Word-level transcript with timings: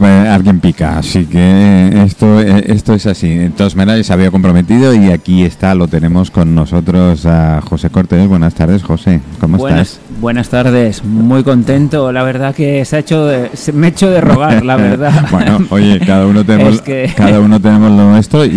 eh, 0.00 0.28
alguien 0.28 0.60
pica, 0.60 0.98
así 0.98 1.24
que 1.26 2.02
esto, 2.04 2.40
eh, 2.40 2.64
esto 2.68 2.94
es 2.94 3.06
así. 3.06 3.28
De 3.34 3.50
todas 3.50 3.76
maneras, 3.76 4.06
se 4.06 4.12
había 4.12 4.30
comprometido 4.30 4.94
y 4.94 5.10
aquí 5.10 5.42
está, 5.42 5.74
lo 5.74 5.88
tenemos 5.88 6.30
con 6.30 6.54
nosotros 6.54 7.24
a 7.26 7.60
José 7.62 7.90
Cortés. 7.90 8.26
Buenas 8.28 8.54
tardes, 8.54 8.82
José. 8.82 9.20
¿Cómo 9.40 9.56
buenas, 9.58 9.92
estás? 9.92 10.00
Buenas 10.20 10.48
tardes, 10.48 11.04
muy 11.04 11.42
contento. 11.44 12.12
La 12.12 12.22
verdad 12.22 12.54
que 12.54 12.84
se 12.84 12.96
ha 12.96 12.98
hecho 12.98 13.26
de- 13.26 13.50
se- 13.54 13.72
me 13.72 13.86
he 13.88 13.90
hecho 13.90 14.10
de 14.10 14.20
rogar, 14.20 14.64
la 14.64 14.76
verdad. 14.76 15.26
Bueno, 15.30 15.58
oye, 15.70 15.98
cada 16.00 16.26
uno 16.26 16.44
tenemos, 16.46 16.74
Es 16.74 16.80
que- 16.82 17.12
cada 17.16 17.40
uno 17.40 17.60
tenemos 17.66 17.90
lo 17.90 18.10
nuestro 18.10 18.44
y, 18.44 18.50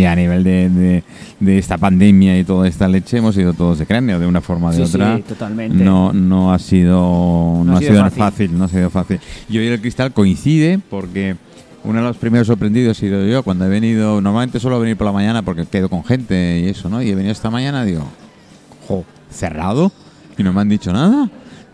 y 0.00 0.04
a 0.04 0.14
nivel 0.14 0.44
de, 0.44 0.68
de- 0.70 1.02
de 1.40 1.58
esta 1.58 1.76
pandemia 1.76 2.38
y 2.38 2.44
toda 2.44 2.66
esta 2.66 2.88
leche 2.88 3.18
hemos 3.18 3.36
ido 3.36 3.52
todos 3.52 3.78
de 3.78 3.86
cráneo 3.86 4.18
de 4.18 4.26
una 4.26 4.40
forma 4.40 4.68
o 4.68 4.70
de 4.72 4.78
Sí, 4.78 4.86
sí, 4.86 4.96
otra. 4.96 5.18
totalmente. 5.20 5.84
No, 5.84 6.12
no 6.12 6.52
ha 6.52 6.58
sido, 6.58 7.62
no, 7.64 7.76
ha 7.76 7.80
sido, 7.80 8.00
fácil. 8.02 8.18
fácil. 8.18 8.58
no 8.58 8.64
ha 8.64 8.68
sido 8.68 8.90
fácil. 8.90 9.20
Y 9.48 9.58
hoy 9.58 9.66
el 9.66 9.80
cristal 9.80 10.12
coincide 10.14 10.78
porque 10.90 11.36
uno 11.84 11.98
de 12.00 12.04
los 12.06 12.16
primeros 12.16 12.46
sorprendidos 12.46 12.96
he 12.96 13.00
sido 13.00 13.24
yo 13.26 13.42
cuando 13.42 13.66
he 13.66 13.68
venido. 13.68 14.20
Normalmente 14.20 14.58
suelo 14.60 14.80
venir 14.80 14.96
por 14.96 15.04
la 15.06 15.12
mañana 15.12 15.42
porque 15.42 15.66
quedo 15.66 15.88
con 15.90 16.04
gente 16.04 16.60
y 16.64 16.68
eso, 16.68 16.88
¿no? 16.88 17.02
Y 17.02 17.10
he 17.10 17.14
venido 17.14 17.32
esta 17.32 17.50
mañana 17.50 17.84
digo, 17.84 18.04
jo, 18.88 19.04
cerrado 19.30 19.92
y 20.38 20.42
no 20.42 20.52
me 20.54 20.60
han 20.62 20.68
dicho 20.70 20.92
nada. 20.92 21.28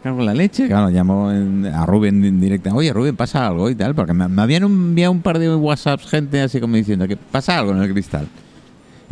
En 0.04 0.26
la 0.26 0.34
leche. 0.34 0.66
Claro, 0.66 0.90
llamo 0.90 1.30
en- 1.30 1.66
a 1.66 1.86
Rubén 1.86 2.24
en 2.24 2.40
directa. 2.40 2.74
Oye, 2.74 2.92
Rubén, 2.92 3.14
pasa 3.14 3.46
algo 3.46 3.70
y 3.70 3.76
tal. 3.76 3.94
Porque 3.94 4.12
me, 4.12 4.26
me 4.26 4.42
habían 4.42 4.64
enviado 4.64 5.12
un 5.12 5.22
par 5.22 5.38
de 5.38 5.54
WhatsApps 5.54 6.06
gente 6.08 6.40
así 6.40 6.58
como 6.60 6.74
diciendo 6.74 7.06
que 7.06 7.16
pasa 7.16 7.56
algo 7.56 7.70
en 7.70 7.82
el 7.82 7.92
cristal. 7.92 8.26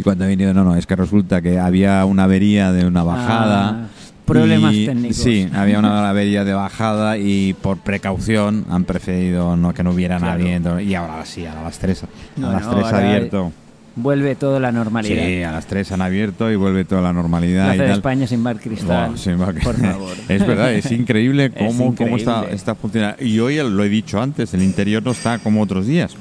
Y 0.01 0.03
cuando 0.03 0.25
he 0.25 0.29
venido, 0.29 0.55
no, 0.55 0.65
no, 0.65 0.77
es 0.77 0.87
que 0.87 0.97
resulta 0.97 1.43
que 1.43 1.59
había 1.59 2.05
una 2.07 2.25
avería 2.25 2.73
de 2.73 2.87
una 2.87 3.03
bajada. 3.03 3.69
Ah, 3.69 3.87
problemas 4.25 4.73
y- 4.73 4.87
técnicos. 4.87 5.17
Sí, 5.17 5.47
había 5.53 5.79
una 5.79 6.09
avería 6.09 6.45
de 6.45 6.55
bajada 6.55 7.19
y 7.19 7.53
por 7.53 7.79
precaución 7.79 8.65
han 8.71 8.85
preferido 8.85 9.57
no 9.57 9.75
que 9.75 9.83
no 9.83 9.91
hubiera 9.91 10.17
Claro. 10.19 10.42
nadie. 10.42 10.84
y 10.84 10.95
ahora 10.95 11.25
sí, 11.27 11.45
a 11.45 11.55
las 11.55 11.79
3. 11.79 12.05
A 12.05 12.07
No, 12.37 12.53
las 12.53 12.62
no, 12.65 12.70
3 12.77 12.84
ahora 12.87 12.98
abierto. 12.98 13.53
Vuelve 13.97 14.37
toda 14.37 14.59
la 14.61 14.70
normalidad. 14.73 15.23
Sí, 15.27 15.42
a 15.42 15.51
las 15.53 15.67
3 15.67 15.91
han 15.92 16.01
abierto 16.01 16.51
y 16.51 16.55
vuelve 16.57 16.85
toda 16.87 17.03
la 17.03 17.12
normalidad 17.12 17.64
Plaza 17.64 17.75
y 17.75 17.79
de 17.81 17.85
tal. 17.89 17.97
España 17.97 18.27
sin 18.27 18.42
bar 18.45 18.59
cristal. 18.61 19.14
Oh, 19.14 19.62
Por 19.62 19.77
favor. 19.77 20.12
Es 20.29 20.47
verdad, 20.47 20.73
es 20.73 20.91
increíble 20.92 21.47
Es 21.55 21.67
cómo, 21.67 21.95
cómo 21.95 22.17
está, 22.17 22.45
está 22.51 22.75
funcionando. 22.77 23.23
Y 23.23 23.39
hoy 23.41 23.57
lo 23.57 23.85
he 23.85 23.89
dicho 23.91 24.23
antes, 24.23 24.55
el 24.55 24.62
interior 24.62 25.03
no 25.05 25.11
está 25.11 25.39
como 25.41 25.61
otros 25.61 25.87
días. 25.87 26.14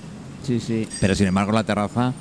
Sí, 0.43 0.59
sí. 0.59 0.87
Pero 0.99 1.13
sin 1.13 1.27
embargo 1.27 1.51
la 1.51 1.63
terraza, 1.63 2.11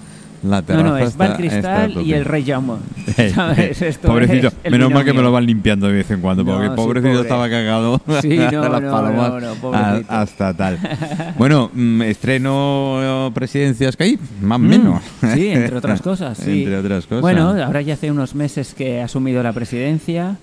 la 0.43 0.57
No, 0.61 0.63
terraza 0.65 0.89
no, 0.89 0.97
es 0.99 1.09
está, 1.09 1.29
bar 1.29 1.37
cristal 1.37 1.91
está 1.91 2.01
y 2.03 2.13
el 2.13 2.25
Rey 2.25 2.45
Jaume. 2.45 2.75
¿Sabes? 3.35 3.83
Esto 3.83 4.09
pobrecito, 4.09 4.49
es 4.63 4.71
menos 4.73 4.91
mal 4.91 5.05
que 5.05 5.13
me 5.13 5.23
lo 5.23 5.33
van 5.33 5.47
limpiando 5.47 5.87
de 5.89 5.95
vez 5.95 6.11
en 6.11 6.21
cuando, 6.21 6.45
No, 6.45 6.53
porque 6.53 6.69
sí, 6.69 6.75
pobrecito 6.77 7.13
pobre. 7.15 7.23
estaba 7.23 7.49
cagado 7.51 8.01
Sí, 8.23 8.39
no, 8.53 8.69
las 8.69 8.83
no, 8.83 8.91
palomas 8.91 9.33
no, 9.43 9.73
no, 9.73 10.05
hasta 10.09 10.55
tal. 10.55 10.79
Bueno, 11.39 11.71
mm, 11.73 12.03
estreno 12.03 13.31
presidencias 13.35 13.97
que 13.97 14.05
hay, 14.05 14.19
más 14.41 14.57
o 14.57 14.59
Mm, 14.61 14.69
menos. 14.69 15.03
Sí, 15.35 15.49
entre 15.49 15.77
otras 15.77 16.01
cosas. 16.03 16.39
sí. 16.39 16.63
Entre 16.65 16.77
otras 16.79 17.07
cosas. 17.07 17.21
Bueno, 17.23 17.49
ahora 17.65 17.81
ya 17.83 17.95
hace 17.95 18.11
unos 18.11 18.35
meses 18.35 18.75
que 18.75 19.01
ha 19.01 19.05
asumido 19.05 19.43
la 19.43 19.53
presidencia 19.53 20.37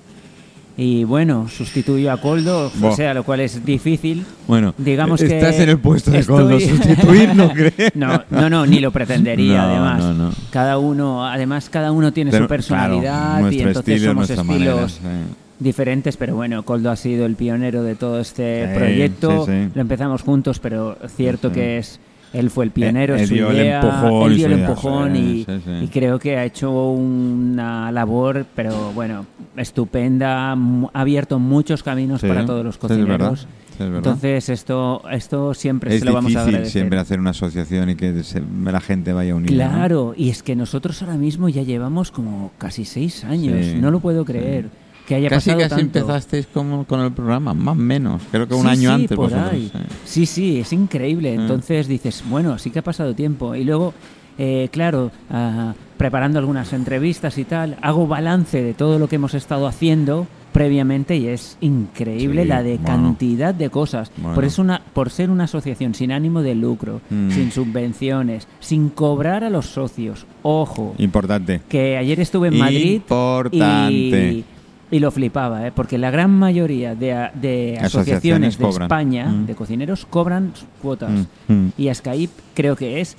y 0.77 1.03
bueno, 1.05 1.47
sustituyó 1.47 2.11
a 2.11 2.17
Coldo, 2.19 2.71
o 2.81 2.95
sea, 2.95 3.13
lo 3.13 3.23
cual 3.23 3.39
es 3.39 3.63
difícil. 3.65 4.25
Bueno, 4.47 4.73
digamos 4.77 5.21
que 5.21 5.37
estás 5.37 5.55
en 5.59 5.69
el 5.69 5.77
puesto 5.79 6.11
de 6.11 6.19
estoy- 6.19 6.35
Coldo, 6.35 6.59
sustituir 6.59 7.33
no 7.35 7.49
crees. 7.53 7.95
No, 7.95 8.23
no, 8.29 8.49
no, 8.49 8.65
ni 8.65 8.79
lo 8.79 8.91
pretendería, 8.91 9.57
No, 9.61 9.63
además. 9.63 9.99
no, 10.03 10.13
no. 10.13 10.31
Cada 10.51 10.77
uno, 10.77 11.25
además, 11.25 11.69
cada 11.69 11.91
uno 11.91 12.11
tiene 12.11 12.31
Pero, 12.31 12.43
su 12.45 12.49
personalidad 12.49 13.39
claro, 13.39 13.51
y 13.51 13.59
entonces 13.61 13.93
estilo, 13.95 14.11
somos 14.11 14.29
estilos 14.29 14.45
manera, 14.45 14.89
sí. 14.89 15.33
diferentes, 15.59 16.17
pero 16.17 16.35
bueno, 16.35 16.63
Coldo 16.63 16.91
ha 16.91 16.95
sido 16.97 17.25
el 17.25 17.35
pionero 17.35 17.81
de 17.83 17.95
todo 17.95 18.19
este 18.19 18.67
Sí, 18.67 18.77
proyecto. 18.77 19.45
sí. 19.45 19.69
Lo 19.73 19.81
empezamos 19.81 20.21
juntos, 20.23 20.59
pero 20.59 20.97
cierto 21.15 21.51
que 21.51 21.77
es 21.77 21.99
él 22.39 22.49
fue 22.49 22.65
el 22.65 22.71
pionero, 22.71 23.15
Él- 23.15 23.21
él 23.21 23.27
su 23.27 23.33
dio 23.35 23.51
el 23.51 23.59
empujón 23.59 24.23
él 24.27 24.33
y 24.33 24.35
dio 24.35 24.45
el 24.47 24.53
empujón 24.53 25.15
y, 25.15 25.43
sí, 25.43 25.51
sí. 25.63 25.71
y 25.83 25.87
creo 25.87 26.19
que 26.19 26.37
ha 26.37 26.45
hecho 26.45 26.89
una 26.91 27.91
labor, 27.91 28.45
pero 28.55 28.91
bueno, 28.93 29.25
estupenda, 29.57 30.51
ha 30.53 30.57
abierto 30.93 31.39
muchos 31.39 31.83
caminos 31.83 32.21
Sí, 32.21 32.27
para 32.27 32.45
todos 32.45 32.63
los 32.63 32.75
sí, 32.75 32.79
es 32.83 32.89
verdad, 33.07 33.29
cocineros. 33.29 33.47
es 33.73 33.79
verdad. 33.79 33.97
Entonces 33.97 34.49
esto, 34.49 35.01
esto 35.11 35.53
siempre 35.53 35.93
es 35.93 35.99
se 35.99 36.05
lo 36.05 36.13
vamos 36.13 36.27
a 36.27 36.39
difícil 36.39 36.49
agradecer. 36.55 36.71
siempre 36.71 36.99
hacer 36.99 37.19
una 37.19 37.31
asociación 37.31 37.89
y 37.89 37.95
que 37.95 38.23
se- 38.23 38.41
la 38.63 38.79
gente 38.79 39.11
vaya 39.13 39.35
unida. 39.35 39.51
¿no? 39.67 39.71
Claro, 39.73 40.13
y 40.15 40.29
es 40.29 40.43
que 40.43 40.55
nosotros 40.55 41.01
ahora 41.01 41.15
mismo 41.17 41.49
ya 41.49 41.63
llevamos 41.63 42.11
como 42.11 42.51
casi 42.57 42.85
seis 42.85 43.23
años, 43.25 43.75
no 43.75 43.91
lo 43.91 43.99
puedo 43.99 44.23
creer. 44.25 44.69
Que 45.07 45.15
haya 45.15 45.29
Casi 45.29 45.51
pasado 45.51 45.69
casi 45.69 45.81
tanto. 45.83 45.99
empezasteis 45.99 46.47
como 46.47 46.83
con 46.85 46.99
el 47.01 47.11
programa, 47.11 47.53
más 47.53 47.73
o 47.73 47.75
menos. 47.75 48.21
Creo 48.31 48.47
que 48.47 48.55
un 48.55 48.63
Sí, 48.63 48.67
año 48.69 48.89
sí, 48.89 49.01
antes 49.03 49.15
por 49.15 49.29
vosotros. 49.29 49.51
ahí. 49.51 49.71
sí. 50.03 50.25
Sí, 50.25 50.59
es 50.59 50.73
increíble. 50.73 51.33
Entonces 51.33 51.87
dices, 51.87 52.23
bueno, 52.27 52.57
sí 52.57 52.71
que 52.71 52.79
ha 52.79 52.83
pasado 52.83 53.13
tiempo. 53.13 53.53
Y 53.55 53.63
luego, 53.65 53.93
eh, 54.39 54.67
claro, 54.71 55.11
ah, 55.29 55.73
preparando 55.97 56.39
algunas 56.39 56.73
entrevistas 56.73 57.37
y 57.37 57.43
tal, 57.45 57.77
hago 57.81 58.07
balance 58.07 58.61
de 58.63 58.73
todo 58.73 58.97
lo 58.97 59.07
que 59.07 59.17
hemos 59.17 59.33
estado 59.35 59.67
haciendo 59.67 60.25
previamente 60.51 61.17
y 61.17 61.27
es 61.27 61.57
increíble 61.61 62.43
Sí, 62.43 62.47
la 62.47 62.63
de 62.63 62.77
bueno. 62.77 62.85
cantidad 62.87 63.53
de 63.53 63.69
cosas. 63.69 64.09
Bueno. 64.17 64.33
Por, 64.35 64.45
eso 64.45 64.61
una, 64.61 64.81
por 64.93 65.09
ser 65.11 65.29
una 65.29 65.43
asociación 65.43 65.93
sin 65.93 66.11
ánimo 66.13 66.41
de 66.41 66.55
lucro, 66.55 67.01
Mm. 67.09 67.29
sin 67.29 67.51
subvenciones, 67.51 68.47
sin 68.61 68.89
cobrar 68.89 69.43
a 69.43 69.49
los 69.49 69.65
socios. 69.67 70.25
Ojo, 70.43 70.95
Importante. 70.97 71.59
que 71.67 71.97
ayer 71.97 72.19
estuve 72.21 72.47
en 72.47 72.57
Madrid 72.57 72.93
Importante. 72.95 74.31
y, 74.33 74.45
y 74.91 74.99
lo 74.99 75.09
flipaba, 75.11 75.67
¿eh? 75.67 75.71
porque 75.75 75.97
la 75.97 76.11
gran 76.11 76.31
mayoría 76.31 76.93
de, 76.95 77.07
de 77.33 77.77
Asociaciones 77.81 77.83
asociaciones 77.83 78.57
de 78.57 78.63
cobran. 78.65 78.85
España, 78.85 79.25
Mm. 79.29 79.45
de 79.47 79.55
cocineros, 79.55 80.05
cobran 80.07 80.51
cuotas. 80.81 81.11
Mm, 81.47 81.53
mm. 81.53 81.71
Y 81.77 81.93
Skype 81.93 82.33
creo 82.53 82.75
que 82.75 83.01
es 83.01 83.17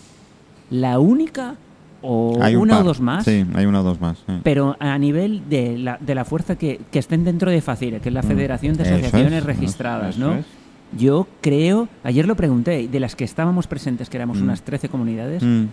la 0.70 0.98
única 0.98 1.56
o 2.02 2.38
Hay 2.40 2.54
un 2.54 2.62
una 2.62 2.74
o 2.74 2.76
par. 2.78 2.84
dos 2.86 3.00
más. 3.00 3.24
Sí, 3.24 3.44
hay 3.54 3.66
una 3.66 3.80
o 3.80 3.82
dos 3.82 4.00
más. 4.00 4.18
sí. 4.26 4.32
Pero 4.44 4.76
a 4.78 4.96
nivel 4.98 5.42
de 5.48 5.76
la, 5.78 5.98
de 6.00 6.14
la 6.14 6.24
fuerza 6.24 6.56
que, 6.56 6.80
que 6.92 6.98
estén 7.00 7.24
dentro 7.24 7.50
de 7.50 7.60
FACIRE, 7.60 8.00
que 8.00 8.10
es 8.10 8.14
la 8.14 8.22
Mm. 8.22 8.26
Federación 8.28 8.76
de 8.76 8.82
Asociaciones 8.84 9.32
es, 9.40 9.44
Registradas, 9.44 10.16
eso 10.16 10.26
¿no? 10.26 10.34
es. 10.34 10.46
Yo 10.96 11.26
creo, 11.40 11.88
ayer 12.04 12.28
lo 12.28 12.36
pregunté, 12.36 12.86
de 12.86 13.00
las 13.00 13.16
que 13.16 13.24
estábamos 13.24 13.66
presentes, 13.66 14.08
que 14.08 14.16
éramos 14.18 14.38
Mm. 14.40 14.44
unas 14.44 14.62
13 14.62 14.88
comunidades, 14.88 15.42
Mm. 15.42 15.64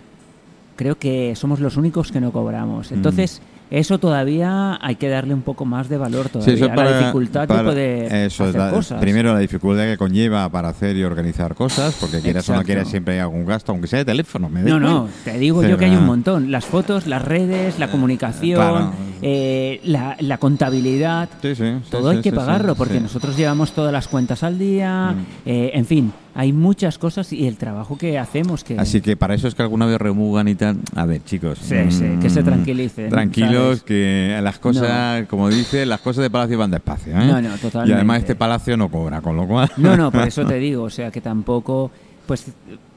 creo 0.74 0.98
que 0.98 1.36
somos 1.36 1.60
los 1.60 1.76
únicos 1.76 2.10
que 2.10 2.20
no 2.20 2.32
cobramos. 2.32 2.90
Entonces, 2.90 3.40
eso 3.78 3.98
todavía 3.98 4.78
hay 4.80 4.96
que 4.96 5.08
darle 5.08 5.34
un 5.34 5.42
poco 5.42 5.64
más 5.64 5.88
de 5.88 5.96
valor 5.98 6.26
Sí, 6.26 6.32
todavía 6.32 6.54
eso 6.54 6.64
a 6.66 6.74
para- 6.74 6.90
la 6.90 6.98
dificultad 7.00 7.48
para- 7.48 7.72
eso 7.72 8.44
es 8.44 8.50
hacer 8.50 8.60
la- 8.60 8.70
cosas. 8.70 9.00
Primero, 9.00 9.32
la 9.32 9.38
dificultad 9.40 9.84
que 9.84 9.96
conlleva 9.96 10.48
para 10.48 10.68
hacer 10.68 10.96
y 10.96 11.04
organizar 11.04 11.54
cosas, 11.54 11.96
porque 12.00 12.20
quieras 12.20 12.48
o 12.48 12.54
no 12.54 12.62
quieras 12.62 12.88
siempre 12.88 13.14
hay 13.14 13.20
algún 13.20 13.44
gasto, 13.46 13.72
aunque 13.72 13.86
sea 13.86 13.98
de 14.00 14.04
teléfono. 14.04 14.48
Me 14.48 14.62
No, 14.62 14.78
no, 14.80 15.08
te 15.24 15.38
digo 15.38 15.62
Sí, 15.62 15.68
yo 15.68 15.78
que 15.78 15.86
hay 15.86 15.96
un 15.96 16.06
montón. 16.06 16.50
Las 16.50 16.64
fotos, 16.64 17.06
las 17.06 17.22
redes, 17.22 17.78
la 17.78 17.90
comunicación, 17.90 18.56
claro. 18.56 18.92
eh, 19.22 19.80
la, 19.84 20.16
la 20.20 20.38
contabilidad, 20.38 21.28
Sí, 21.42 21.54
todo 21.90 22.10
hay 22.10 22.20
que 22.20 22.32
pagarlo 22.32 22.74
porque 22.74 23.00
nosotros 23.00 23.36
llevamos 23.36 23.72
todas 23.72 23.92
las 23.92 24.08
cuentas 24.08 24.42
al 24.42 24.58
día, 24.58 25.12
Mm. 25.12 25.24
eh, 25.46 25.70
en 25.74 25.84
fin, 25.86 26.12
hay 26.34 26.52
muchas 26.52 26.98
cosas 26.98 27.32
y 27.32 27.46
el 27.46 27.56
trabajo 27.56 27.96
que 27.96 28.18
hacemos 28.18 28.64
que... 28.64 28.78
Así 28.78 29.00
que 29.00 29.16
para 29.16 29.34
eso 29.34 29.46
es 29.48 29.54
que 29.54 29.62
alguna 29.62 29.86
vez 29.86 29.98
remugan 29.98 30.48
y 30.48 30.54
tal. 30.56 30.78
A 30.96 31.06
ver, 31.06 31.22
chicos. 31.24 31.58
Sí, 31.60 31.76
sí, 31.90 32.04
que 32.20 32.28
se 32.28 32.42
mm, 32.42 32.44
tranquilicen, 32.44 33.08
Tranquilos, 33.10 33.78
¿sabes? 33.78 33.82
que 33.84 34.38
las 34.42 34.58
cosas, 34.58 35.26
como 35.28 35.48
dice, 35.48 35.86
las 35.86 36.00
cosas 36.00 36.22
de 36.22 36.30
Palacio 36.30 36.58
van 36.58 36.70
despacio. 36.72 37.12
¿eh? 37.12 37.26
No, 37.26 37.40
no, 37.40 37.54
Y 37.54 37.58
totalmente. 37.58 37.94
además 37.94 38.18
este 38.18 38.34
Palacio 38.34 38.76
no 38.76 38.88
cobra, 38.88 39.20
con 39.20 39.36
lo 39.36 39.46
cual. 39.46 39.70
No, 39.76 39.96
no, 39.96 40.10
por 40.10 40.26
eso 40.26 40.44
te 40.46 40.56
digo, 40.58 40.82
o 40.84 40.90
sea 40.90 41.10
que 41.10 41.20
tampoco, 41.20 41.90
pues 42.26 42.46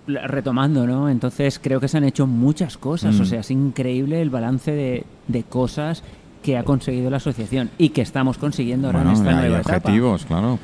retomando, 0.07 0.87
¿no? 0.87 1.09
Entonces 1.09 1.59
creo 1.61 1.79
que 1.79 1.87
se 1.87 1.97
han 1.97 2.03
hecho 2.05 2.27
muchas 2.27 2.77
cosas, 2.77 3.15
Mm. 3.15 3.21
o 3.21 3.25
sea, 3.25 3.39
es 3.41 3.51
increíble 3.51 4.21
el 4.21 4.29
balance 4.29 4.71
de, 4.71 5.03
de 5.27 5.43
cosas 5.43 6.03
que 6.41 6.57
ha 6.57 6.63
conseguido 6.63 7.09
la 7.09 7.17
asociación 7.17 7.69
y 7.77 7.89
que 7.89 8.01
estamos 8.01 8.37
consiguiendo 8.37 8.87
ahora 8.87 8.99
Bueno, 8.99 9.11
en 9.11 9.17
esta 9.17 9.31
nueva 9.33 9.57
etapa. 9.59 9.77
objetivos, 9.77 10.25
claro. 10.25 10.59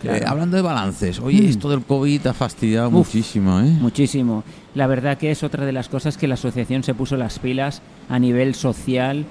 Claro. 0.00 0.18
Eh, 0.18 0.24
hablando 0.26 0.56
de 0.56 0.62
balances, 0.62 1.20
oye, 1.20 1.42
Mm. 1.42 1.48
esto 1.48 1.68
del 1.70 1.82
COVID 1.82 2.26
ha 2.28 2.34
fastidiado 2.34 2.88
Uf. 2.88 2.94
muchísimo, 2.94 3.58
¿eh? 3.60 3.76
Muchísimo. 3.80 4.44
La 4.74 4.86
verdad 4.86 5.18
que 5.18 5.30
es 5.30 5.42
otra 5.42 5.64
de 5.66 5.72
las 5.72 5.88
cosas 5.88 6.16
que 6.16 6.28
la 6.28 6.34
asociación 6.34 6.82
se 6.84 6.94
puso 6.94 7.16
las 7.16 7.38
pilas 7.38 7.82
a 8.08 8.18
nivel 8.18 8.54
social, 8.54 9.24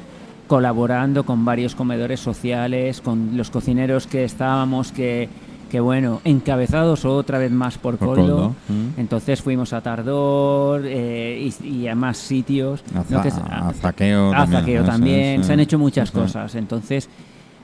colaborando 0.47 1.25
con 1.25 1.43
varios 1.45 1.75
comedores 1.75 2.19
sociales, 2.19 3.01
con 3.01 3.35
los 3.37 3.49
cocineros 3.49 4.07
que 4.07 4.23
estábamos, 4.23 4.91
que, 4.91 5.27
que 5.69 5.79
bueno, 5.81 6.21
encabezados 6.23 7.03
otra 7.05 7.37
vez 7.37 7.51
más 7.51 7.77
por 7.77 7.97
Por 7.97 8.15
Coldo. 8.15 8.23
Coldo, 8.37 8.55
mm. 8.69 8.99
Entonces 8.99 9.41
fuimos 9.41 9.73
a 9.73 9.81
Tardor 9.81 10.83
eh, 10.85 11.49
y, 11.61 11.67
y 11.67 11.87
a 11.87 11.95
más 11.95 12.17
sitios. 12.17 12.81
A, 12.95 13.03
¿no? 13.09 13.19
A- 13.19 13.69
a 13.69 13.73
Zaqueo 13.73 14.29
a 14.33 14.37
también. 14.37 14.59
Zaqueo 14.61 14.81
eso 14.83 14.91
también. 14.91 15.41
es, 15.41 15.47
Se 15.47 15.53
han 15.53 15.59
sí. 15.59 15.63
hecho 15.63 15.79
muchas 15.79 16.09
Sí, 16.09 16.15
sí. 16.15 16.21
cosas. 16.21 16.55
Entonces, 16.55 17.09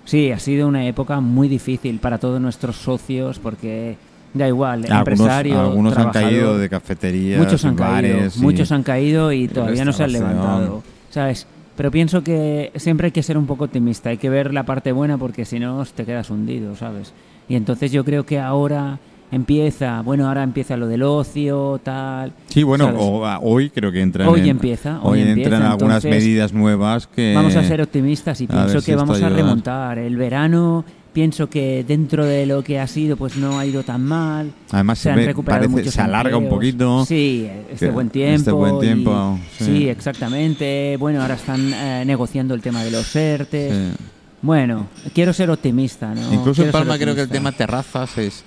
sí, 0.05 0.31
ha 0.31 0.39
sido 0.39 0.67
una 0.67 0.85
época 0.88 1.19
muy 1.19 1.47
difícil 1.47 2.00
para 2.00 2.17
todos 2.17 2.39
nuestros 2.41 2.75
socios 2.75 3.39
porque 3.39 3.97
da 4.33 4.47
igual, 4.47 4.79
Algunos, 4.85 5.00
empresario, 5.00 5.59
algunos 5.59 5.97
han 5.97 6.09
caído 6.11 6.57
de 6.57 6.69
cafeterías, 6.69 7.39
muchos 7.39 7.63
han 7.65 7.75
bares. 7.75 8.11
caído, 8.11 8.29
y- 8.35 8.39
muchos 8.41 8.71
han 8.71 8.83
caído 8.83 9.31
y 9.31 9.47
todavía 9.47 9.85
no 9.85 9.94
se 9.94 10.03
han 10.03 10.11
levantado, 10.11 10.83
¿sabes? 11.09 11.45
Pero 11.75 11.89
pienso 11.89 12.23
que 12.23 12.71
siempre 12.75 13.05
hay 13.07 13.11
que 13.11 13.23
ser 13.23 13.38
un 13.38 13.47
poco 13.47 13.63
optimista, 13.65 14.09
hay 14.09 14.17
que 14.17 14.29
ver 14.29 14.53
la 14.53 14.63
parte 14.63 14.91
buena 14.91 15.17
porque 15.17 15.44
si 15.45 15.59
no 15.59 15.83
te 15.85 16.05
quedas 16.05 16.29
hundido, 16.29 16.75
¿sabes? 16.75 17.13
Y 17.50 17.55
entonces 17.55 17.91
yo 17.91 18.05
creo 18.05 18.25
que 18.25 18.39
ahora 18.39 19.00
empieza, 19.33 20.01
bueno, 20.01 20.27
ahora 20.27 20.44
empieza 20.44 20.77
lo 20.77 20.88
del 20.88 21.03
ocio, 21.03 21.80
tal. 21.83 22.33
Sí, 22.47 22.63
bueno, 22.63 22.85
¿sabes? 22.85 23.00
o- 23.01 23.25
a- 23.25 23.39
hoy 23.39 23.69
creo 23.69 23.91
que 23.91 24.01
entran. 24.01 24.27
Hoy 24.27 24.41
en- 24.41 24.47
empieza, 24.50 25.00
Hoy, 25.01 25.21
hoy 25.21 25.30
entran 25.30 25.62
algunas 25.63 26.03
entonces, 26.06 26.12
medidas 26.12 26.53
nuevas 26.53 27.07
que. 27.07 27.33
Vamos 27.35 27.56
a 27.56 27.63
ser 27.63 27.81
optimistas 27.81 28.39
y 28.41 28.47
pienso 28.47 28.81
que 28.81 28.95
vamos 28.95 29.21
a 29.21 29.30
remontar. 29.30 29.97
El 30.00 30.15
verano 30.18 30.85
pienso 31.13 31.47
que 31.47 31.85
dentro 31.88 32.25
de 32.25 32.47
lo 32.47 32.63
que 32.63 32.80
ha 32.80 32.88
sido 32.88 33.15
pues 33.18 33.35
no 33.38 33.59
ha 33.59 33.65
ido 33.68 33.83
tan 33.83 34.03
mal. 34.03 34.51
Además, 34.71 34.97
se 34.97 35.03
se, 35.03 35.09
han 35.12 35.15
ve- 35.18 35.25
recuperado 35.27 35.62
parece, 35.65 35.77
muchos 35.79 35.94
se 35.94 36.01
alarga 36.01 36.38
un 36.38 36.50
poquito. 36.50 37.06
Sí, 37.06 37.47
este 37.71 37.86
Que- 37.88 37.91
buen 37.91 38.09
tiempo. 38.09 38.36
este 38.39 38.51
buen 38.51 38.75
y- 38.77 38.79
tiempo, 38.79 39.39
sí. 39.59 39.65
sí. 39.65 39.89
exactamente. 39.89 40.97
Bueno, 40.97 41.21
ahora 41.21 41.36
están 41.36 41.71
eh, 41.74 42.03
negociando 42.06 42.53
el 42.56 42.62
tema 42.62 42.83
de 42.83 42.91
los 42.91 43.15
ERTES. 43.15 43.74
Sí. 43.97 44.03
Bueno, 44.41 44.88
quiero 45.13 45.31
ser 45.31 45.50
optimista, 45.51 46.13
¿no? 46.13 46.21
Incluso 46.33 46.33
en 46.33 46.44
Quiero 46.44 46.63
ser 46.65 46.71
Palma 46.71 46.97
creo 46.97 47.15
que 47.15 47.21
el 47.21 47.29
tema 47.29 47.51
terrazas 47.53 48.18
es. 48.18 48.44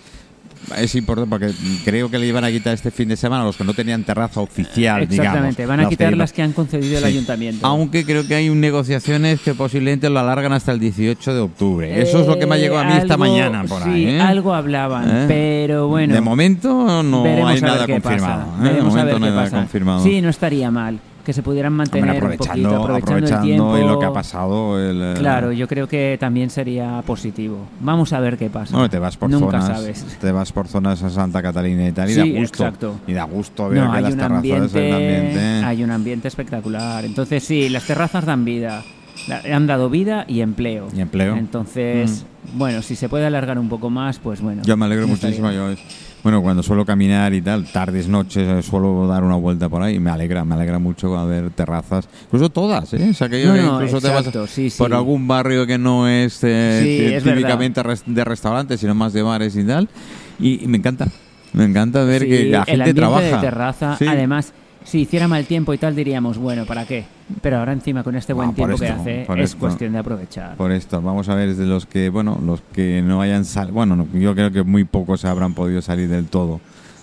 Es 0.77 0.95
importante 0.95 1.31
porque 1.31 1.53
creo 1.85 2.11
que 2.11 2.19
le 2.19 2.27
iban 2.27 2.45
a 2.45 2.51
quitar 2.51 2.75
este 2.75 2.91
fin 2.91 3.09
de 3.09 3.17
semana 3.17 3.43
a 3.43 3.47
los 3.47 3.57
que 3.57 3.65
no 3.65 3.73
tenían 3.75 4.03
terraza 4.05 4.41
oficial, 4.41 5.03
Exactamente, 5.03 5.63
digamos. 5.63 5.69
van 5.69 5.81
a 5.81 5.83
Las 5.85 5.91
quitar 5.91 6.17
las 6.17 6.33
que 6.33 6.43
han 6.43 6.53
concedido 6.53 6.99
el 6.99 7.05
Sí. 7.05 7.09
ayuntamiento. 7.11 7.67
Aunque 7.67 8.05
creo 8.05 8.27
que 8.27 8.35
hay 8.35 8.49
un- 8.49 8.61
negociaciones 8.61 9.41
que 9.41 9.55
posiblemente 9.55 10.11
lo 10.11 10.19
alargan 10.19 10.53
hasta 10.53 10.73
el 10.73 10.81
18 10.81 11.33
de 11.35 11.41
octubre. 11.41 12.01
Eso 12.03 12.21
es 12.21 12.27
lo 12.27 12.39
que 12.39 12.47
me 12.47 12.57
ha 12.57 12.59
llegado 12.59 12.81
a 12.81 12.85
mí 12.85 12.93
Eh, 12.95 12.99
esta 13.03 13.15
algo- 13.15 13.27
mañana 13.27 13.65
por 13.65 13.83
sí, 13.83 13.89
ahí. 13.91 14.07
¿eh? 14.07 14.21
algo 14.21 14.55
hablaban, 14.55 15.09
¿Eh? 15.09 15.25
pero 15.29 15.89
bueno. 15.89 16.15
De 16.15 16.21
momento 16.21 17.03
no 17.03 17.23
veremos 17.23 17.51
hay 17.53 17.61
nada 17.61 17.87
confirmado. 17.87 18.47
pasa. 18.51 18.71
¿eh? 18.71 18.75
De 18.75 18.83
momento 18.83 19.07
ver 19.07 19.21
no 19.21 19.27
hay 19.27 19.33
nada 19.33 19.51
confirmado. 19.51 20.03
Sí, 20.05 20.21
no 20.21 20.29
estaría 20.31 20.71
mal 20.71 20.99
que 21.27 21.33
se 21.33 21.43
pudieran 21.43 21.73
mantener 21.73 22.09
Hombre, 22.11 22.19
un 22.29 22.33
aprovechando, 22.35 22.69
poquito, 22.71 22.83
aprovechando, 22.85 23.17
el 23.19 23.25
aprovechando 23.25 23.47
tiempo. 23.75 23.79
y 23.79 23.81
lo 23.93 23.99
que 23.99 24.07
ha 24.07 24.13
pasado. 24.13 24.79
el, 24.81 25.03
eh, 25.03 25.15
Claro, 25.19 25.51
yo 25.51 25.67
creo 25.67 25.89
que 25.89 26.17
también 26.21 26.51
sería 26.51 27.03
positivo. 27.05 27.59
Vamos 27.81 28.13
a 28.13 28.21
ver 28.21 28.39
qué 28.39 28.49
pasa. 28.49 28.73
Bueno, 28.73 28.89
te 28.89 29.01
vas 29.01 29.17
por 29.17 29.29
Nunca 29.29 29.61
zonas, 29.61 29.79
sabes. 29.79 30.05
te 30.21 30.31
vas 30.31 30.53
por 30.53 30.69
zonas 30.69 31.03
a 31.03 31.11
Santa 31.11 31.43
Catalina 31.43 31.89
y 31.89 31.93
tal 31.93 32.09
y 32.11 32.15
Sí, 32.15 32.19
da 32.33 32.39
gusto. 32.41 32.65
exacto. 32.65 32.95
Y 33.09 33.13
da 33.13 33.25
gusto 33.25 33.69
ver 33.69 33.83
No, 33.83 33.91
que 33.91 33.97
hay 33.97 34.03
las 34.05 34.13
un, 34.13 34.19
terrazas 34.19 34.37
ambiente, 34.37 34.79
hay 34.79 34.89
un 34.89 34.95
ambiente. 34.95 35.41
hay 35.67 35.85
un 35.85 35.91
ambiente 35.91 36.29
espectacular. 36.29 37.05
Entonces 37.05 37.43
sí, 37.43 37.69
las 37.69 37.85
terrazas 37.85 38.25
dan 38.25 38.45
vida. 38.45 38.85
Han 39.53 39.67
dado 39.67 39.91
vida 39.91 40.25
y 40.29 40.43
empleo. 40.43 40.87
Y 40.95 41.01
empleo. 41.01 41.35
Mm. 41.35 41.39
Entonces, 41.39 42.25
bueno, 42.55 42.83
si 42.83 42.95
se 42.95 43.09
puede 43.09 43.27
alargar 43.27 43.59
un 43.59 43.69
poco 43.69 43.91
más, 43.91 44.19
pues 44.21 44.41
bueno. 44.41 44.63
Yo 44.65 44.77
me 44.77 44.85
alegro 44.85 45.09
muchísimo. 45.09 45.51
Yo, 45.51 45.71
bueno, 46.27 46.43
cuando 46.43 46.61
suelo 46.65 46.85
caminar 46.85 47.33
y 47.35 47.41
tal, 47.41 47.67
tardes, 47.71 48.09
noches, 48.09 48.49
eh, 48.49 48.61
suelo 48.61 49.07
dar 49.07 49.23
una 49.23 49.37
vuelta 49.37 49.69
por 49.69 49.81
ahí. 49.81 50.01
Me 50.01 50.11
alegra, 50.11 50.45
me 50.45 50.57
alegra 50.57 50.81
mucho 50.81 51.17
a 51.17 51.25
ver 51.25 51.51
terrazas. 51.51 52.09
Incluso 52.25 52.51
todas, 52.51 52.93
¿eh? 52.95 53.11
O 53.11 53.15
sea, 53.15 53.29
que 53.29 53.41
yo 53.41 53.51
No, 53.51 53.55
que 53.55 53.63
no, 53.63 53.75
incluso 53.77 54.01
te 54.01 54.09
vas 54.13 54.51
sí, 54.51 54.69
sí. 54.69 54.77
por 54.77 54.93
algún 54.93 55.29
barrio 55.29 55.69
que 55.69 55.79
no 55.79 56.09
es, 56.09 56.41
eh, 56.43 56.81
Sí, 56.83 56.89
tí- 57.07 57.15
es 57.15 57.23
típicamente 57.23 57.81
de 58.07 58.25
restaurantes, 58.25 58.81
sino 58.81 58.93
más 58.97 59.13
de 59.13 59.23
bares 59.23 59.55
y 59.55 59.63
tal. 59.63 59.89
Y, 60.41 60.65
y 60.65 60.67
me 60.67 60.79
encanta. 60.79 61.07
Me 61.53 61.63
encanta 61.63 62.03
ver 62.03 62.27
que 62.27 62.47
la 62.47 62.59
el 62.59 62.65
gente 62.65 62.73
ambiente 62.73 63.01
trabaja. 63.01 63.23
de 63.37 63.37
terraza, 63.39 63.97
además, 64.01 64.53
si 64.87 65.01
hiciera 65.01 65.29
mal 65.29 65.45
tiempo 65.47 65.75
y 65.75 65.79
tal, 65.79 65.95
diríamos, 65.95 66.39
bueno, 66.39 66.65
¿para 66.65 66.87
qué? 66.87 67.05
Pero 67.43 67.59
ahora 67.59 67.73
encima 67.73 68.03
con 68.05 68.15
este 68.17 68.33
buen 68.33 68.55
tiempo 68.55 68.77
que 68.79 68.89
hace, 68.89 69.23
es 69.23 69.29
esto. 69.41 69.59
cuestión 69.59 69.93
de 69.93 69.99
aprovechar. 69.99 70.57
Por 70.57 70.71
esto, 70.73 71.03
vamos 71.03 71.29
a 71.29 71.35
ver 71.35 71.55
de 71.55 71.67
los 71.67 71.85
que, 71.87 72.09
bueno, 72.09 72.41
los 72.45 72.61
que 72.73 73.03
no 73.03 73.21
hayan 73.21 73.45
salido, 73.45 73.75
bueno, 73.75 73.97
no, 73.97 74.07
yo 74.15 74.35
creo 74.35 74.51
que 74.53 74.63
muy 74.63 74.85
pocos 74.85 75.25
habrán 75.25 75.53
podido 75.55 75.83
salir 75.83 76.09
del 76.09 76.27
todo 76.27 76.61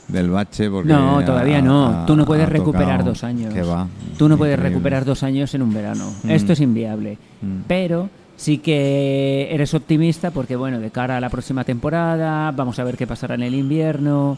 del 0.08 0.30
bache 0.30 0.70
porque 0.70 0.90
No, 0.92 1.24
todavía 1.24 1.60
ha- 1.60 1.62
no. 1.62 2.04
Tú 2.06 2.16
no 2.18 2.26
puedes 2.26 2.48
recuperar 2.50 3.00
tocado- 3.00 3.10
dos 3.12 3.24
años. 3.24 3.54
que 3.54 3.62
va. 3.62 3.88
Tú 4.18 4.28
no 4.28 4.38
puedes 4.38 4.60
recuperar 4.60 5.06
dos 5.06 5.24
años 5.24 5.54
en 5.56 5.62
un 5.62 5.74
verano. 5.74 6.12
Mm. 6.24 6.30
Esto 6.32 6.52
es 6.54 6.60
inviable. 6.60 7.18
Mm. 7.42 7.62
Pero 7.68 8.10
sí 8.36 8.58
que 8.58 9.48
eres 9.52 9.74
optimista 9.74 10.32
porque, 10.32 10.58
bueno, 10.58 10.80
de 10.80 10.90
cara 10.92 11.16
a 11.18 11.22
la 11.22 11.30
próxima 11.30 11.64
temporada, 11.64 12.52
vamos 12.52 12.80
a 12.80 12.84
ver 12.84 12.98
qué 12.98 13.08
pasará 13.08 13.36
en 13.36 13.44
el 13.44 13.56
invierno. 13.56 14.38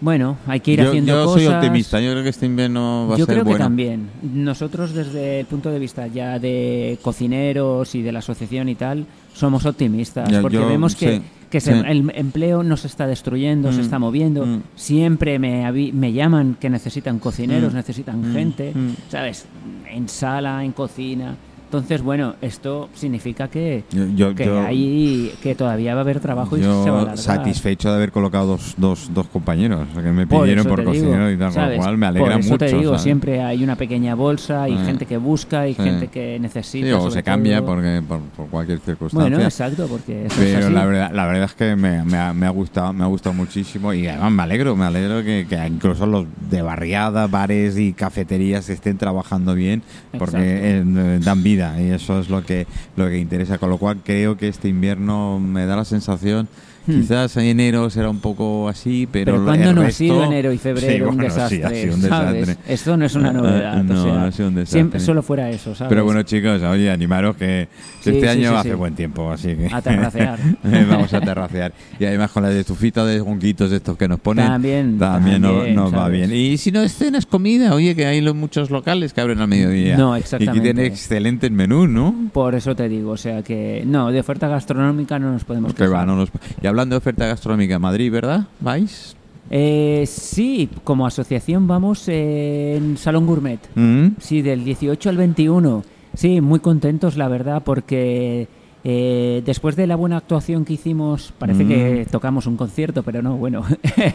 Bueno, 0.00 0.38
hay 0.46 0.60
que 0.60 0.72
ir 0.72 0.80
yo, 0.82 0.88
haciendo 0.88 1.12
yo 1.12 1.24
cosas. 1.26 1.42
soy 1.44 1.54
optimista, 1.54 2.00
yo 2.00 2.10
creo 2.12 2.22
que 2.22 2.30
este 2.30 2.46
invierno 2.46 3.06
va 3.10 3.16
Yo 3.18 3.24
a 3.24 3.26
ser 3.26 3.34
creo 3.34 3.44
que 3.44 3.50
bueno. 3.50 3.64
también. 3.66 4.08
Nosotros 4.22 4.94
desde 4.94 5.40
el 5.40 5.46
punto 5.46 5.70
de 5.70 5.78
vista 5.78 6.06
ya 6.06 6.38
de 6.38 6.98
cocineros 7.02 7.94
y 7.94 8.02
de 8.02 8.12
la 8.12 8.20
asociación 8.20 8.68
y 8.70 8.74
tal, 8.76 9.04
somos 9.34 9.66
optimistas 9.66 10.28
Ya, 10.30 10.40
porque 10.40 10.56
yo- 10.56 10.66
vemos 10.68 10.94
que, 10.96 11.16
sí, 11.18 11.22
que 11.50 11.60
se- 11.60 11.74
sí. 11.74 11.82
el 11.86 12.10
empleo 12.14 12.62
no 12.62 12.76
se 12.78 12.86
está 12.86 13.06
destruyendo, 13.06 13.72
se 13.72 13.78
Mm, 13.78 13.82
está 13.82 13.98
moviendo. 13.98 14.46
mm. 14.46 14.62
Siempre 14.74 15.38
me, 15.38 15.70
me 15.92 16.12
llaman 16.14 16.56
que 16.58 16.70
necesitan 16.70 17.18
cocineros, 17.18 17.72
Mm, 17.74 17.76
necesitan 17.76 18.32
gente. 18.32 18.72
¿sabes? 19.10 19.44
En 19.90 20.08
sala, 20.08 20.64
en 20.64 20.72
cocina. 20.72 21.36
Entonces, 21.70 22.02
bueno, 22.02 22.34
esto 22.42 22.88
significa 22.94 23.46
que, 23.46 23.84
Yo, 24.16 24.34
que, 24.34 24.44
yo- 24.44 24.60
hay, 24.60 25.32
que 25.40 25.54
todavía 25.54 25.94
va 25.94 26.00
a 26.00 26.02
haber 26.02 26.18
trabajo 26.18 26.56
y 26.56 26.62
yo 26.62 26.82
se 26.82 26.90
va 26.90 27.12
a 27.12 27.16
satisfecho 27.16 27.90
de 27.90 27.94
haber 27.94 28.10
colocado 28.10 28.48
dos, 28.48 28.74
dos, 28.76 29.08
dos 29.14 29.28
compañeros 29.28 29.86
que 29.94 30.00
me 30.10 30.26
Por 30.26 30.42
pidieron 30.42 30.66
por 30.66 30.80
digo, 30.80 30.90
cocinero 30.90 31.30
y 31.30 31.36
tal, 31.36 31.52
¿sabes? 31.52 31.76
lo 31.78 31.84
cual 31.84 31.96
me 31.96 32.06
alegra 32.06 32.28
Por 32.32 32.40
eso 32.40 32.48
mucho. 32.50 32.58
te 32.58 32.72
digo, 32.76 32.82
¿sabes? 32.90 33.02
siempre 33.02 33.40
hay 33.40 33.62
una 33.62 33.76
pequeña 33.76 34.16
bolsa, 34.16 34.64
hay 34.64 34.76
Sí. 34.78 34.84
gente 34.84 35.06
que 35.06 35.16
busca, 35.16 35.60
hay 35.60 35.74
Sí. 35.74 35.82
gente 35.84 36.08
que 36.08 36.40
necesita. 36.40 36.86
Sí, 36.88 36.92
o 36.92 37.08
se 37.08 37.22
cambia 37.22 37.64
porque, 37.64 38.02
por, 38.08 38.18
por 38.18 38.48
cualquier 38.48 38.80
circunstancia. 38.80 39.30
Bueno, 39.30 39.44
exacto, 39.44 39.86
porque 39.86 40.26
eso 40.26 40.42
es 40.42 40.52
Pero 40.52 40.66
así. 40.66 40.74
la 40.74 40.84
verdad, 40.86 41.10
la 41.14 41.26
verdad 41.26 41.44
es 41.44 41.54
que 41.54 41.76
me, 41.76 42.02
me 42.04 42.18
ha, 42.18 42.32
me 42.34 42.46
ha 42.46 42.50
gustado, 42.50 42.92
me 42.92 43.04
ha 43.04 43.06
gustado 43.06 43.32
muchísimo 43.32 43.94
y 43.94 44.08
además 44.08 44.32
me 44.32 44.42
alegro, 44.42 44.74
me 44.74 44.86
alegro 44.86 45.22
que, 45.22 45.46
que 45.48 45.66
incluso 45.68 46.04
los 46.04 46.26
de 46.50 46.62
barriada, 46.62 47.28
bares 47.28 47.78
y 47.78 47.92
cafeterías 47.92 48.68
estén 48.70 48.98
trabajando 48.98 49.54
bien 49.54 49.82
porque 50.18 50.38
eh, 50.40 51.18
dan 51.22 51.44
vida 51.44 51.59
y 51.78 51.90
eso 51.90 52.20
es 52.20 52.28
lo 52.28 52.44
que 52.44 52.66
lo 52.96 53.08
que 53.08 53.18
interesa. 53.18 53.58
Con 53.58 53.70
lo 53.70 53.78
cual 53.78 53.98
creo 54.04 54.36
que 54.36 54.48
este 54.48 54.68
invierno 54.68 55.38
me 55.38 55.66
da 55.66 55.76
la 55.76 55.84
sensación, 55.84 56.48
Hmm. 56.86 57.00
quizás 57.00 57.36
en 57.36 57.44
enero 57.44 57.90
será 57.90 58.08
un 58.10 58.20
poco 58.20 58.68
así, 58.68 59.06
pero, 59.10 59.32
Pero 59.32 59.44
¿cuándo 59.44 59.72
no 59.74 59.80
ha 59.82 59.84
resto- 59.84 59.98
sido 59.98 60.24
enero 60.24 60.52
y 60.52 60.58
febrero 60.58 60.92
Sí, 60.92 61.00
un 61.10 61.16
bueno, 61.16 61.22
sí, 61.22 61.34
desastre? 61.58 61.64
ha 61.64 61.70
sido 61.70 61.94
un 61.94 62.02
¿sabes? 62.02 62.46
desastre. 62.46 62.72
Esto 62.74 62.96
no 62.96 63.04
es 63.04 63.14
una 63.14 63.32
novedad. 63.32 63.82
No, 63.84 64.00
o 64.00 64.02
sea, 64.04 64.24
ha 64.24 64.32
sido 64.32 64.48
un 64.48 64.54
desastre. 64.54 64.78
Siempre 64.80 65.00
solo 65.00 65.22
fuera 65.22 65.50
eso, 65.50 65.74
¿sabes? 65.74 65.88
Pero 65.90 66.04
bueno, 66.04 66.22
chicos, 66.22 66.62
oye, 66.62 66.90
animaros 66.90 67.36
que, 67.36 67.68
Sí, 68.00 68.10
este 68.10 68.28
año 68.30 68.56
hace 68.56 68.74
buen 68.74 68.94
tiempo, 68.94 69.30
así 69.30 69.54
que... 69.56 69.68
A 69.70 69.82
terracear. 69.82 70.38
Vamos 70.88 71.12
a 71.12 71.20
terracear. 71.20 71.72
Y 71.98 72.04
además 72.06 72.30
con 72.30 72.42
la 72.44 72.50
estufita 72.52 73.04
de 73.04 73.20
honguitos 73.20 73.70
estos 73.72 73.98
que 73.98 74.08
nos 74.08 74.18
ponen, 74.20 74.46
También, 74.46 74.98
también, 74.98 75.42
no- 75.42 75.52
también, 75.56 75.74
nos 75.76 75.94
va 75.94 76.08
bien. 76.08 76.32
Y 76.34 76.56
si 76.56 76.72
no 76.72 76.80
es 76.82 76.94
cenas, 76.94 77.26
comida, 77.26 77.74
oye, 77.74 77.94
que 77.94 78.06
hay 78.06 78.22
muchos 78.32 78.70
locales 78.70 79.12
que 79.12 79.20
abren 79.20 79.40
al 79.40 79.48
mediodía. 79.48 79.96
No, 79.98 80.16
Y 80.16 80.20
exactamente. 80.20 80.58
que 80.68 80.72
tienen 80.74 80.86
excelentes 80.90 81.50
menús, 81.50 81.88
¿no? 81.90 82.14
Por 82.32 82.54
eso 82.54 82.74
te 82.74 82.88
digo, 82.88 83.10
o 83.10 83.16
sea 83.18 83.42
que 83.42 83.82
no, 83.86 84.10
de 84.10 84.20
oferta 84.20 84.48
gastronómica 84.48 85.18
no 85.18 85.32
nos 85.32 85.44
podemos 85.44 85.72
Que 85.74 85.84
quejar. 85.84 85.94
va, 85.94 86.06
no 86.06 86.16
nos- 86.16 86.30
Y 86.62 86.66
hablando 86.70 86.94
de 86.94 86.98
oferta 86.98 87.26
gastronómica, 87.26 87.78
Madrid, 87.78 88.10
¿verdad? 88.10 88.46
¿Vais? 88.60 89.14
Eh, 89.50 90.04
sí, 90.06 90.70
como 90.84 91.06
asociación 91.06 91.66
vamos 91.66 92.08
en 92.08 92.96
Salón 92.96 93.26
Gourmet. 93.26 93.60
Mm. 93.74 94.08
Sí, 94.20 94.42
del 94.42 94.64
18 94.64 95.10
al 95.10 95.16
21. 95.16 95.84
Sí, 96.14 96.40
muy 96.40 96.60
contentos, 96.60 97.16
la 97.16 97.28
verdad, 97.28 97.62
porque 97.64 98.48
eh, 98.82 99.42
después 99.44 99.76
de 99.76 99.86
la 99.86 99.94
buena 99.96 100.16
actuación 100.16 100.64
que 100.64 100.72
hicimos, 100.72 101.32
parece 101.38 101.64
Mm. 101.64 101.68
que 101.68 102.06
tocamos 102.10 102.46
un 102.46 102.56
concierto, 102.56 103.02
pero 103.02 103.20
no, 103.20 103.36
bueno, 103.36 103.62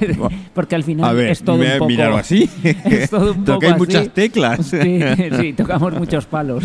porque 0.56 0.76
al 0.76 0.84
final 0.84 1.06
A 1.10 1.14
ver, 1.14 1.30
es 1.30 1.44
todo 1.44 1.58
me- 1.58 1.74
un 1.80 1.80
poco... 1.96 2.18
así. 2.18 2.50
es 2.64 3.10
todo 3.10 3.34
un 3.34 3.44
poco 3.46 3.66
así. 3.68 3.76
muchas 3.78 4.10
teclas. 4.10 4.66
Sí, 4.66 5.00
sí, 5.40 5.54
tocamos 5.54 5.94
muchos 5.94 6.26
palos. 6.26 6.64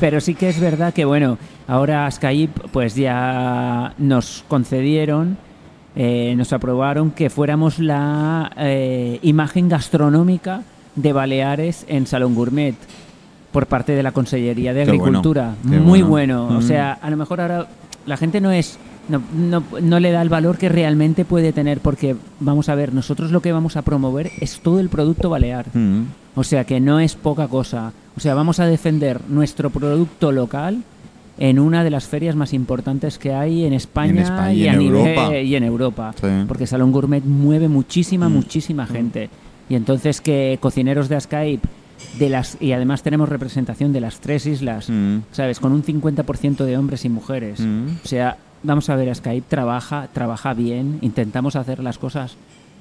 Pero 0.00 0.20
sí 0.20 0.34
que 0.34 0.48
es 0.48 0.60
verdad 0.60 0.94
que, 0.94 1.04
bueno, 1.04 1.38
ahora 1.66 2.08
Skype 2.10 2.68
pues 2.72 2.94
ya 2.94 3.92
nos 3.98 4.44
concedieron, 4.48 5.38
eh, 5.96 6.34
nos 6.36 6.52
aprobaron 6.52 7.10
que 7.10 7.30
fuéramos 7.30 7.78
la 7.78 8.52
eh, 8.58 9.18
imagen 9.22 9.68
gastronómica 9.68 10.62
de 10.94 11.12
Baleares 11.12 11.84
en 11.88 12.06
Salón 12.06 12.34
Gourmet 12.34 12.74
por 13.56 13.68
parte 13.68 13.92
de 13.92 14.02
la 14.02 14.12
Consellería 14.12 14.74
de 14.74 14.84
bueno, 14.84 15.02
Agricultura. 15.02 15.54
Muy 15.62 16.02
bueno. 16.02 16.44
bueno. 16.44 16.58
O 16.58 16.60
Mm. 16.60 16.62
sea, 16.62 16.92
a 16.92 17.08
lo 17.08 17.16
mejor 17.16 17.40
ahora 17.40 17.66
la 18.04 18.18
gente 18.18 18.38
no 18.42 18.50
es... 18.52 18.76
No, 19.08 19.22
no, 19.34 19.62
no 19.80 19.98
le 19.98 20.10
da 20.10 20.20
el 20.20 20.28
valor 20.28 20.58
que 20.58 20.68
realmente 20.68 21.24
puede 21.24 21.54
tener 21.54 21.80
porque, 21.80 22.16
vamos 22.38 22.68
a 22.68 22.74
ver, 22.74 22.92
nosotros 22.92 23.30
lo 23.32 23.40
que 23.40 23.52
vamos 23.52 23.76
a 23.78 23.82
promover 23.82 24.30
es 24.42 24.60
todo 24.60 24.78
el 24.78 24.90
producto 24.90 25.30
balear. 25.30 25.64
Mm. 25.72 26.02
O 26.34 26.44
sea 26.44 26.64
que 26.64 26.80
no 26.80 27.00
es 27.00 27.14
poca 27.14 27.48
cosa. 27.48 27.92
O 28.14 28.20
sea, 28.20 28.34
vamos 28.34 28.60
a 28.60 28.66
defender 28.66 29.20
nuestro 29.26 29.70
producto 29.70 30.32
local 30.32 30.82
en 31.38 31.58
una 31.58 31.82
de 31.82 31.88
las 31.90 32.04
ferias 32.06 32.36
más 32.36 32.52
importantes 32.52 33.16
que 33.18 33.32
hay 33.32 33.64
en 33.64 33.72
España, 33.72 34.10
En 34.10 34.18
España 34.18 34.52
y 34.52 34.64
y, 34.64 34.68
en 34.68 34.74
a 34.74 34.78
nivel- 34.78 35.06
Europa. 35.08 35.38
y 35.38 35.54
en 35.56 35.64
Europa. 35.64 36.14
Sí. 36.20 36.26
Porque 36.46 36.66
Salón 36.66 36.92
Gourmet 36.92 37.24
mueve 37.24 37.68
muchísima, 37.68 38.28
Mm. 38.28 38.32
muchísima 38.34 38.86
gente. 38.86 39.30
Y 39.70 39.76
entonces 39.76 40.20
que 40.20 40.58
cocineros 40.60 41.08
de 41.08 41.18
Skype 41.18 41.66
de 42.18 42.28
las 42.30 42.56
y 42.60 42.72
además 42.72 43.02
tenemos 43.02 43.28
representación 43.28 43.92
de 43.92 44.00
las 44.00 44.20
tres 44.20 44.46
islas, 44.46 44.88
Mm. 44.88 45.18
¿sabes? 45.32 45.60
Con 45.60 45.72
un 45.72 45.82
50% 45.82 46.64
de 46.64 46.76
hombres 46.78 47.04
y 47.04 47.08
mujeres. 47.08 47.60
Mm. 47.60 47.86
O 48.04 48.08
sea, 48.08 48.38
vamos 48.62 48.88
a 48.90 48.96
ver, 48.96 49.14
Skype 49.14 49.46
trabaja, 49.48 50.08
trabaja 50.12 50.54
bien, 50.54 50.98
intentamos 51.02 51.56
hacer 51.56 51.82
las 51.82 51.98
cosas 51.98 52.36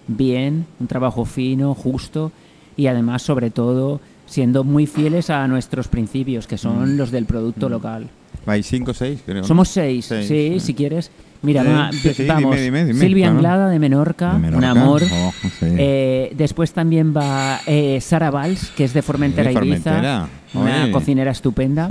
bien, 0.08 0.66
un 0.80 0.88
trabajo 0.88 1.26
fino, 1.26 1.74
justo 1.74 2.32
y 2.78 2.88
además, 2.88 3.22
sobre 3.22 3.50
todo, 3.52 4.00
siendo 4.26 4.64
muy 4.64 4.86
fieles 4.88 5.30
a 5.30 5.48
nuestros 5.48 5.88
principios, 5.88 6.48
que 6.48 6.58
son 6.58 6.96
Mm. 6.96 6.98
los 6.98 7.12
del 7.12 7.26
producto 7.26 7.70
local. 7.70 8.08
Vais 8.46 8.66
cinco 8.68 8.92
o 8.92 8.94
seis. 8.94 9.22
Somos 9.44 9.70
seis, 9.70 10.06
Seis, 10.06 10.28
sí, 10.28 10.50
sí. 10.54 10.60
si 10.60 10.74
quieres. 10.74 11.10
Mira, 11.46 11.64
Sí, 11.64 11.70
va- 11.70 11.92
sí, 11.92 12.14
sí, 12.14 12.26
vamos. 12.26 12.56
dime, 12.56 12.62
dime, 12.64 12.86
dime, 12.86 13.00
Silvia 13.00 13.26
claro. 13.26 13.36
Anglada 13.38 13.70
de 13.70 13.80
Menorca, 13.80 14.34
De 14.34 14.40
Menorca. 14.40 14.58
un 14.58 14.64
amor. 14.78 15.04
Oh. 15.12 15.34
Eh, 15.62 16.34
después 16.38 16.74
también 16.74 17.14
va 17.16 17.60
eh, 17.66 18.00
Sara 18.02 18.32
Valls, 18.32 18.72
que 18.76 18.84
es 18.86 18.94
de 18.94 19.02
Formentera 19.02 19.52
Sí, 19.52 19.58
Ibiza, 19.58 19.82
Formentera. 19.84 20.28
una 20.54 20.92
cocinera 20.92 21.32
estupenda. 21.32 21.90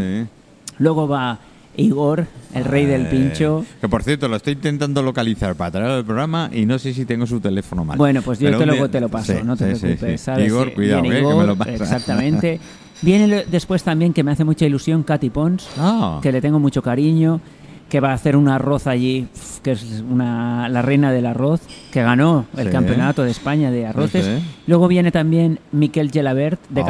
Luego 0.78 1.06
va 1.08 1.38
Igor, 1.76 2.26
el 2.54 2.64
rey 2.64 2.86
del 2.86 3.08
pincho. 3.08 3.64
Que 3.80 3.88
por 3.88 4.02
cierto, 4.04 4.28
lo 4.28 4.36
estoy 4.36 4.52
intentando 4.54 5.02
localizar 5.02 5.54
para 5.56 5.70
traer 5.72 5.90
al 5.90 6.04
programa 6.04 6.48
y 6.52 6.66
no 6.66 6.78
sé 6.78 6.94
si 6.94 7.04
tengo 7.04 7.26
su 7.26 7.40
teléfono 7.40 7.84
mal. 7.84 7.98
Bueno, 7.98 8.22
pues 8.22 8.38
yo 8.38 8.46
Pero 8.46 8.58
te 8.58 8.64
día- 8.76 8.88
te 8.88 9.00
lo 9.00 9.08
paso, 9.08 9.32
Sí, 9.32 9.38
no 9.44 9.56
te 9.56 9.74
sí, 9.74 9.80
preocupes. 9.80 10.20
sí. 10.20 10.24
¿sabes? 10.24 10.46
Igor, 10.46 10.72
cuidado, 10.72 11.04
eh, 11.04 11.08
que 11.08 11.22
me 11.34 11.46
lo 11.46 11.56
pasa. 11.56 11.72
Exactamente. 11.72 12.60
Viene 13.02 13.44
después 13.50 13.82
también, 13.82 14.12
que 14.12 14.22
me 14.22 14.30
hace 14.30 14.44
mucha 14.44 14.64
ilusión, 14.66 15.02
Katy 15.02 15.28
Pons, 15.30 15.68
Ah, 15.76 16.20
que 16.22 16.30
le 16.32 16.40
tengo 16.40 16.58
mucho 16.60 16.80
cariño, 16.80 17.40
que 17.88 18.00
va 18.00 18.10
a 18.10 18.14
hacer 18.14 18.36
un 18.36 18.48
arroz 18.48 18.86
allí, 18.86 19.28
que 19.62 19.72
es 19.72 20.02
una, 20.10 20.68
la 20.68 20.82
reina 20.82 21.12
del 21.12 21.26
arroz, 21.26 21.60
que 21.92 22.02
ganó 22.02 22.46
el 22.56 22.66
Sí. 22.66 22.72
campeonato 22.72 23.22
de 23.22 23.30
España 23.30 23.70
de 23.70 23.86
arroces. 23.86 24.24
Sí. 24.24 24.44
Luego 24.66 24.88
viene 24.88 25.12
también 25.12 25.60
Miquel 25.70 26.10
Gelabert 26.10 26.60
de 26.70 26.82
Oh, 26.82 26.86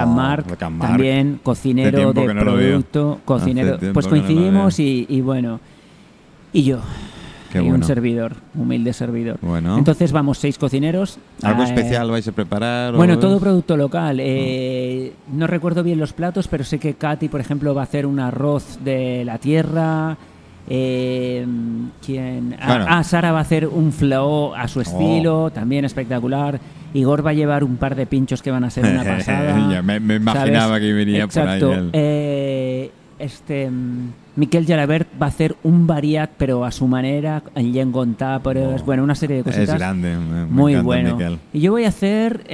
también 0.58 1.40
cocinero 1.42 2.12
de 2.12 2.34
no 2.34 2.40
producto, 2.40 3.20
cocinero. 3.24 3.78
Pues 3.92 4.06
no 4.06 4.10
coincidimos 4.10 4.78
y, 4.78 5.04
y 5.08 5.20
bueno, 5.20 5.60
y 6.52 6.62
yo. 6.62 6.78
Qué 7.52 7.62
y 7.62 7.70
un 7.70 7.84
servidor, 7.84 8.34
humilde 8.56 8.92
servidor. 8.92 9.38
Bueno. 9.40 9.78
Entonces 9.78 10.10
vamos, 10.10 10.38
seis 10.38 10.58
cocineros. 10.58 11.18
¿Algo 11.42 11.62
Eh, 11.62 11.66
especial 11.66 12.10
vais 12.10 12.26
a 12.26 12.32
preparar? 12.32 12.94
o- 12.94 12.96
bueno, 12.96 13.18
todo 13.18 13.38
producto 13.38 13.76
local. 13.76 14.18
Eh, 14.20 15.12
no 15.32 15.46
recuerdo 15.46 15.84
bien 15.84 16.00
los 16.00 16.12
platos, 16.12 16.48
pero 16.48 16.64
sé 16.64 16.78
que 16.80 16.94
Katy, 16.94 17.28
por 17.28 17.40
ejemplo, 17.40 17.72
va 17.74 17.82
a 17.82 17.84
hacer 17.84 18.06
un 18.06 18.18
arroz 18.18 18.78
de 18.84 19.24
la 19.24 19.38
tierra. 19.38 20.16
Eh, 20.68 21.46
¿Quién? 22.04 22.56
Ah, 22.60 22.66
Bueno. 22.66 22.86
ah, 22.88 23.04
Sara 23.04 23.32
va 23.32 23.38
a 23.38 23.42
hacer 23.42 23.66
un 23.66 23.92
flow 23.92 24.54
a 24.54 24.66
su 24.68 24.80
estilo, 24.80 25.50
también 25.50 25.84
espectacular. 25.84 26.58
Igor 26.94 27.26
va 27.26 27.30
a 27.30 27.34
llevar 27.34 27.64
un 27.64 27.76
par 27.76 27.94
de 27.96 28.06
pinchos 28.06 28.40
que 28.42 28.50
van 28.50 28.64
a 28.64 28.70
ser 28.70 28.84
una 28.86 29.04
pasada. 29.16 29.68
Ya 29.70 29.82
me- 29.82 30.00
me 30.00 30.14
imaginaba 30.16 30.66
¿sabes? 30.68 30.80
que 30.80 30.92
venía 30.92 31.26
por 31.26 31.38
ahí 31.42 31.54
Exacto. 31.58 31.72
el- 31.74 31.90
Eh, 31.92 32.90
este 33.18 33.70
mm, 33.70 34.12
Miquel 34.36 34.66
Jarabert 34.66 35.08
va 35.20 35.26
a 35.26 35.28
hacer 35.28 35.54
un 35.62 35.86
variat, 35.86 36.30
pero 36.36 36.64
a 36.64 36.70
su 36.72 36.88
manera, 36.88 37.42
en 37.54 37.72
Yengon 37.72 38.14
Tappers, 38.14 38.82
Oh. 38.82 38.84
bueno, 38.84 39.04
una 39.04 39.14
serie 39.14 39.36
de 39.38 39.42
cositas. 39.44 39.68
Es 39.68 39.74
grande. 39.74 40.16
me- 40.16 40.44
me 40.44 40.46
Muy 40.46 40.76
bueno. 40.76 41.16
Miquel. 41.16 41.38
Y 41.52 41.60
yo 41.60 41.72
voy 41.72 41.84
a 41.84 41.88
hacer, 41.88 42.44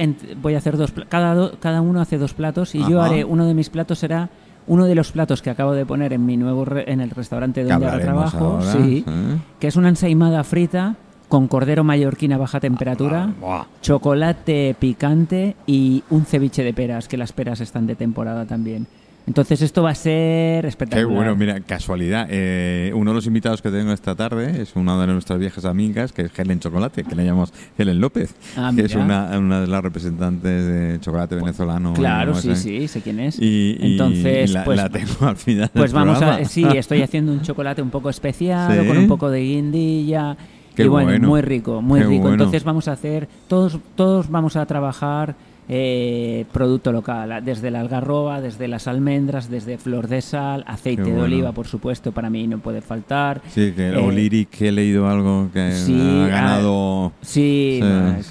voy 0.41 0.53
a 0.55 0.57
hacer 0.59 0.77
dos, 0.77 0.93
cada, 1.09 1.33
do- 1.33 1.53
cada 1.59 1.81
uno 1.81 2.01
hace 2.01 2.17
dos 2.17 2.33
platos 2.33 2.75
y 2.75 2.79
yo 2.87 3.01
haré 3.01 3.23
uno 3.25 3.45
de 3.45 3.53
mis 3.53 3.69
platos 3.69 3.99
será 3.99 4.29
uno 4.67 4.85
de 4.85 4.95
los 4.95 5.11
platos 5.11 5.41
que 5.41 5.49
acabo 5.49 5.73
de 5.73 5.85
poner 5.85 6.13
en 6.13 6.25
mi 6.25 6.37
nuevo 6.37 6.65
re- 6.65 6.91
en 6.91 7.01
el 7.01 7.09
restaurante 7.09 7.63
donde 7.63 7.85
ahora 7.85 7.97
trabajo, 8.05 8.45
ahora, 8.45 8.71
sí, 8.71 9.03
¿eh? 9.07 9.37
que 9.59 9.67
es 9.67 9.75
una 9.75 9.89
ensaimada 9.89 10.43
frita 10.43 10.95
con 11.27 11.47
cordero 11.47 11.83
mallorquín 11.83 12.33
a 12.33 12.37
baja 12.37 12.59
temperatura, 12.59 13.33
Ah, 13.43 13.65
chocolate 13.81 14.75
picante 14.79 15.55
y 15.65 16.03
un 16.09 16.25
ceviche 16.25 16.63
de 16.63 16.73
peras, 16.73 17.07
que 17.07 17.17
las 17.17 17.31
peras 17.31 17.61
están 17.61 17.87
de 17.87 17.95
temporada 17.95 18.45
también. 18.45 18.87
Entonces 19.27 19.61
esto 19.61 19.83
va 19.83 19.91
a 19.91 19.95
ser 19.95 20.63
Qué 20.63 20.67
espectacular. 20.67 21.15
bueno, 21.15 21.35
mira, 21.35 21.59
casualidad. 21.61 22.27
eh, 22.29 22.91
uno 22.95 23.11
de 23.11 23.15
los 23.15 23.27
invitados 23.27 23.61
que 23.61 23.69
tengo 23.69 23.91
esta 23.93 24.15
tarde 24.15 24.61
es 24.61 24.75
una 24.75 24.99
de 24.99 25.07
nuestras 25.13 25.37
viejas 25.39 25.63
amigas, 25.65 26.11
que 26.11 26.23
es 26.23 26.31
Helen 26.37 26.59
Chocolate, 26.59 27.03
que 27.03 27.15
le 27.15 27.25
llamamos 27.25 27.53
Helen 27.77 28.01
López, 28.01 28.33
Ah, 28.57 28.71
que 28.75 28.81
es 28.83 28.95
una, 28.95 29.37
una 29.37 29.61
de 29.61 29.67
las 29.67 29.83
representantes 29.83 30.65
de 30.65 30.99
chocolate 31.01 31.35
venezolano. 31.35 31.93
Claro, 31.93 32.33
sí, 32.35 32.55
sí, 32.55 32.87
sé 32.87 33.01
quién 33.01 33.19
es. 33.19 33.37
Y, 33.39 33.77
y 33.79 33.91
Entonces, 33.91 34.51
la, 34.51 34.63
pues, 34.63 34.77
la 34.77 34.89
tengo 34.89 35.13
al 35.27 35.37
final. 35.37 35.69
del 35.73 35.81
Pues 35.81 35.93
vamos 35.93 36.21
a, 36.21 36.43
sí, 36.45 36.65
estoy 36.75 37.01
haciendo 37.03 37.31
un 37.31 37.41
chocolate 37.41 37.81
un 37.81 37.91
poco 37.91 38.09
especial, 38.09 38.81
¿Sí? 38.81 38.87
con 38.87 38.97
un 38.97 39.07
poco 39.07 39.29
de 39.29 39.39
guindilla. 39.41 40.35
Qué 40.75 40.83
y 40.83 40.87
bueno, 40.87 41.09
bueno. 41.09 41.27
muy 41.27 41.41
rico, 41.41 41.81
muy 41.81 41.99
Qué 41.99 42.05
rico. 42.07 42.21
bueno. 42.21 42.35
Entonces 42.35 42.63
vamos 42.63 42.87
a 42.87 42.93
hacer, 42.93 43.27
todos, 43.47 43.77
todos 43.95 44.29
vamos 44.31 44.55
a 44.55 44.65
trabajar 44.65 45.35
eh, 45.73 46.43
producto 46.51 46.91
local, 46.91 47.41
desde 47.45 47.71
la 47.71 47.79
algarroba, 47.79 48.41
desde 48.41 48.67
las 48.67 48.87
almendras, 48.89 49.49
desde 49.49 49.77
flor 49.77 50.09
de 50.09 50.21
sal, 50.21 50.65
aceite 50.67 51.03
de 51.03 51.17
oliva, 51.21 51.53
por 51.53 51.65
supuesto, 51.65 52.11
para 52.11 52.29
mí 52.29 52.45
no 52.45 52.57
puede 52.59 52.81
faltar. 52.81 53.41
Sí, 53.47 53.71
que 53.73 53.87
Eh, 53.91 53.95
O'Lyric, 53.95 54.49
que 54.49 54.67
he 54.67 54.71
leído 54.73 55.07
algo 55.07 55.47
que 55.53 55.71
sí, 55.71 55.97
ha 55.97 56.25
ah, 56.25 56.27
ganado. 56.27 57.13
Sí, 57.21 57.79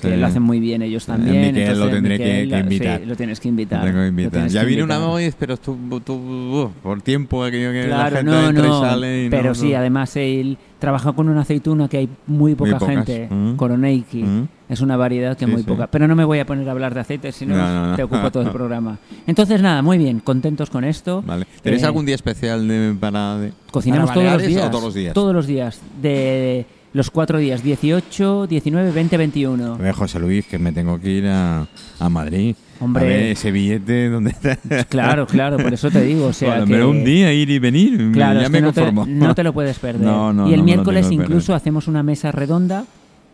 que 0.02 0.16
lo 0.18 0.26
hacen 0.26 0.42
muy 0.42 0.60
bien 0.60 0.82
ellos 0.82 1.06
también. 1.06 1.54
Miquel 1.54 1.64
lo 1.64 1.70
entonces, 1.72 1.92
tendré 1.94 2.18
que- 2.18 2.24
Miquel, 2.24 2.50
que 2.50 2.58
invitar. 2.58 3.00
lo 3.06 3.16
tienes 3.16 3.40
que 3.40 3.48
invitar. 3.48 3.78
Lo 3.80 3.84
tengo 3.86 3.96
que 3.98 4.02
lo 4.02 4.08
invitar. 4.08 4.48
Ya 4.48 4.64
vino 4.64 4.84
una 4.84 4.98
vez, 5.14 5.34
pero 5.38 5.54
estuvo, 5.54 6.00
tuvo- 6.00 6.64
uh, 6.64 6.70
por 6.82 7.00
tiempo 7.00 7.42
aquello 7.42 7.72
que 7.72 7.88
la 7.88 8.04
gente 8.10 8.22
no, 8.24 8.48
entra 8.50 8.66
y 8.68 8.70
sale. 8.70 9.24
y 9.24 9.30
pero 9.30 9.48
no- 9.48 9.54
sí, 9.54 9.72
además 9.72 10.14
él 10.16 10.58
trabaja 10.78 11.12
con 11.12 11.28
una 11.30 11.40
aceituna 11.40 11.88
que 11.88 11.96
hay 11.96 12.08
muy 12.26 12.54
poca 12.54 12.78
gente, 12.80 13.28
Mm. 13.30 13.56
Coroneiki. 13.56 14.22
Mm. 14.24 14.48
Es 14.70 14.80
una 14.80 14.96
variedad 14.96 15.36
que 15.36 15.44
Sí, 15.46 15.50
muy 15.50 15.62
sí. 15.62 15.66
poca. 15.68 15.88
Pero 15.88 16.06
no 16.08 16.14
me 16.16 16.24
voy 16.24 16.38
a 16.38 16.46
poner 16.46 16.66
a 16.68 16.72
hablar 16.72 16.94
de 16.94 17.00
aceite, 17.00 17.32
si 17.32 17.44
no, 17.44 17.56
No, 17.56 17.88
no, 17.90 17.96
te 17.96 18.04
ocupo 18.04 18.30
todo 18.30 18.44
el 18.44 18.50
programa. 18.52 18.98
Entonces, 19.26 19.60
nada, 19.60 19.82
muy 19.82 19.98
bien, 19.98 20.20
contentos 20.20 20.70
con 20.70 20.84
esto. 20.84 21.22
Vale. 21.26 21.46
¿Tenéis 21.62 21.82
Eh, 21.82 21.86
algún 21.86 22.06
día 22.06 22.14
especial 22.14 22.66
de, 22.68 22.94
para.? 22.98 23.36
de- 23.38 23.52
Cocinamos 23.72 24.10
para 24.10 24.20
todos 24.20 24.32
los 24.34 24.46
días. 24.46 24.70
todos 24.70 24.84
los 24.84 24.94
días? 24.94 25.12
Todos 25.14 25.34
los 25.34 25.46
días. 25.46 25.80
De 26.00 26.66
los 26.92 27.10
cuatro 27.10 27.38
días: 27.38 27.62
18, 27.64 28.46
19, 28.46 28.92
20, 28.92 29.16
21. 29.16 29.74
A 29.74 29.76
ver, 29.76 29.92
José 29.94 30.20
Luis, 30.20 30.46
que 30.46 30.58
me 30.60 30.70
tengo 30.72 31.00
que 31.00 31.10
ir 31.10 31.26
a, 31.26 31.66
a 31.98 32.08
Madrid. 32.08 32.54
Hombre. 32.80 33.04
A 33.04 33.08
ver 33.08 33.22
ese 33.32 33.50
billete, 33.50 34.08
¿dónde 34.08 34.30
está? 34.30 34.56
Claro, 34.86 35.26
claro, 35.26 35.58
por 35.58 35.74
eso 35.74 35.90
te 35.90 36.00
digo. 36.02 36.26
O 36.28 36.32
sea, 36.32 36.48
Bueno, 36.50 36.66
que, 36.66 36.72
pero 36.72 36.90
un 36.90 37.04
día 37.04 37.32
ir 37.32 37.50
y 37.50 37.58
venir, 37.58 38.10
Claro, 38.12 38.40
ya 38.40 38.48
me 38.48 38.60
no 38.60 38.72
te, 38.72 38.80
conformo. 38.82 39.04
no 39.06 39.34
te 39.34 39.42
lo 39.42 39.52
puedes 39.52 39.78
perder. 39.78 40.00
No, 40.06 40.32
no, 40.32 40.48
y 40.48 40.54
el 40.54 40.62
miércoles 40.62 41.10
incluso 41.10 41.54
hacemos 41.54 41.88
una 41.88 42.02
mesa 42.02 42.30
redonda 42.32 42.84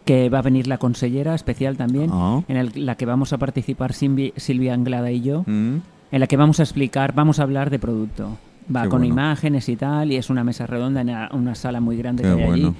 que 0.06 0.30
va 0.30 0.38
a 0.38 0.42
venir 0.42 0.66
la 0.68 0.78
consellera 0.78 1.34
especial 1.34 1.76
también, 1.76 2.08
Ah. 2.10 2.40
en 2.48 2.56
el- 2.56 2.86
la 2.86 2.94
que 2.94 3.04
vamos 3.04 3.34
a 3.34 3.38
participar 3.38 3.92
Silvi- 3.92 4.32
Silvia 4.36 4.72
Anglada 4.72 5.10
y 5.10 5.20
yo, 5.20 5.42
Mm. 5.46 5.76
en 6.12 6.20
la 6.20 6.26
que 6.26 6.36
vamos 6.38 6.60
a 6.60 6.62
explicar, 6.62 7.12
vamos 7.14 7.38
a 7.38 7.42
hablar 7.42 7.68
de 7.68 7.78
producto. 7.78 8.38
Va 8.74 8.84
Qué 8.84 8.88
con 8.88 9.00
bueno. 9.00 9.12
imágenes 9.12 9.68
y 9.68 9.76
tal, 9.76 10.10
y 10.12 10.16
es 10.16 10.30
una 10.30 10.42
mesa 10.44 10.66
redonda 10.66 11.02
en 11.02 11.10
una 11.36 11.54
sala 11.54 11.80
muy 11.80 11.96
grande 11.98 12.22
Qué 12.22 12.28
que 12.28 12.34
hay 12.42 12.46
bueno. 12.48 12.68
allí. 12.68 12.76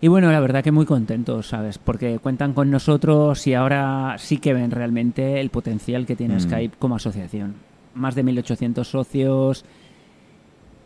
Y 0.00 0.08
bueno, 0.08 0.30
la 0.30 0.38
verdad 0.40 0.62
que 0.62 0.70
muy 0.72 0.86
contentos, 0.86 1.48
¿sabes? 1.48 1.78
Porque 1.78 2.18
cuentan 2.20 2.52
con 2.54 2.70
nosotros 2.70 3.46
y 3.46 3.54
ahora 3.54 4.14
sí 4.18 4.38
que 4.38 4.54
ven 4.54 4.70
realmente 4.70 5.40
el 5.40 5.50
potencial 5.50 6.06
que 6.06 6.14
tiene 6.16 6.36
Mm. 6.36 6.40
Skype 6.40 6.76
como 6.78 6.96
asociación. 6.96 7.54
Más 7.94 8.14
de 8.14 8.22
1.800 8.22 8.88
socios, 8.88 9.64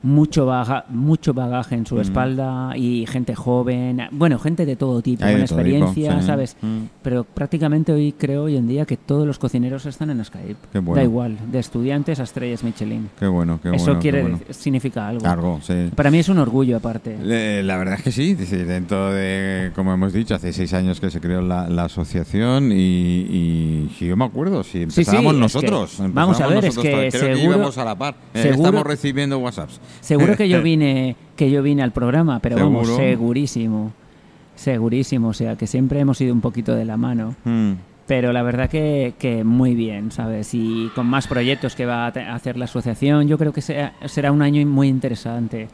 mucho, 0.03 0.47
baga- 0.47 0.85
mucho 0.89 1.33
bagaje 1.35 1.75
en 1.77 1.87
su 1.87 1.95
Mm. 1.97 2.01
espalda 2.01 2.77
y 2.77 3.07
gente 3.07 3.35
joven, 3.35 4.01
bueno, 4.11 4.39
gente 4.39 4.67
de 4.67 4.77
todo 4.77 5.01
tipo, 5.03 5.25
Hay 5.25 5.35
con 5.35 5.43
experiencia, 5.43 6.11
tipo. 6.13 6.23
¿sabes? 6.23 6.57
Mm. 6.61 6.79
Pero 7.03 7.25
prácticamente 7.25 7.93
hoy 7.93 8.13
creo 8.13 8.45
hoy 8.45 8.57
en 8.57 8.67
día 8.67 8.85
que 8.85 8.97
todos 8.97 9.27
los 9.27 9.39
cocineros 9.39 9.87
están 9.87 10.11
en 10.11 10.25
Skype. 10.25 10.57
Qué 10.73 10.79
bueno. 10.81 10.97
Da 10.97 11.05
igual, 11.05 11.39
de 11.51 11.59
estudiantes 11.59 12.19
a 12.21 12.25
estrellas 12.25 12.65
Michelin. 12.65 13.11
Qué 13.19 13.27
bueno, 13.27 13.61
qué 13.63 13.69
Eso 13.71 13.85
bueno. 13.87 13.95
qué 13.99 14.03
quiere 14.03 14.23
bueno. 14.23 14.41
significa 14.51 15.09
algo. 15.09 15.23
Cargo, 15.23 15.61
sí. 15.63 15.91
Para 15.95 16.11
mí 16.11 16.19
es 16.19 16.29
un 16.29 16.39
orgullo 16.39 16.77
aparte. 16.77 17.17
Le- 17.23 17.63
La 17.63 17.77
verdad 17.77 17.95
es 17.95 18.03
que 18.03 18.13
sí, 18.13 18.35
decir, 18.35 18.67
dentro 18.67 19.13
de, 19.13 19.71
como 19.75 19.93
hemos 19.93 20.13
dicho, 20.13 20.35
hace 20.35 20.53
seis 20.53 20.73
años 20.75 21.01
que 21.01 21.11
se 21.11 21.21
creó 21.21 21.43
la, 21.43 21.69
la 21.69 21.85
asociación 21.85 22.71
y, 22.73 23.89
yo 24.01 24.17
me 24.17 24.25
acuerdo, 24.25 24.63
si 24.65 24.71
sí, 24.73 24.83
empezábamos 24.83 25.35
nosotros. 25.37 25.95
que- 25.97 26.09
vamos 26.09 26.41
a 26.41 26.47
ver, 26.49 26.65
es 26.65 26.77
que 26.77 27.11
seguro- 27.11 27.37
íbamos 27.39 27.79
a 27.79 27.85
la 27.85 27.95
par. 27.97 28.15
Eh, 28.35 28.43
seguro- 28.43 28.65
estamos 28.69 28.87
recibiendo 28.87 29.39
WhatsApps. 29.39 29.81
Seguro 30.01 30.37
que 30.37 30.49
yo 30.49 30.63
vine, 30.63 31.17
que 31.37 31.51
yo 31.51 31.63
vine 31.63 31.83
al 31.83 31.93
programa, 31.93 32.41
pero 32.41 32.57
vamos, 32.57 32.89
segurísimo. 32.89 33.93
Segurísimo, 34.55 35.29
o 35.29 35.33
sea, 35.33 35.57
que 35.57 35.67
siempre 35.67 36.01
hemos 36.01 36.21
ido 36.21 36.33
un 36.35 36.41
poquito 36.41 36.75
de 36.75 36.85
la 36.85 36.97
mano. 36.97 37.35
Mm. 37.45 37.73
Pero 38.07 38.33
la 38.33 38.43
verdad 38.43 38.69
que, 38.69 39.15
que 39.19 39.45
muy 39.45 39.75
bien, 39.75 40.11
¿sabes? 40.11 40.53
Y 40.55 40.91
con 40.95 41.07
más 41.07 41.27
proyectos 41.27 41.75
que 41.75 41.87
va 41.87 42.07
a 42.07 42.35
hacer 42.35 42.57
la 42.59 42.67
asociación, 42.67 43.27
yo 43.29 43.39
creo 43.39 43.53
que 43.53 43.63
sea- 43.63 43.95
será 44.07 44.31
un 44.33 44.43
año 44.43 44.65
muy 44.67 44.89
interesante. 44.89 45.69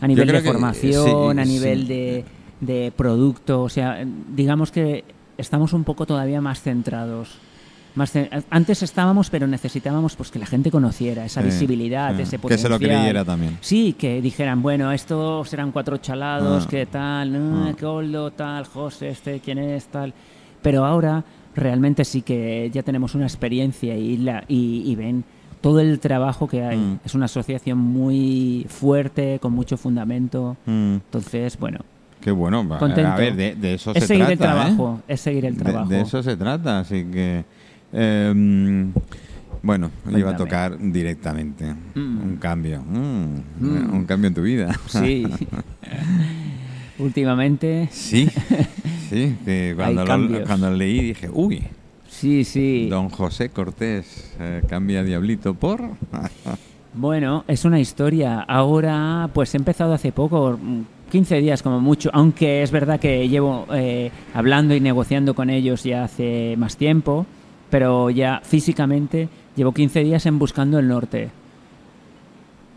A 0.00 0.06
nivel 0.06 0.26
de 0.28 0.32
que, 0.34 0.38
eh, 0.38 0.42
formación, 0.42 1.34
sí, 1.36 1.40
a 1.40 1.44
nivel 1.44 1.80
sí. 1.82 1.86
de, 1.88 2.24
de 2.60 2.92
producto, 2.94 3.62
o 3.62 3.68
sea, 3.68 4.04
digamos 4.34 4.70
que 4.70 5.04
estamos 5.38 5.72
un 5.72 5.84
poco 5.84 6.06
todavía 6.06 6.40
más 6.40 6.60
centrados. 6.60 7.38
Más 7.94 8.12
Antes 8.48 8.82
estábamos, 8.82 9.28
pero 9.28 9.46
necesitábamos 9.46 10.16
pues 10.16 10.30
que 10.30 10.38
la 10.38 10.46
gente 10.46 10.70
conociera 10.70 11.24
esa 11.26 11.40
Sí, 11.42 11.46
visibilidad, 11.48 12.16
sí. 12.16 12.22
ese 12.22 12.38
Que 12.38 12.56
se 12.56 12.68
lo 12.68 12.76
potencial. 12.76 13.00
creyera 13.00 13.24
también. 13.24 13.58
Sí, 13.60 13.94
que 13.98 14.22
dijeran, 14.22 14.62
bueno, 14.62 14.90
estos 14.92 15.48
serán 15.50 15.72
cuatro 15.72 15.98
chalados, 15.98 16.64
Ah. 16.64 16.68
que 16.70 16.86
tal, 16.86 17.36
ah, 17.36 17.68
Ah. 17.68 17.74
que 17.76 17.84
Oldo, 17.84 18.30
tal, 18.30 18.64
José, 18.66 19.10
este, 19.10 19.40
quién 19.40 19.58
es, 19.58 19.86
tal. 19.86 20.14
Pero 20.62 20.84
ahora 20.86 21.22
realmente 21.54 22.04
sí 22.06 22.22
que 22.22 22.70
ya 22.72 22.82
tenemos 22.82 23.14
una 23.14 23.24
experiencia 23.26 23.94
y, 23.94 24.16
la, 24.16 24.44
y, 24.48 24.84
y 24.86 24.94
ven 24.96 25.22
todo 25.60 25.78
el 25.80 26.00
trabajo 26.00 26.48
que 26.48 26.62
hay. 26.64 26.78
Mm. 26.78 26.98
Es 27.04 27.14
una 27.14 27.26
asociación 27.26 27.76
muy 27.78 28.64
fuerte, 28.70 29.38
con 29.38 29.52
mucho 29.52 29.76
fundamento. 29.76 30.56
Mm. 30.66 30.94
Entonces, 30.94 31.58
bueno, 31.58 31.78
Qué 32.22 32.30
bueno. 32.30 32.66
Contento. 32.78 33.10
A 33.10 33.16
ver, 33.16 33.34
de, 33.34 33.54
de 33.56 33.74
eso 33.74 33.90
es 33.92 34.00
se 34.02 34.06
seguir 34.06 34.26
trata. 34.26 34.32
el 34.32 34.38
trabajo, 34.38 34.98
¿eh? 35.08 35.12
es 35.14 35.20
seguir 35.20 35.44
el 35.44 35.56
trabajo. 35.56 35.88
De, 35.88 36.00
eso 36.02 36.22
se 36.22 36.36
trata, 36.36 36.78
así 36.78 37.04
que. 37.04 37.44
Em, 37.92 38.92
bueno, 39.62 39.90
le 40.10 40.18
iba 40.18 40.30
a 40.30 40.36
Cuéntame. 40.36 40.50
tocar 40.50 40.78
directamente. 40.92 41.64
Mm. 41.94 42.20
Un 42.22 42.36
cambio. 42.40 42.82
Mm, 42.82 43.40
Mm. 43.60 43.94
Un 43.94 44.04
cambio 44.06 44.28
en 44.28 44.34
tu 44.34 44.42
vida. 44.42 44.74
Sí. 44.88 45.26
últimamente. 46.98 47.88
Sí, 47.90 48.28
sí, 49.08 49.36
que 49.44 49.72
cuando, 49.76 50.04
lo, 50.04 50.44
cuando 50.46 50.70
lo 50.70 50.76
leí 50.76 51.00
dije, 51.08 51.28
uy, 51.32 51.62
Sí, 52.08 52.44
sí. 52.44 52.88
don 52.90 53.08
José 53.08 53.48
Cortés 53.48 54.32
eh, 54.38 54.62
cambia 54.68 55.02
Diablito 55.02 55.54
por... 55.54 55.82
Bueno, 56.94 57.42
es 57.48 57.64
una 57.64 57.80
historia. 57.80 58.40
Ahora, 58.40 59.30
pues 59.32 59.54
he 59.54 59.56
empezado 59.56 59.94
hace 59.94 60.12
poco, 60.12 60.58
mm, 60.62 60.82
15 61.10 61.36
días 61.40 61.62
como 61.62 61.80
mucho, 61.80 62.10
aunque 62.12 62.62
es 62.62 62.70
verdad 62.70 63.00
que 63.00 63.26
llevo 63.30 63.66
eh, 63.72 64.10
hablando 64.34 64.74
y 64.74 64.80
negociando 64.80 65.34
con 65.34 65.48
ellos 65.48 65.84
ya 65.84 66.04
hace 66.04 66.54
más 66.58 66.76
tiempo, 66.76 67.24
pero 67.72 68.10
ya 68.10 68.42
físicamente 68.44 69.30
llevo 69.56 69.72
15 69.72 70.04
días 70.04 70.26
en 70.26 70.38
Buscando 70.38 70.78
el 70.78 70.86
Norte. 70.88 71.30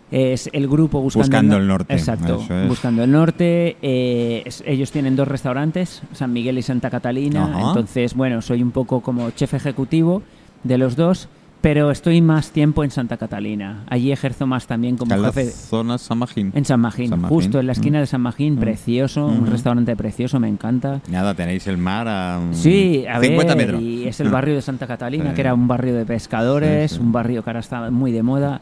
Es 0.09 0.49
el 0.53 0.67
grupo 0.69 1.01
Buscando, 1.01 1.57
el 1.57 1.67
Norte, 1.67 1.93
Exacto, 1.93 2.41
es. 2.49 2.67
Buscando 2.69 3.03
el 3.03 3.11
Norte. 3.11 3.75
eh, 3.81 4.43
es- 4.45 4.63
ellos 4.65 4.91
tienen 4.91 5.17
dos 5.17 5.27
restaurantes, 5.27 6.01
San 6.13 6.31
Miguel 6.31 6.57
y 6.57 6.61
Santa 6.61 6.89
Catalina. 6.89 7.45
Ajá. 7.51 7.67
Entonces, 7.67 8.13
bueno, 8.13 8.41
soy 8.41 8.63
un 8.63 8.71
poco 8.71 9.01
como 9.01 9.31
chef 9.31 9.53
ejecutivo 9.55 10.21
de 10.63 10.77
los 10.77 10.95
dos, 10.95 11.27
pero 11.65 11.89
estoy 11.89 12.21
más 12.21 12.51
tiempo 12.51 12.83
en 12.83 12.91
Santa 12.91 13.17
Catalina. 13.17 13.85
Allí 13.87 14.11
ejerzo 14.11 14.45
más 14.45 14.67
también 14.67 14.97
como 14.97 15.15
en 15.15 15.21
la 15.23 15.31
jefe. 15.31 15.49
zona 15.49 15.97
San 15.97 16.19
Magín. 16.19 16.51
En 16.53 16.63
San 16.63 16.79
Magín, 16.79 17.09
San 17.09 17.21
Magín. 17.21 17.35
justo 17.35 17.59
en 17.59 17.65
la 17.65 17.71
esquina 17.71 17.97
Mm. 17.97 18.01
de 18.01 18.05
San 18.05 18.21
Magín, 18.21 18.53
Mm. 18.53 18.59
precioso, 18.59 19.25
un 19.25 19.37
Ujú. 19.39 19.45
restaurante 19.51 19.95
precioso, 19.95 20.39
me 20.39 20.47
encanta. 20.47 21.01
Nada, 21.09 21.33
tenéis 21.33 21.65
el 21.65 21.79
mar 21.79 22.07
a 22.07 22.39
mm, 22.39 22.53
Sí, 22.53 23.03
a 23.09 23.19
50 23.19 23.55
ver, 23.55 23.65
metros. 23.65 23.81
y 23.81 24.07
es 24.07 24.19
el 24.19 24.29
barrio 24.29 24.53
de 24.53 24.61
Santa 24.61 24.85
Catalina, 24.85 25.29
Sí. 25.31 25.33
que 25.33 25.41
era 25.41 25.55
un 25.55 25.67
barrio 25.67 25.95
de 25.95 26.05
pescadores, 26.05 26.91
Sí, 26.91 26.99
un 26.99 27.11
barrio 27.11 27.43
que 27.43 27.49
ahora 27.49 27.61
está 27.61 27.89
muy 27.89 28.11
de 28.11 28.21
moda. 28.21 28.61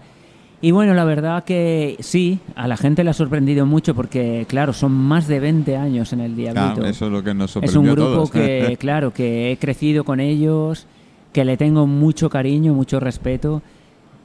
Y 0.61 0.71
bueno, 0.71 0.93
la 0.93 1.03
verdad 1.03 1.43
que 1.43 1.97
sí, 1.99 2.39
a 2.55 2.69
la 2.69 2.77
gente 2.77 3.03
le 3.03 3.09
ha 3.09 3.13
sorprendido 3.13 3.65
mucho 3.65 3.93
porque, 3.95 4.45
claro, 4.47 4.71
son 4.71 4.93
más 4.93 5.27
de 5.27 5.41
20 5.41 5.75
años 5.75 6.13
en 6.13 6.21
el 6.21 6.37
Diablito. 6.37 6.75
Claro, 6.75 6.87
eso 6.87 7.07
es 7.07 7.11
lo 7.11 7.21
que 7.21 7.33
nos 7.33 7.49
es 7.51 7.55
un 7.57 7.67
sorprendió 7.67 7.91
a 7.91 7.95
grupo 7.95 8.13
todos. 8.13 8.31
que, 8.31 8.77
claro, 8.79 9.11
que 9.11 9.51
he 9.51 9.57
crecido 9.57 10.05
con 10.05 10.21
ellos, 10.21 10.87
que 11.33 11.43
le 11.43 11.57
tengo 11.57 11.87
mucho 11.87 12.29
cariño, 12.29 12.73
mucho 12.73 12.99
respeto, 12.99 13.61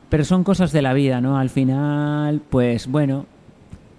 pero 0.09 0.25
son 0.25 0.45
cosas 0.45 0.71
de 0.73 0.83
la 0.83 0.93
vida, 0.93 1.21
¿no? 1.21 1.39
Al 1.39 1.51
final, 1.51 2.41
pues 2.49 2.87
bueno, 2.87 3.27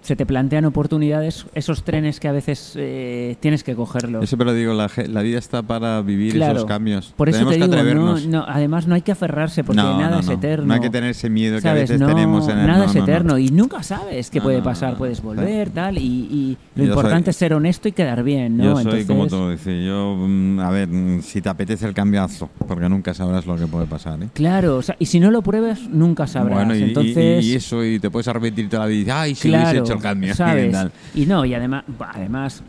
se 0.02 0.16
te 0.16 0.24
plantean 0.26 0.64
oportunidades, 0.64 1.46
esos 1.54 1.82
trenes 1.82 2.20
que 2.20 2.28
a 2.28 2.32
veces 2.32 2.72
eh, 2.76 3.36
tienes 3.40 3.62
que 3.62 3.74
cogerlos. 3.74 4.22
Yo 4.22 4.26
siempre 4.26 4.46
lo 4.46 4.54
digo, 4.54 4.72
la, 4.72 4.90
la 5.08 5.22
vida 5.22 5.38
está 5.38 5.62
para 5.62 6.00
vivir 6.02 6.32
Claro. 6.34 6.54
esos 6.58 6.64
cambios. 6.66 7.12
Por 7.16 7.28
eso 7.28 7.38
Tenemos 7.38 7.52
te 7.54 7.58
que 7.58 7.64
digo, 7.66 7.74
no, 7.74 7.80
atrevernos. 8.12 8.26
no, 8.26 8.44
además 8.48 8.86
no 8.86 8.94
hay 8.94 9.02
que 9.02 9.12
aferrarse 9.12 9.62
porque 9.62 9.82
No, 9.82 9.98
nada 9.98 10.14
no, 10.16 10.20
es 10.20 10.26
no. 10.26 10.32
eterno. 10.32 10.66
No 10.66 10.74
hay 10.74 10.80
que 10.80 10.90
tener 10.90 11.10
ese 11.10 11.28
miedo 11.28 11.56
que 11.56 11.62
¿Sabes? 11.62 11.90
a 11.90 11.94
veces 11.94 12.00
No, 12.00 12.06
tenemos 12.06 12.48
en 12.48 12.58
el 12.58 12.66
Nada 12.66 12.78
no, 12.78 12.84
es 12.84 12.94
no, 12.94 12.98
no. 13.00 13.04
eterno 13.04 13.38
y 13.38 13.48
nunca 13.50 13.82
sabes 13.82 14.30
qué 14.30 14.38
No, 14.38 14.44
puede 14.44 14.58
no, 14.58 14.64
pasar. 14.64 14.92
no. 14.92 14.98
Puedes 14.98 15.22
volver, 15.22 15.70
tal, 15.70 15.98
y, 15.98 16.02
y 16.02 16.56
lo 16.76 16.84
Yo 16.84 16.90
importante 16.90 17.26
soy- 17.26 17.30
es 17.30 17.36
ser 17.36 17.54
honesto 17.54 17.88
y 17.88 17.92
quedar 17.92 18.22
bien, 18.22 18.56
¿no? 18.56 18.64
Yo 18.64 18.72
soy 18.72 18.82
Entonces, 18.82 19.06
como 19.06 19.26
tú 19.26 19.50
dices, 19.50 19.84
yo, 19.86 20.16
mm, 20.18 20.60
a 20.60 20.70
ver, 20.70 20.88
mm, 20.88 21.22
si 21.22 21.40
te 21.42 21.48
apetece 21.48 21.86
el 21.86 21.94
cambiazo, 21.94 22.48
porque 22.66 22.88
nunca 22.88 23.12
sabrás 23.14 23.46
lo 23.46 23.56
que 23.56 23.66
puede 23.66 23.86
pasar, 23.86 24.22
¿eh? 24.22 24.28
Claro, 24.32 24.76
o 24.76 24.82
sea, 24.82 24.96
y 24.98 25.06
si 25.06 25.20
no 25.20 25.30
lo 25.30 25.42
pruebas, 25.42 25.80
nunca 25.90 26.26
sabrás. 26.26 26.54
Bueno, 26.56 26.74
y, 26.74 26.78
y- 26.80 26.82
Entonces, 26.84 27.44
y 27.44 27.54
eso, 27.54 27.84
y 27.84 27.98
te 28.00 28.10
puedes 28.10 28.26
arrepentir 28.28 28.68
toda 28.68 28.84
la 28.84 28.88
vida, 28.88 29.20
ay, 29.20 29.34
si 29.34 29.48
claro, 29.48 29.84
el 29.94 30.00
cambio. 30.02 30.34
¿sabes? 30.34 30.76
Y 31.14 31.26
no, 31.26 31.44
y 31.44 31.54
además, 31.54 31.84
además, 32.14 32.62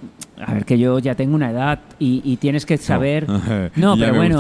a 0.46 0.54
ver 0.54 0.66
que 0.66 0.78
yo 0.80 1.00
ya 1.00 1.16
tengo 1.16 1.36
una 1.36 1.52
edad 1.52 1.80
y, 2.00 2.22
y 2.24 2.38
tienes 2.38 2.66
que 2.66 2.78
saber. 2.78 3.28
No, 3.76 3.96
Ya 3.96 4.06
pero 4.12 4.18
bueno. 4.18 4.40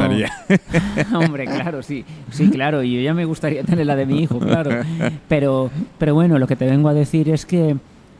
Hombre, 1.14 1.46
claro, 1.46 1.82
sí, 1.84 2.04
sí, 2.32 2.50
claro. 2.50 2.84
Y 2.84 2.96
yo 2.96 3.02
ya 3.02 3.14
me 3.14 3.26
gustaría 3.26 3.64
tener 3.64 3.86
la 3.86 3.96
de 3.96 4.06
mi 4.06 4.22
hijo, 4.22 4.40
claro. 4.40 4.72
Pero, 5.28 5.70
pero 5.98 6.14
bueno, 6.14 6.38
lo 6.40 6.48
que 6.48 6.56
te 6.56 6.66
vengo 6.66 6.90
a 6.90 6.94
decir 6.94 7.30
es 7.30 7.46
que 7.46 7.76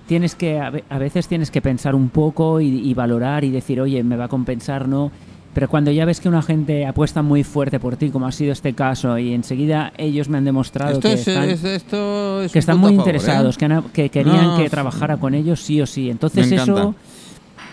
tienes 0.08 0.36
que 0.36 0.60
a 0.60 0.70
ve- 0.70 0.84
a 0.90 0.98
veces 0.98 1.28
tienes 1.28 1.52
que 1.52 1.62
pensar 1.62 1.96
un 1.96 2.10
poco 2.10 2.60
y, 2.62 2.68
y 2.68 2.94
valorar 2.94 3.44
y 3.44 3.50
decir, 3.52 3.80
oye, 3.82 4.04
me 4.04 4.16
va 4.18 4.26
a 4.26 4.28
compensar, 4.28 4.88
no. 4.88 5.12
Pero 5.54 5.68
cuando 5.68 5.92
ya 5.92 6.06
ves 6.06 6.22
que 6.22 6.30
una 6.30 6.42
gente 6.42 6.86
apuesta 6.86 7.22
muy 7.22 7.44
fuerte 7.44 7.78
por 7.80 7.98
ti, 7.98 8.10
como 8.10 8.26
ha 8.26 8.32
sido 8.32 8.54
este 8.54 8.74
caso, 8.74 9.18
y 9.18 9.34
enseguida 9.34 9.92
ellos 9.98 10.30
me 10.30 10.38
han 10.38 10.46
demostrado 10.46 10.94
Esto 10.94 11.08
que 11.10 11.14
es, 11.16 11.28
están, 11.28 11.50
es- 11.50 11.64
esto 11.66 12.42
es 12.44 12.52
que 12.54 12.58
un 12.58 12.60
están 12.60 12.76
punto 12.78 12.88
muy 12.88 12.94
¿eh? 12.94 12.98
interesados, 13.00 13.58
que, 13.58 13.66
han- 13.66 13.84
que 13.94 14.10
querían 14.10 14.48
No, 14.48 14.58
que 14.58 14.70
trabajara 14.70 15.18
con 15.18 15.34
ellos 15.34 15.60
sí 15.62 15.82
o 15.82 15.86
sí. 15.86 16.10
Entonces 16.10 16.50
eso, 16.52 16.96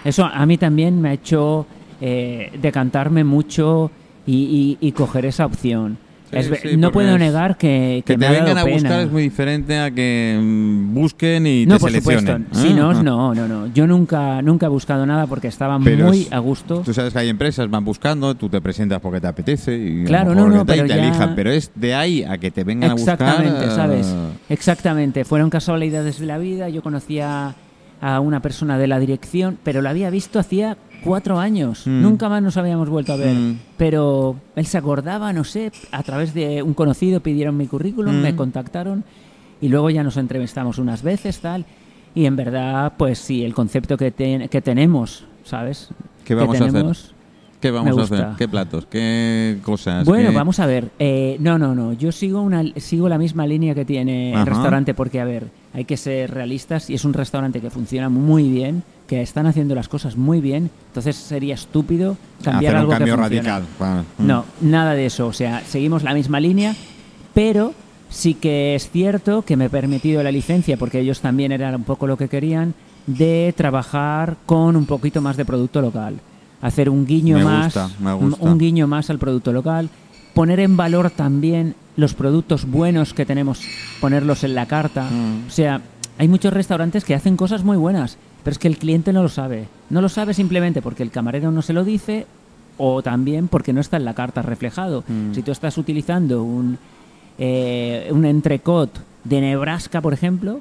eso 0.05 0.25
a 0.25 0.45
mí 0.47 0.59
también 0.59 1.01
me 1.01 1.11
ha 1.11 1.13
hecho 1.13 1.67
eh, 2.01 2.51
decantarme 2.61 3.23
mucho 3.25 3.91
y, 4.27 4.77
y- 4.81 4.87
y 4.89 4.93
coger 4.93 5.27
esa 5.27 5.47
opción. 5.47 5.99
Es 6.31 6.47
sí, 6.61 6.77
no 6.77 6.93
puedo 6.93 7.15
es- 7.15 7.19
negar 7.19 7.57
que, 7.57 8.03
que 8.05 8.13
Que 8.15 8.19
me 8.19 8.27
te 8.27 8.27
ha 8.27 8.33
dado 8.33 8.45
vengan 8.47 8.59
a 8.59 8.71
buscar 8.71 9.01
es 9.01 9.11
muy 9.11 9.23
diferente 9.23 9.79
a 9.79 9.91
que 9.91 10.39
mm, 10.41 10.95
busquen 10.95 11.47
y 11.47 11.65
no, 11.67 11.75
te 11.77 11.81
por 11.81 11.91
supuesto. 11.91 12.21
seleccionen. 12.33 12.47
Si 12.53 12.75
no, 12.75 12.91
Ah, 12.91 13.03
no, 13.03 13.35
no, 13.35 13.49
no. 13.49 13.67
Yo 13.69 13.87
nunca, 13.87 14.43
nunca 14.43 14.67
he 14.67 14.69
buscado 14.69 15.07
nada 15.07 15.27
porque 15.27 15.49
estaba 15.49 15.79
Pero 15.83 16.07
muy 16.09 16.23
es- 16.23 16.33
a 16.33 16.39
gusto. 16.39 16.83
Tú 16.85 16.93
sabes 16.93 17.13
que 17.13 17.19
hay 17.21 17.29
empresas, 17.29 17.71
van 17.71 17.85
buscando, 17.85 18.35
tú 18.35 18.49
te 18.49 18.61
presentas 18.61 19.01
porque 19.01 19.21
te 19.21 19.27
apetece 19.27 19.77
y 19.77 20.05
Claro, 20.05 20.35
no, 20.35 20.49
no, 20.49 20.67
pero 20.67 20.83
te 20.83 20.89
ya- 20.89 20.97
elijan, 20.97 21.35
pero 21.35 21.51
es 21.51 21.71
de 21.75 21.95
ahí 21.95 22.25
a 22.25 22.37
que 22.39 22.51
te 22.51 22.63
vengan 22.65 22.91
a 22.91 22.95
buscar. 22.95 23.15
Exactamente, 23.21 23.71
¿sabes? 23.71 24.07
eh, 24.09 24.33
Exactamente. 24.51 25.25
Fueron 25.25 25.51
casualidades 25.51 26.19
de 26.21 26.27
la 26.27 26.39
vida. 26.39 26.69
Yo 26.69 26.83
conocía 26.83 27.55
a 28.01 28.21
una 28.21 28.41
persona 28.41 28.79
de 28.79 28.87
la 28.87 28.99
dirección, 29.01 29.59
pero 29.65 29.83
la 29.83 29.91
había 29.91 30.11
visto 30.11 30.39
hacía 30.39 30.77
cuatro 31.05 31.39
años. 31.39 31.87
Mm. 31.87 32.03
Nunca 32.03 32.29
más 32.29 32.43
nos 32.43 32.57
habíamos 32.57 32.89
vuelto 32.89 33.13
a 33.13 33.17
ver. 33.17 33.35
Mm. 33.35 33.59
Pero 33.77 34.37
él 34.57 34.67
se 34.67 34.79
acordaba, 34.79 35.33
no 35.33 35.45
sé, 35.45 35.73
a 35.93 36.03
través 36.03 36.35
de 36.35 36.63
un 36.63 36.75
conocido 36.75 37.21
pidieron 37.21 37.57
mi 37.57 37.67
currículum, 37.67 38.17
Mm. 38.19 38.23
me 38.23 38.37
contactaron 38.37 39.05
y 39.61 39.69
luego 39.69 39.91
ya 39.91 40.03
nos 40.03 40.17
entrevistamos 40.17 40.79
unas 40.79 41.03
veces, 41.03 41.41
tal. 41.41 41.65
Y 42.15 42.25
en 42.27 42.37
verdad, 42.37 42.95
pues 42.97 43.19
sí, 43.19 43.45
el 43.45 43.55
concepto 43.55 43.97
que, 43.97 44.11
ten- 44.11 44.49
que 44.49 44.61
tenemos, 44.61 45.25
¿sabes? 45.45 45.89
¿Qué 46.25 46.29
Que 46.29 46.35
vamos 46.35 46.57
a 46.57 46.65
hacer? 46.65 46.73
tenemos- 46.73 47.15
¿Qué 47.61 47.71
vamos 47.73 47.99
a 47.99 48.03
hacer? 48.03 48.27
¿Qué 48.39 48.47
platos? 48.47 48.87
¿Qué 48.87 49.59
cosas? 49.65 50.05
Bueno, 50.05 50.31
¿Qué- 50.31 50.37
vamos 50.37 50.61
a 50.61 50.67
ver. 50.67 50.91
Eh, 51.01 51.37
no, 51.41 51.59
no, 51.59 51.75
no. 51.75 51.93
Yo 51.93 52.13
sigo 52.13 52.41
una, 52.41 52.63
sigo 52.77 53.09
la 53.09 53.19
misma 53.19 53.49
línea 53.49 53.75
que 53.75 53.85
tiene 53.85 54.33
Ajá. 54.33 54.43
el 54.43 54.47
restaurante 54.47 54.95
porque, 54.95 55.21
a 55.21 55.25
ver, 55.25 55.49
hay 55.79 55.85
que 55.85 55.97
ser 55.97 56.35
realistas 56.35 56.91
y 56.91 56.95
es 56.95 57.05
un 57.05 57.13
restaurante 57.13 57.61
que 57.61 57.71
funciona 57.71 58.09
muy 58.09 58.49
bien, 58.49 58.83
que 59.07 59.23
están 59.23 59.47
haciendo 59.47 59.77
las 59.77 59.89
cosas 59.89 60.17
muy 60.17 60.41
bien. 60.41 60.71
Entonces 60.89 61.15
sería 61.15 61.55
estúpido 61.55 62.17
cambiar 62.43 62.75
hacer 62.75 62.77
algo 62.81 62.91
un 62.91 62.99
cambio 62.99 63.15
que 63.15 63.23
radical? 63.23 63.63
Mm. 64.19 64.27
No, 64.27 64.45
nada 64.61 64.95
de 64.95 65.07
eso. 65.07 65.29
O 65.29 65.33
sea, 65.33 65.63
seguimos 65.65 66.03
la 66.03 66.15
misma 66.15 66.41
línea, 66.41 66.75
pero 67.33 67.75
sí 68.11 68.35
que 68.35 68.75
es 68.75 68.91
cierto 68.91 69.43
que 69.43 69.57
me 69.57 69.67
he 69.67 69.71
permitido 69.71 70.21
la 70.25 70.33
licencia, 70.33 70.77
porque 70.77 70.99
ellos 70.99 71.21
también 71.21 71.53
eran 71.53 71.77
un 71.77 71.85
poco 71.85 72.09
lo 72.09 72.17
que 72.17 72.29
querían, 72.29 72.75
de 73.07 73.55
trabajar 73.57 74.37
con 74.47 74.75
un 74.75 74.85
poquito 74.85 75.21
más 75.21 75.37
de 75.37 75.45
producto 75.45 75.81
local. 75.81 76.19
Hacer 76.61 76.91
un 76.91 77.07
guiño 77.07 77.39
Me 77.39 77.45
más, 77.45 77.67
gusta, 77.67 77.89
me 78.01 78.13
gusta. 78.15 78.45
un 78.45 78.59
guiño 78.59 78.89
más 78.89 79.11
al 79.11 79.21
producto 79.21 79.53
local, 79.53 79.89
poner 80.39 80.61
en 80.61 80.77
valor 80.77 81.11
también 81.11 81.75
los 81.97 82.15
productos 82.15 82.65
buenos 82.65 83.13
que 83.13 83.27
tenemos, 83.27 83.61
ponerlos 84.01 84.45
en 84.45 84.55
la 84.55 84.67
carta. 84.67 85.11
Mm. 85.11 85.49
O 85.49 85.51
sea, 85.51 85.81
hay 86.17 86.29
muchos 86.29 86.53
restaurantes 86.53 87.05
que 87.05 87.17
hacen 87.17 87.37
cosas 87.37 87.65
muy 87.65 87.77
buenas, 87.77 88.19
pero 88.45 88.53
es 88.53 88.59
que 88.61 88.69
el 88.69 88.79
cliente 88.79 89.13
no 89.13 89.25
lo 89.25 89.31
sabe. 89.31 89.67
No 89.91 90.01
lo 90.01 90.09
sabe 90.09 90.35
simplemente 90.35 90.81
porque 90.81 91.03
el 91.03 91.11
camarero 91.11 91.51
no 91.51 91.61
se 91.61 91.73
lo 91.73 91.83
dice 91.83 92.29
o 92.77 93.03
también 93.03 93.49
porque 93.49 93.73
no 93.73 93.81
está 93.81 93.97
en 93.97 94.05
la 94.05 94.15
carta 94.15 94.43
reflejado. 94.43 95.03
Mm. 95.09 95.35
Si 95.35 95.43
tú 95.43 95.51
estás 95.51 95.77
utilizando 95.77 96.45
un, 96.45 96.79
eh, 97.37 98.09
un 98.13 98.25
entrecot 98.25 98.97
de 99.25 99.41
Nebraska, 99.41 100.01
por 100.01 100.13
ejemplo, 100.13 100.61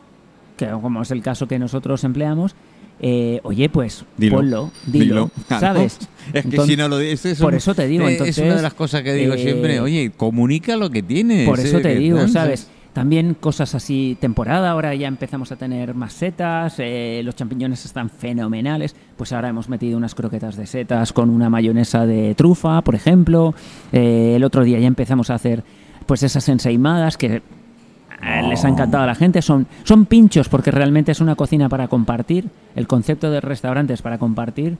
que 0.58 0.66
como 0.70 1.04
es 1.04 1.12
el 1.12 1.22
caso 1.22 1.48
que 1.48 1.60
nosotros 1.60 2.04
empleamos, 2.04 2.56
eh, 3.00 3.40
oye, 3.44 3.70
pues 3.70 4.06
Dilo. 4.18 4.38
ponlo, 4.38 4.72
dilo, 4.86 5.32
Claro. 5.48 5.62
¿sabes? 5.62 6.00
Es 6.28 6.42
que 6.44 6.50
Entonces- 6.50 6.66
si 6.76 6.78
no 6.78 6.90
lo 6.90 6.98
dices, 6.98 7.40
por 7.40 7.56
eso 7.56 7.74
te 7.74 7.88
digo, 7.88 8.06
es 8.08 8.14
entonces, 8.14 8.38
una 8.40 8.56
de 8.58 8.62
las 8.62 8.74
cosas 8.74 9.02
que 9.04 9.14
digo 9.14 9.34
eh, 9.36 9.38
siempre. 9.38 9.80
Oye, 9.80 10.12
comunica 10.16 10.76
lo 10.76 10.90
que 10.90 11.02
tienes. 11.02 11.48
Por 11.48 11.60
eso 11.60 11.78
eh, 11.78 11.82
te 11.82 11.96
digo, 11.96 12.28
¿sabes? 12.28 12.68
También 12.92 13.36
cosas 13.40 13.76
así, 13.76 14.18
temporada, 14.20 14.72
ahora 14.72 14.94
ya 14.96 15.08
empezamos 15.08 15.52
a 15.52 15.56
tener 15.56 15.94
más 15.94 16.14
setas, 16.14 16.76
eh, 16.80 17.22
los 17.24 17.36
champiñones 17.36 17.86
están 17.86 18.10
fenomenales, 18.10 18.96
pues 19.16 19.32
ahora 19.34 19.50
hemos 19.50 19.70
metido 19.70 19.98
unas 19.98 20.16
croquetas 20.16 20.58
de 20.58 20.66
setas 20.66 21.14
con 21.14 21.30
una 21.30 21.48
mayonesa 21.50 22.08
de 22.08 22.34
trufa, 22.36 22.82
por 22.82 22.96
ejemplo, 22.96 23.54
Eh, 23.94 24.34
el 24.36 24.44
otro 24.44 24.64
día 24.64 24.80
ya 24.80 24.88
empezamos 24.88 25.30
a 25.30 25.36
hacer 25.36 25.64
pues 26.08 26.24
esas 26.24 26.50
ensaimadas 26.50 27.18
que 27.18 27.42
eh, 28.22 28.42
les 28.48 28.64
ha 28.66 28.70
encantado 28.70 29.04
a 29.04 29.08
la 29.08 29.16
gente, 29.16 29.42
son, 29.42 29.68
son 29.84 30.06
pinchos 30.06 30.50
porque 30.50 30.72
realmente 30.72 31.12
es 31.12 31.22
una 31.22 31.36
cocina 31.36 31.70
para 31.70 31.88
compartir, 31.88 32.50
el 32.76 32.88
concepto 32.88 33.32
del 33.32 33.42
restaurante 33.42 33.94
es 33.94 34.02
para 34.02 34.18
compartir, 34.18 34.78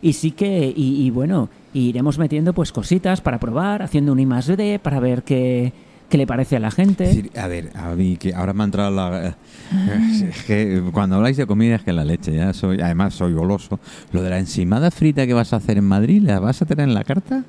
y 0.00 0.14
sí 0.14 0.32
que, 0.32 0.72
y, 0.74 1.06
y 1.06 1.10
bueno, 1.10 1.48
iremos 1.74 2.18
metiendo 2.18 2.52
pues 2.52 2.72
cositas 2.72 3.20
para 3.20 3.38
probar, 3.38 3.82
haciendo 3.82 4.12
un 4.12 4.20
I 4.20 4.26
más 4.26 4.46
D 4.46 4.80
para 4.82 4.98
ver 4.98 5.22
qué, 5.22 5.72
qué 6.12 6.18
le 6.18 6.26
parece 6.26 6.56
a 6.56 6.60
la 6.60 6.70
gente. 6.70 7.30
A 7.36 7.46
ver, 7.46 7.70
a 7.74 7.94
mí 7.94 8.18
que 8.18 8.34
ahora 8.34 8.52
me 8.52 8.62
ha 8.62 8.66
entrado 8.66 8.90
la... 8.90 9.34
Es 10.28 10.42
que 10.42 10.82
cuando 10.92 11.16
habláis 11.16 11.38
de 11.38 11.46
comida 11.46 11.76
es 11.76 11.82
que 11.82 11.92
la 11.94 12.04
leche, 12.04 12.34
ya 12.36 12.52
soy, 12.52 12.82
además 12.82 13.14
soy 13.14 13.32
goloso. 13.32 13.80
Lo 14.12 14.22
de 14.22 14.28
la 14.28 14.38
ensimada 14.38 14.90
frita 14.90 15.26
que 15.26 15.32
vas 15.32 15.54
a 15.54 15.56
hacer 15.56 15.78
en 15.78 15.84
Madrid, 15.84 16.22
¿la 16.22 16.38
vas 16.38 16.60
a 16.60 16.66
tener 16.66 16.86
en 16.86 16.94
la 16.94 17.04
carta? 17.04 17.44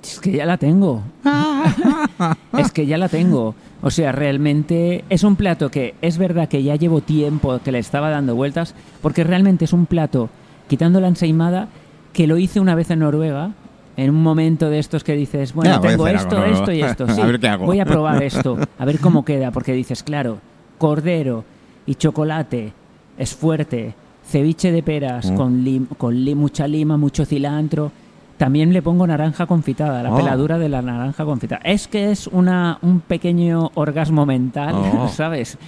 Es 0.00 0.20
que 0.20 0.30
ya 0.30 0.46
la 0.46 0.56
tengo. 0.56 1.02
es 2.58 2.70
que 2.70 2.86
ya 2.86 2.96
la 2.96 3.08
tengo. 3.08 3.56
O 3.82 3.90
sea, 3.90 4.12
realmente 4.12 5.04
es 5.08 5.24
un 5.24 5.36
plato 5.36 5.70
que 5.70 5.94
es 6.02 6.18
verdad 6.18 6.48
que 6.48 6.62
ya 6.62 6.76
llevo 6.76 7.00
tiempo 7.00 7.58
que 7.64 7.72
le 7.72 7.78
estaba 7.78 8.10
dando 8.10 8.34
vueltas, 8.36 8.74
porque 9.00 9.24
realmente 9.24 9.64
es 9.64 9.72
un 9.72 9.86
plato, 9.86 10.28
quitando 10.68 11.00
la 11.00 11.08
ensaimada, 11.08 11.68
que 12.12 12.26
lo 12.26 12.36
hice 12.38 12.60
una 12.60 12.74
vez 12.74 12.90
en 12.90 12.98
Noruega, 12.98 13.52
en 13.96 14.10
un 14.10 14.22
momento 14.22 14.68
de 14.70 14.78
estos 14.78 15.02
que 15.04 15.14
dices, 15.14 15.52
bueno, 15.54 15.70
Ya, 15.72 15.78
voy 15.78 15.88
a 15.88 15.90
tengo 15.92 16.08
esto, 16.08 16.36
algo 16.38 16.54
esto 16.58 16.72
y 16.72 16.82
esto. 16.82 17.08
sí, 17.14 17.20
A 17.20 17.26
ver 17.26 17.40
qué 17.40 17.48
hago. 17.48 17.66
Voy 17.66 17.80
a 17.80 17.84
probar 17.84 18.22
esto, 18.22 18.58
a 18.78 18.84
ver 18.84 18.98
cómo 18.98 19.24
queda, 19.24 19.50
porque 19.50 19.72
dices, 19.72 20.02
claro, 20.02 20.38
cordero 20.78 21.44
y 21.86 21.94
chocolate 21.94 22.72
es 23.18 23.34
fuerte, 23.34 23.94
ceviche 24.26 24.72
de 24.72 24.82
peras 24.82 25.30
Mm. 25.30 25.34
con, 25.36 25.64
lim- 25.64 25.88
con 25.96 26.14
li- 26.24 26.34
mucha 26.34 26.66
lima, 26.68 26.96
mucho 26.96 27.24
cilantro. 27.24 27.92
También 28.40 28.72
le 28.72 28.80
pongo 28.80 29.06
naranja 29.06 29.44
confitada, 29.44 30.02
la 30.02 30.14
Oh. 30.14 30.16
peladura 30.16 30.58
de 30.58 30.70
la 30.70 30.80
naranja 30.80 31.26
confitada. 31.26 31.60
Es 31.62 31.86
que 31.88 32.10
es 32.10 32.26
una, 32.26 32.78
un 32.80 33.00
pequeño 33.00 33.70
orgasmo 33.74 34.24
mental, 34.24 34.74
Oh. 34.96 35.08
¿sabes? 35.12 35.58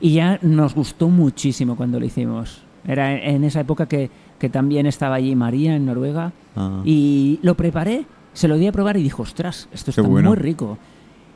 Y 0.00 0.12
ya 0.12 0.38
nos 0.40 0.76
gustó 0.76 1.08
muchísimo 1.08 1.74
cuando 1.74 1.98
lo 1.98 2.06
hicimos. 2.06 2.62
Era 2.86 3.12
en 3.20 3.42
esa 3.42 3.58
época 3.62 3.86
que, 3.86 4.08
que 4.38 4.48
también 4.48 4.86
estaba 4.86 5.16
allí 5.16 5.34
María 5.34 5.74
en 5.74 5.84
Noruega. 5.86 6.30
Ah. 6.54 6.80
Y 6.84 7.40
lo 7.42 7.56
preparé, 7.56 8.04
se 8.34 8.46
lo 8.46 8.56
di 8.56 8.68
a 8.68 8.72
probar 8.72 8.96
y 8.96 9.02
dijo, 9.02 9.24
ostras, 9.24 9.68
esto 9.72 9.90
está 9.90 10.02
bueno. 10.02 10.28
muy 10.28 10.38
rico. 10.38 10.78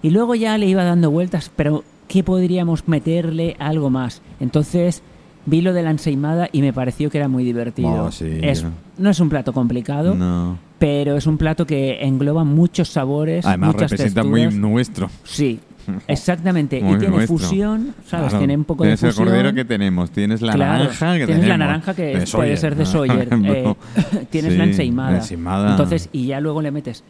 Y 0.03 0.11
luego 0.11 0.37
ya 0.37 0.57
le 0.57 0.67
iba 0.67 0.85
dando 0.85 1.11
vueltas, 1.11 1.51
pero 1.57 1.83
¿qué 2.07 2.23
podríamos 2.23 2.87
meterle 2.87 3.57
algo 3.59 3.90
más? 3.90 4.23
Entonces 4.38 5.03
vi 5.46 5.61
lo 5.61 5.72
de 5.72 5.83
la 5.83 5.90
ensaimada 5.90 6.48
y 6.52 6.62
me 6.62 6.72
pareció 6.72 7.11
que 7.11 7.18
era 7.18 7.28
muy 7.28 7.44
divertido. 7.44 8.04
Oh, 8.07 8.11
sí, 8.12 8.38
es, 8.42 8.62
yo- 8.62 8.68
no 8.98 9.11
es 9.11 9.20
un 9.20 9.28
plato 9.28 9.52
complicado, 9.52 10.14
No. 10.14 10.59
pero 10.78 11.16
es 11.16 11.26
un 11.26 11.37
plato 11.38 11.66
que 11.66 12.02
engloba 12.02 12.44
muchos 12.44 12.88
sabores, 12.88 13.44
Además 13.46 13.74
muchas 13.74 13.90
representa 13.90 14.22
muy 14.24 14.40
texturas. 14.42 14.61
nuestro. 14.70 15.11
Sí, 15.24 15.61
exactamente. 16.09 16.80
Muy 16.80 16.94
y 16.94 16.98
tiene 16.98 17.16
nuestro. 17.16 17.38
fusión, 17.38 17.94
¿sabes? 18.07 18.28
Claro. 18.28 18.38
Tiene 18.38 18.57
un 18.57 18.64
poco 18.64 18.85
Tienes 18.85 19.00
de 19.00 19.09
el 19.09 19.12
fusión. 19.12 19.28
cordero 19.28 19.54
que 19.54 19.64
tenemos, 19.64 20.11
tienes 20.11 20.40
la 20.42 20.52
Claro, 20.54 20.85
naranja 20.85 21.18
que 21.18 21.26
tienes 21.26 21.46
la 21.48 21.59
naranja 21.59 21.94
que 21.94 22.02
De 22.18 22.26
puede 22.26 22.57
ser 22.57 22.74
de 22.76 22.87
Sawyer. 22.87 23.28
eh, 23.44 23.74
tienes 24.30 24.52
Sí, 24.52 24.59
la 24.59 24.64
ensaimada. 24.64 25.70
Entonces, 25.70 26.09
y 26.12 26.26
ya 26.26 26.40
luego 26.40 26.62
le 26.62 26.70
metes, 26.70 27.04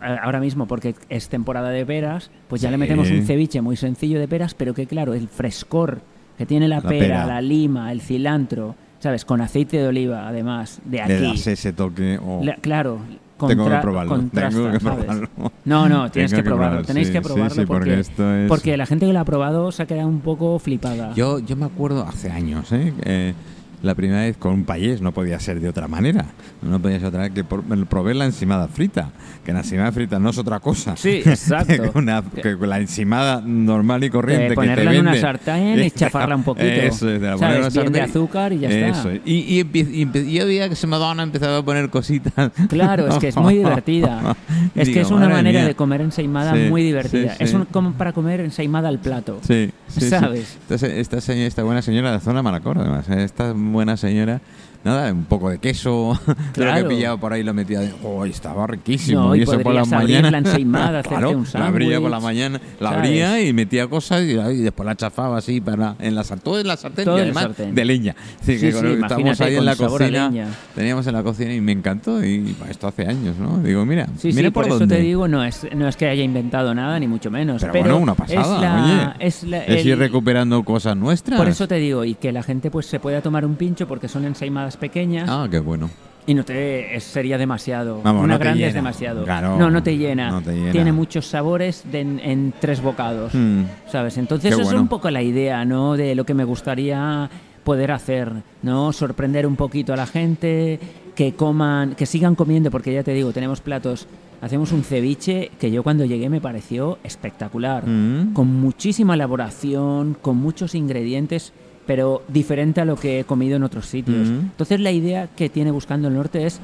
ahora 0.00 0.40
mismo, 0.40 0.66
porque 0.66 0.94
es 1.08 1.28
temporada 1.28 1.70
de 1.70 1.84
peras, 1.86 2.30
pues 2.48 2.60
ya 2.60 2.70
le 2.70 2.76
metemos 2.76 3.10
un 3.10 3.22
ceviche 3.24 3.60
muy 3.60 3.76
sencillo 3.76 4.18
de 4.18 4.26
peras, 4.28 4.54
pero 4.54 4.74
que 4.74 4.86
claro, 4.86 5.14
el 5.14 5.28
frescor 5.28 6.00
que 6.38 6.46
tiene 6.46 6.68
la, 6.68 6.76
La 6.76 6.88
pera, 6.88 7.00
pera. 7.00 7.26
la 7.26 7.40
lima, 7.42 7.92
el 7.92 8.00
cilantro, 8.00 8.74
¿sabes? 9.00 9.24
Con 9.24 9.40
aceite 9.40 9.76
de 9.78 9.88
oliva, 9.88 10.26
además, 10.28 10.80
de 10.84 11.02
aquí. 11.02 11.12
Le 11.12 11.20
das 11.20 11.46
ese 11.48 11.72
toque. 11.72 12.18
oh, 12.24 12.40
La- 12.44 12.54
claro, 12.56 13.00
tengo 13.46 13.68
que 13.68 13.76
probarlo. 13.76 14.10
contrasta, 14.16 14.56
tengo 14.56 14.72
que 14.72 14.80
¿sabes? 14.80 15.04
probarlo. 15.04 15.28
No, 15.64 15.88
no, 15.88 16.10
tienes 16.10 16.32
que 16.32 16.42
probarlo. 16.42 16.66
probarlo, 16.82 16.86
Tenéis 16.86 17.08
sí, 17.08 17.12
que 17.12 17.18
sí, 17.18 17.24
probarlo 17.24 17.54
sí, 17.54 17.66
porque 17.66 17.84
porque, 17.90 18.00
esto 18.00 18.34
es- 18.34 18.48
porque 18.48 18.76
la 18.76 18.86
gente 18.86 19.06
que 19.06 19.12
lo 19.12 19.20
ha 19.20 19.24
probado 19.24 19.70
se 19.72 19.82
ha 19.82 19.86
quedado 19.86 20.08
un 20.08 20.20
poco 20.20 20.58
flipada. 20.58 21.12
Yo, 21.14 21.38
yo 21.40 21.56
me 21.56 21.66
acuerdo 21.66 22.06
hace 22.06 22.30
años, 22.30 22.70
¿eh? 22.72 22.92
Eh, 23.04 23.34
la 23.82 23.94
primera 23.94 24.22
vez 24.22 24.36
con 24.36 24.52
un 24.54 24.64
payés 24.64 25.00
no 25.00 25.12
podía 25.12 25.38
ser 25.40 25.60
de 25.60 25.68
otra 25.68 25.86
manera. 25.88 26.26
No 26.62 26.80
podía 26.80 26.98
ser 26.98 27.08
otra 27.08 27.22
vez 27.22 27.30
que 27.32 27.44
por- 27.44 27.62
probé 27.86 28.14
la 28.14 28.24
encimada 28.24 28.68
frita. 28.68 29.10
Que 29.44 29.52
la 29.52 29.60
encimada 29.60 29.92
frita 29.92 30.18
no 30.18 30.30
es 30.30 30.38
otra 30.38 30.60
cosa. 30.60 30.96
Sí, 30.96 31.22
exacto. 31.24 31.72
que, 31.92 31.98
una- 31.98 32.22
que 32.22 32.56
la 32.60 32.78
encimada 32.78 33.40
normal 33.44 34.02
y 34.04 34.10
corriente. 34.10 34.46
Eh, 34.46 34.48
que 34.50 34.54
ponerla 34.56 34.90
te 34.90 34.96
en 34.96 35.02
una 35.02 35.12
venden. 35.12 35.20
sartén 35.20 35.84
y 35.84 35.90
chafarla 35.90 36.34
un 36.36 36.42
poquito. 36.42 36.66
Eso, 36.68 37.08
es, 37.10 37.20
de 37.20 37.28
en 37.28 37.38
¿Sabes? 37.38 37.58
una 37.58 37.68
Bien 37.68 37.92
de 37.92 37.98
sartén. 37.98 38.02
azúcar 38.02 38.52
y 38.52 38.58
ya 38.58 38.68
está. 38.68 38.88
Eso 39.00 39.10
es. 39.10 39.20
Y, 39.24 39.60
y, 39.60 39.78
y 39.78 40.32
yo 40.34 40.46
veía 40.46 40.68
que 40.68 40.74
se 40.76 40.86
Madonna 40.86 41.22
empezaba 41.22 41.58
a 41.58 41.62
poner 41.64 41.88
cositas. 41.90 42.50
Claro, 42.68 43.06
es 43.08 43.14
que 43.18 43.28
es 43.28 43.36
muy 43.36 43.54
divertida. 43.58 44.36
Es 44.74 44.88
que 44.88 44.94
Digo, 44.94 45.00
es 45.06 45.10
una 45.10 45.28
manera 45.28 45.60
mía. 45.60 45.68
de 45.68 45.74
comer 45.74 46.00
ensaimada 46.00 46.54
Sí, 46.54 46.68
muy 46.68 46.82
divertida. 46.82 47.34
sí, 47.36 47.44
Es 47.44 47.50
sí. 47.50 47.56
un- 47.56 47.64
como 47.66 47.92
para 47.92 48.12
comer 48.12 48.40
ensaimada 48.40 48.88
al 48.88 48.98
plato. 48.98 49.38
Sí. 49.46 49.70
¿Sabes? 49.88 50.58
Esta, 50.68 50.86
esta, 50.86 51.32
esta 51.32 51.62
buena 51.62 51.80
señora 51.82 52.12
de 52.12 52.20
zona 52.20 52.42
Malacor, 52.42 52.78
además. 52.78 53.08
¿eh? 53.08 53.24
Esta 53.24 53.54
buena 53.72 53.96
señora, 53.96 54.40
nada, 54.84 55.12
un 55.12 55.24
poco 55.24 55.50
de 55.50 55.58
queso. 55.58 56.18
Claro. 56.58 56.72
Claro. 56.72 56.88
que 56.88 56.94
pillaba 56.96 57.16
por 57.20 57.32
ahí 57.32 57.42
lo 57.42 57.54
metía. 57.54 57.80
De, 57.80 57.92
oh, 58.02 58.24
estaba 58.24 58.66
riquísimo. 58.66 59.20
No, 59.20 59.36
y 59.36 59.42
eso 59.42 59.58
por 59.60 59.74
la 59.74 59.84
mañana. 59.84 60.30
la 60.30 60.38
ensaimada, 60.38 61.02
claro, 61.04 61.30
un 61.30 61.46
la 61.52 61.66
abría 61.66 62.00
por 62.00 62.10
la 62.10 62.20
mañana, 62.20 62.60
la 62.80 62.90
¿sabes? 62.90 63.04
abría 63.04 63.42
y 63.42 63.52
metía 63.52 63.86
cosas 63.86 64.22
y, 64.22 64.32
y 64.32 64.62
después 64.62 64.86
la 64.86 64.96
chafaba 64.96 65.38
así 65.38 65.60
para 65.60 65.94
en 66.00 66.14
la 66.14 66.24
sartén, 66.24 66.44
todo 66.44 66.58
en 66.60 66.66
la 66.66 66.76
sartén 66.76 67.04
Todo 67.04 67.18
y 67.18 67.22
además 67.22 67.44
sartén. 67.44 67.74
de 67.74 67.84
leña. 67.84 68.14
Sí, 68.40 68.58
Sí, 68.58 68.66
que 68.66 68.72
sí, 68.72 68.86
estábamos 69.00 69.40
ahí 69.40 69.56
en 69.56 69.64
la 69.64 69.76
cocina. 69.76 70.30
Teníamos 70.74 71.06
en 71.06 71.12
la 71.14 71.22
cocina 71.22 71.54
y 71.54 71.60
me 71.60 71.72
encantó 71.72 72.24
y 72.24 72.56
esto 72.68 72.88
hace 72.88 73.06
años, 73.06 73.36
¿no? 73.38 73.58
Digo, 73.58 73.84
mira, 73.84 74.06
Sí, 74.18 74.28
mira 74.28 74.48
sí, 74.48 74.50
por, 74.50 74.64
por, 74.64 74.66
eso 74.72 74.78
dónde. 74.80 74.96
te 74.96 75.02
digo, 75.02 75.28
no 75.28 75.44
es, 75.44 75.66
no 75.76 75.86
es 75.88 75.96
que 75.96 76.06
haya 76.08 76.22
inventado 76.24 76.74
nada, 76.74 76.98
ni 76.98 77.06
mucho 77.06 77.30
menos. 77.30 77.60
Pero, 77.60 77.72
Pero, 77.72 77.84
bueno, 77.84 77.98
una 77.98 78.14
pasada, 78.14 78.40
es 78.42 78.48
la, 78.60 78.84
oye. 78.84 79.26
es 79.26 79.42
la- 79.44 79.64
Es 79.64 79.80
el- 79.82 79.88
ir 79.88 79.98
recuperando 79.98 80.62
cosas 80.64 80.96
nuestras. 80.96 81.38
Por 81.38 81.48
eso 81.48 81.68
te 81.68 81.76
digo, 81.76 82.04
y 82.04 82.14
que 82.14 82.32
la 82.32 82.42
gente 82.42 82.70
pues 82.70 82.86
se 82.86 82.98
pueda 83.00 83.20
tomar 83.22 83.44
un 83.44 83.54
pincho 83.56 83.86
porque 83.86 84.08
son 84.08 84.24
ensaimadas 84.24 84.67
pequeñas 84.76 85.28
Ah, 85.30 85.46
qué 85.50 85.58
bueno. 85.60 85.88
y 86.26 86.34
no 86.34 86.44
te 86.44 86.98
sería 87.00 87.38
demasiado. 87.38 88.02
Vamos, 88.02 88.24
Una 88.24 88.34
no 88.34 88.38
grande 88.40 88.66
es 88.66 88.74
demasiado. 88.74 89.24
Claro, 89.24 89.56
no, 89.58 89.70
no 89.70 89.82
te 89.82 89.96
llena. 89.96 90.30
no 90.30 90.42
te 90.42 90.54
llena. 90.54 90.72
Tiene 90.72 90.92
muchos 90.92 91.26
sabores 91.26 91.84
de 91.90 92.00
en, 92.00 92.20
en 92.20 92.52
tres 92.60 92.82
bocados. 92.82 93.32
Mm. 93.34 93.62
¿Sabes? 93.90 94.18
Entonces 94.18 94.50
Qué 94.50 94.54
eso 94.54 94.62
bueno. 94.64 94.76
es 94.78 94.82
un 94.82 94.88
poco 94.88 95.10
la 95.10 95.22
idea, 95.22 95.64
¿no? 95.64 95.96
De 95.96 96.14
lo 96.14 96.24
que 96.24 96.34
me 96.34 96.44
gustaría 96.44 97.30
poder 97.64 97.92
hacer, 97.92 98.30
¿no? 98.62 98.92
Sorprender 98.92 99.46
un 99.46 99.56
poquito 99.56 99.92
a 99.92 99.96
la 99.96 100.06
gente, 100.06 100.78
que 101.14 101.32
coman, 101.34 101.94
que 101.94 102.06
sigan 102.06 102.34
comiendo, 102.34 102.70
porque 102.70 102.92
ya 102.92 103.02
te 103.02 103.12
digo, 103.12 103.32
tenemos 103.32 103.60
platos, 103.60 104.06
hacemos 104.40 104.72
un 104.72 104.84
ceviche 104.84 105.50
que 105.58 105.70
yo 105.70 105.82
cuando 105.82 106.04
llegué 106.06 106.28
me 106.30 106.40
pareció 106.40 106.98
espectacular, 107.04 107.86
Mm. 107.86 108.32
con 108.32 108.46
muchísima 108.60 109.14
elaboración, 109.14 110.16
con 110.20 110.36
muchos 110.36 110.74
ingredientes, 110.74 111.52
pero 111.88 112.22
diferente 112.28 112.80
a 112.80 112.84
lo 112.84 112.94
que 112.96 113.20
he 113.20 113.24
comido 113.24 113.56
en 113.56 113.64
otros 113.64 113.86
sitios. 113.86 114.28
Entonces 114.28 114.78
la 114.78 114.92
idea 114.92 115.26
que 115.34 115.48
tiene 115.48 115.72
Buscando 115.72 116.06
el 116.06 116.14
Norte 116.14 116.46
es 116.46 116.60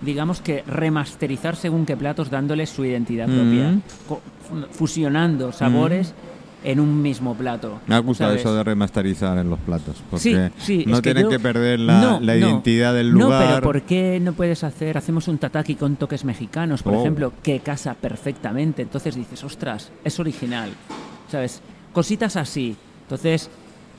digamos 0.00 0.40
que 0.40 0.62
remasterizar 0.66 1.56
según 1.56 1.84
qué 1.84 1.96
platos 1.96 2.30
dándoles 2.30 2.70
su 2.70 2.84
identidad 2.84 3.26
propia, 3.26 3.80
fusionando 4.70 5.52
sabores 5.52 6.14
en 6.64 6.80
un 6.80 7.02
mismo 7.02 7.34
plato. 7.34 7.80
Me 7.86 7.94
ha 7.94 7.98
gustado 7.98 8.30
¿sabes? 8.30 8.40
eso 8.42 8.54
de 8.54 8.64
remasterizar 8.64 9.38
en 9.38 9.48
los 9.50 9.58
platos. 9.60 9.96
Porque 10.10 10.50
Sí, 10.58 10.82
sí, 10.82 10.84
no 10.86 10.96
que 10.96 11.02
tienen 11.02 11.24
yo- 11.24 11.30
que 11.30 11.38
perder 11.38 11.78
la, 11.80 12.00
No, 12.00 12.20
la 12.20 12.34
no. 12.34 12.38
identidad 12.48 12.94
del 12.94 13.12
No, 13.12 13.24
lugar. 13.26 13.48
pero 13.48 13.60
¿por 13.62 13.82
qué 13.82 14.18
no 14.20 14.32
puedes 14.32 14.64
hacer, 14.64 14.98
hacemos 14.98 15.28
un 15.28 15.38
tataki 15.38 15.76
con 15.76 15.96
toques 15.96 16.24
mexicanos, 16.24 16.82
por 16.82 16.94
Oh. 16.94 17.00
ejemplo, 17.00 17.32
que 17.42 17.60
casa 17.60 17.94
perfectamente? 17.94 18.82
Entonces 18.82 19.14
dices, 19.14 19.42
ostras, 19.44 19.90
es 20.04 20.18
original, 20.18 20.70
¿sabes? 21.30 21.60
Cositas 21.92 22.36
así. 22.36 22.76
Entonces, 23.02 23.48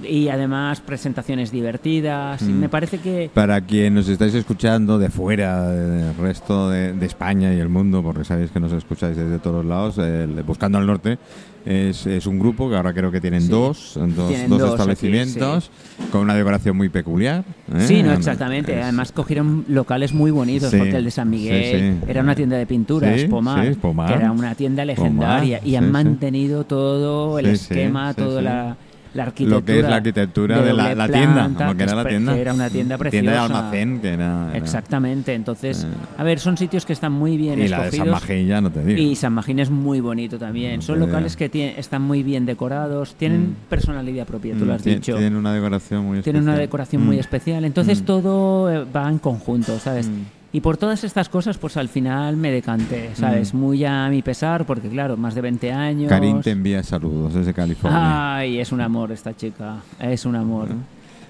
y 0.03 0.29
además 0.29 0.81
presentaciones 0.81 1.51
divertidas. 1.51 2.41
y 2.41 2.45
Mm. 2.45 2.59
me 2.59 2.69
parece 2.69 2.99
que... 2.99 3.29
Para 3.33 3.61
quien 3.61 3.93
nos 3.95 4.07
estáis 4.07 4.33
escuchando 4.33 4.97
de 4.97 5.09
fuera, 5.09 5.69
del 5.69 6.15
resto 6.15 6.69
de, 6.69 6.93
de 6.93 7.05
España 7.05 7.53
y 7.53 7.59
el 7.59 7.69
mundo, 7.69 8.01
porque 8.03 8.23
sabéis 8.23 8.51
que 8.51 8.59
nos 8.59 8.71
escucháis 8.73 9.15
desde 9.17 9.39
todos 9.39 9.65
lados, 9.65 9.97
el 9.97 10.41
Buscando 10.43 10.77
al 10.77 10.85
Norte 10.87 11.17
es, 11.65 12.05
es 12.07 12.25
un 12.25 12.39
grupo 12.39 12.69
que 12.69 12.75
ahora 12.77 12.93
creo 12.93 13.11
que 13.11 13.19
tienen 13.21 13.41
Sí. 13.41 13.49
dos, 13.49 13.93
dos, 14.15 14.29
Tienen 14.29 14.49
dos 14.49 14.59
dos 14.59 14.71
establecimientos 14.71 15.69
con 16.11 16.21
una 16.21 16.33
decoración 16.33 16.77
muy 16.77 16.89
peculiar. 16.89 17.43
¿eh? 17.73 17.81
Sí, 17.81 18.01
no, 18.01 18.13
exactamente. 18.13 18.77
Es- 18.77 18.83
Además 18.83 19.11
cogieron 19.11 19.65
locales 19.67 20.13
muy 20.13 20.31
bonitos, 20.31 20.71
Sí, 20.71 20.77
porque 20.77 20.95
el 20.95 21.05
de 21.05 21.11
San 21.11 21.29
Miguel 21.29 21.97
era 22.07 22.21
una 22.21 22.35
tienda 22.35 22.57
de 22.57 22.65
pinturas, 22.65 23.21
Pomar, 23.25 23.67
sí, 23.67 23.75
Pomar. 23.75 24.07
que 24.07 24.13
era 24.15 24.31
una 24.31 24.55
tienda 24.55 24.85
legendaria 24.85 25.57
Pomar, 25.59 25.67
y 25.69 25.75
han 25.75 25.91
mantenido 25.91 26.63
todo 26.63 27.37
el 27.39 27.47
esquema, 27.47 28.13
toda. 28.13 28.41
La, 28.41 28.77
la 29.13 29.23
arquitectura. 29.23 29.59
lo 29.59 29.65
que 29.65 29.79
es 29.79 29.85
la 29.89 29.95
arquitectura 29.95 30.61
de, 30.61 30.73
la, 30.73 30.93
la 30.95 31.07
tienda, 31.07 31.49
porque 31.67 31.83
era 31.83 31.95
la 31.95 32.05
tienda. 32.05 32.33
que 32.35 32.41
era 32.41 32.53
una 32.53 32.69
tienda 32.69 32.97
preciosa. 32.97 33.21
Tienda 33.21 33.31
de 33.31 33.37
almacén, 33.39 33.99
que 34.01 34.07
era. 34.09 34.47
era- 34.49 34.57
Exactamente. 34.57 35.33
Entonces, 35.33 35.83
Eh. 35.83 35.87
a 36.17 36.23
ver, 36.23 36.39
son 36.39 36.57
sitios 36.57 36.85
que 36.85 36.93
están 36.93 37.11
muy 37.11 37.35
bien 37.37 37.59
Y 37.59 37.67
la 37.67 37.79
de 37.81 37.83
escogidos. 37.87 38.19
San 38.21 38.29
Magín 38.29 38.47
ya 38.47 38.61
no 38.61 38.71
te 38.71 38.83
digo. 38.85 38.99
Y 39.01 39.15
San 39.15 39.33
Magín 39.33 39.59
es 39.59 39.69
muy 39.71 39.99
bonito 39.99 40.37
también. 40.37 40.75
No 40.77 40.81
Son 40.83 40.99
locales 40.99 41.35
que 41.35 41.51
tie- 41.51 41.73
están 41.77 42.01
muy 42.03 42.21
bien 42.23 42.45
decorados, 42.45 43.15
tienen 43.15 43.41
Mm. 43.51 43.55
personalidad 43.69 44.27
propia, 44.27 44.55
tú 44.55 44.65
lo 44.65 44.73
has 44.73 44.85
Mm, 44.85 44.89
dicho. 44.89 45.13
Tienen 45.13 45.35
una 45.35 45.53
decoración 45.53 46.05
muy 46.05 46.21
Tienen 46.21 46.43
una 46.43 46.51
especial. 46.53 46.67
decoración 46.67 47.05
muy 47.05 47.15
Mm. 47.17 47.19
especial. 47.19 47.65
Entonces 47.65 48.01
Mm. 48.01 48.05
todo 48.05 48.71
eh, 48.71 48.85
va 48.95 49.09
en 49.09 49.17
conjunto, 49.19 49.77
¿sabes? 49.79 50.09
Y 50.51 50.61
por 50.61 50.77
todas 50.77 51.03
estas 51.03 51.29
cosas, 51.29 51.59
pues 51.59 51.77
al 51.77 51.89
final 51.89 52.35
me 52.35 52.49
decanté, 52.51 53.11
¿sabes? 53.13 53.53
Mm. 53.53 53.57
Muy 53.57 53.85
a 53.85 54.09
mi 54.09 54.23
pesar, 54.23 54.65
porque 54.65 54.89
claro, 54.89 55.15
más 55.15 55.35
de 55.35 55.41
20 55.41 55.71
años. 55.71 56.09
Karin 56.09 56.41
te 56.41 56.49
envía 56.51 56.81
saludos 56.81 57.35
desde 57.35 57.53
California. 57.53 58.37
Ay, 58.37 58.59
es 58.59 58.71
un 58.71 58.81
amor 58.81 59.11
esta 59.11 59.35
chica, 59.35 59.77
es 59.99 60.25
un 60.25 60.35
amor. 60.35 60.69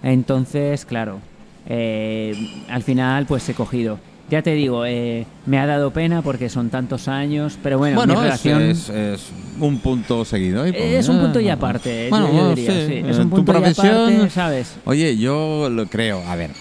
Entonces, 0.03 0.85
claro, 0.85 1.19
eh, 1.67 2.33
al 2.69 2.83
final 2.83 3.25
pues 3.25 3.47
he 3.49 3.53
cogido. 3.53 3.99
Ya 4.29 4.43
te 4.43 4.53
digo, 4.53 4.85
eh, 4.85 5.25
me 5.47 5.57
ha 5.57 5.65
dado 5.65 5.91
pena 5.91 6.21
porque 6.21 6.49
son 6.49 6.69
tantos 6.69 7.07
años, 7.07 7.57
pero 7.63 7.79
bueno, 7.79 8.05
mi 8.05 8.13
es- 8.13 8.19
relación... 8.21 8.61
es, 8.61 8.87
es 8.89 9.31
un 9.59 9.79
punto 9.79 10.23
seguido. 10.23 10.67
y 10.67 10.71
pues, 10.71 10.83
Es 10.83 11.09
un 11.09 11.15
ya. 11.17 11.21
punto 11.23 11.39
y 11.39 11.49
aparte, 11.49 12.03
yo- 12.05 12.09
Bueno, 12.11 12.27
yo, 12.27 12.33
bueno, 12.33 12.49
diría, 12.55 12.71
sí. 12.71 12.85
sí. 12.87 13.03
Es 13.09 13.17
un 13.17 13.23
tu 13.31 13.35
punto 13.37 13.51
y 13.51 13.55
profesión, 13.55 14.13
aparte, 14.13 14.29
¿sabes? 14.29 14.75
Oye, 14.85 15.17
yo 15.17 15.67
lo 15.71 15.87
creo. 15.87 16.21
A 16.27 16.35
ver, 16.35 16.51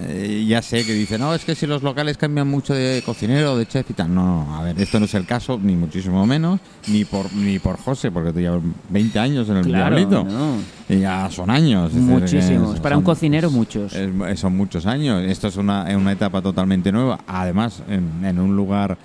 eh, 0.00 0.44
ya 0.48 0.62
sé 0.62 0.84
que 0.86 0.94
dicen, 0.94 1.20
no, 1.20 1.34
es 1.34 1.44
que 1.44 1.54
si 1.54 1.66
los 1.66 1.82
locales 1.82 2.16
cambian 2.16 2.48
mucho 2.48 2.72
de 2.74 3.02
cocinero, 3.04 3.56
de 3.56 3.66
chef 3.66 3.90
y 3.90 3.92
tal. 3.94 4.14
No, 4.14 4.44
no, 4.46 4.56
a 4.56 4.62
ver, 4.62 4.80
esto 4.80 4.98
no 4.98 5.04
es 5.06 5.14
el 5.14 5.26
caso, 5.26 5.58
ni 5.62 5.76
muchísimo 5.76 6.24
menos, 6.26 6.60
ni 6.88 7.04
por 7.04 7.32
ni 7.34 7.58
por 7.58 7.76
José, 7.78 8.10
porque 8.10 8.32
tú 8.32 8.40
llevas 8.40 8.62
20 8.88 9.18
años 9.18 9.48
en 9.50 9.56
el 9.58 9.64
Claro, 9.66 9.96
Diablito. 9.96 10.24
no. 10.24 10.56
Y 10.88 11.00
ya 11.00 11.28
son 11.30 11.50
años. 11.50 11.90
es 11.94 12.00
Muchísimos. 12.00 12.74
es- 12.76 12.80
Para 12.80 12.96
un 12.96 13.04
cocinero, 13.04 13.50
muchos. 13.50 13.92
es- 13.94 14.40
son 14.40 14.56
muchos 14.56 14.86
años. 14.86 15.22
Esto 15.24 15.48
es 15.48 15.56
una, 15.56 15.90
es 15.90 15.96
una 15.96 16.12
etapa 16.12 16.40
totalmente 16.42 16.90
nueva. 16.92 17.20
Además, 17.26 17.82
en, 17.88 18.24
en 18.24 18.38
un 18.38 18.56
lugar 18.56 18.96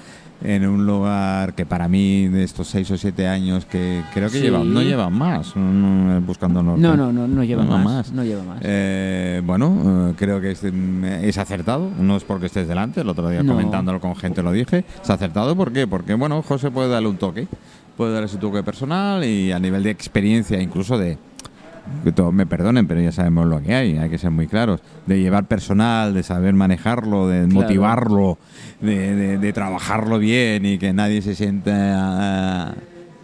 en 0.44 0.68
un 0.68 0.86
lugar 0.86 1.56
que 1.56 1.66
para 1.66 1.88
mí 1.88 2.28
de 2.28 2.44
estos 2.44 2.68
seis 2.68 2.90
o 2.92 2.98
siete 2.98 3.28
años 3.28 3.66
que 3.66 4.04
creo 4.14 4.30
que 4.30 4.38
Sí. 4.38 4.44
llevan, 4.44 4.74
no 4.74 4.82
llevan 4.82 5.14
más 5.14 5.56
no, 5.56 6.22
buscando 6.22 6.62
norte. 6.62 6.82
No, 6.82 6.96
no, 6.96 7.12
no, 7.12 7.28
no 7.28 7.44
lleva 7.44 7.64
No, 7.64 7.78
más, 7.80 8.12
No 8.12 8.24
lleva 8.24 8.44
más. 8.44 8.60
Eh, 8.62 9.42
bueno, 9.44 10.10
eh, 10.10 10.14
creo 10.18 10.40
que 10.40 10.52
es, 10.52 10.64
mm, 10.64 11.04
es 11.24 11.38
acertado. 11.38 11.90
No 12.00 12.18
es 12.18 12.24
porque 12.24 12.46
estés 12.48 12.68
delante. 12.68 13.02
El 13.02 13.10
otro 13.10 13.30
día 13.30 13.42
No. 13.44 13.54
comentándolo 13.54 14.00
con 14.00 14.16
gente 14.16 14.44
lo 14.44 14.52
dije. 14.52 14.86
Es 15.02 15.10
acertado. 15.10 15.56
¿por 15.56 15.72
qué? 15.72 15.88
Porque, 15.88 16.14
bueno, 16.14 16.42
José 16.44 16.70
puede 16.72 16.90
darle 16.90 17.10
un 17.10 17.18
toque. 17.18 17.48
Puede 17.96 18.14
darle 18.14 18.28
su 18.28 18.38
toque 18.38 18.62
personal 18.62 19.24
y 19.24 19.52
a 19.52 19.58
nivel 19.60 19.82
de 19.82 19.90
experiencia, 19.90 20.62
incluso 20.62 20.98
de. 21.00 21.18
Que 22.04 22.12
todos 22.12 22.34
me 22.34 22.46
perdonen, 22.46 22.88
pero 22.88 23.02
ya 23.02 23.12
sabemos 23.12 23.48
lo 23.48 23.62
que 23.62 23.74
hay, 23.74 23.98
hay 23.98 24.10
que 24.10 24.18
ser 24.18 24.32
muy 24.32 24.48
claros. 24.48 24.82
De 25.06 25.20
llevar 25.20 25.46
personal, 25.46 26.14
de 26.14 26.24
saber 26.24 26.54
manejarlo, 26.54 27.28
de 27.28 27.46
Claro. 27.48 27.54
motivarlo, 27.62 28.38
de, 28.82 29.16
de- 29.16 29.38
de 29.38 29.54
trabajarlo 29.54 30.20
bien 30.20 30.66
y 30.66 30.78
que 30.78 30.94
nadie 30.94 31.22
se 31.22 31.36
sienta 31.36 31.72
ah, 31.76 32.74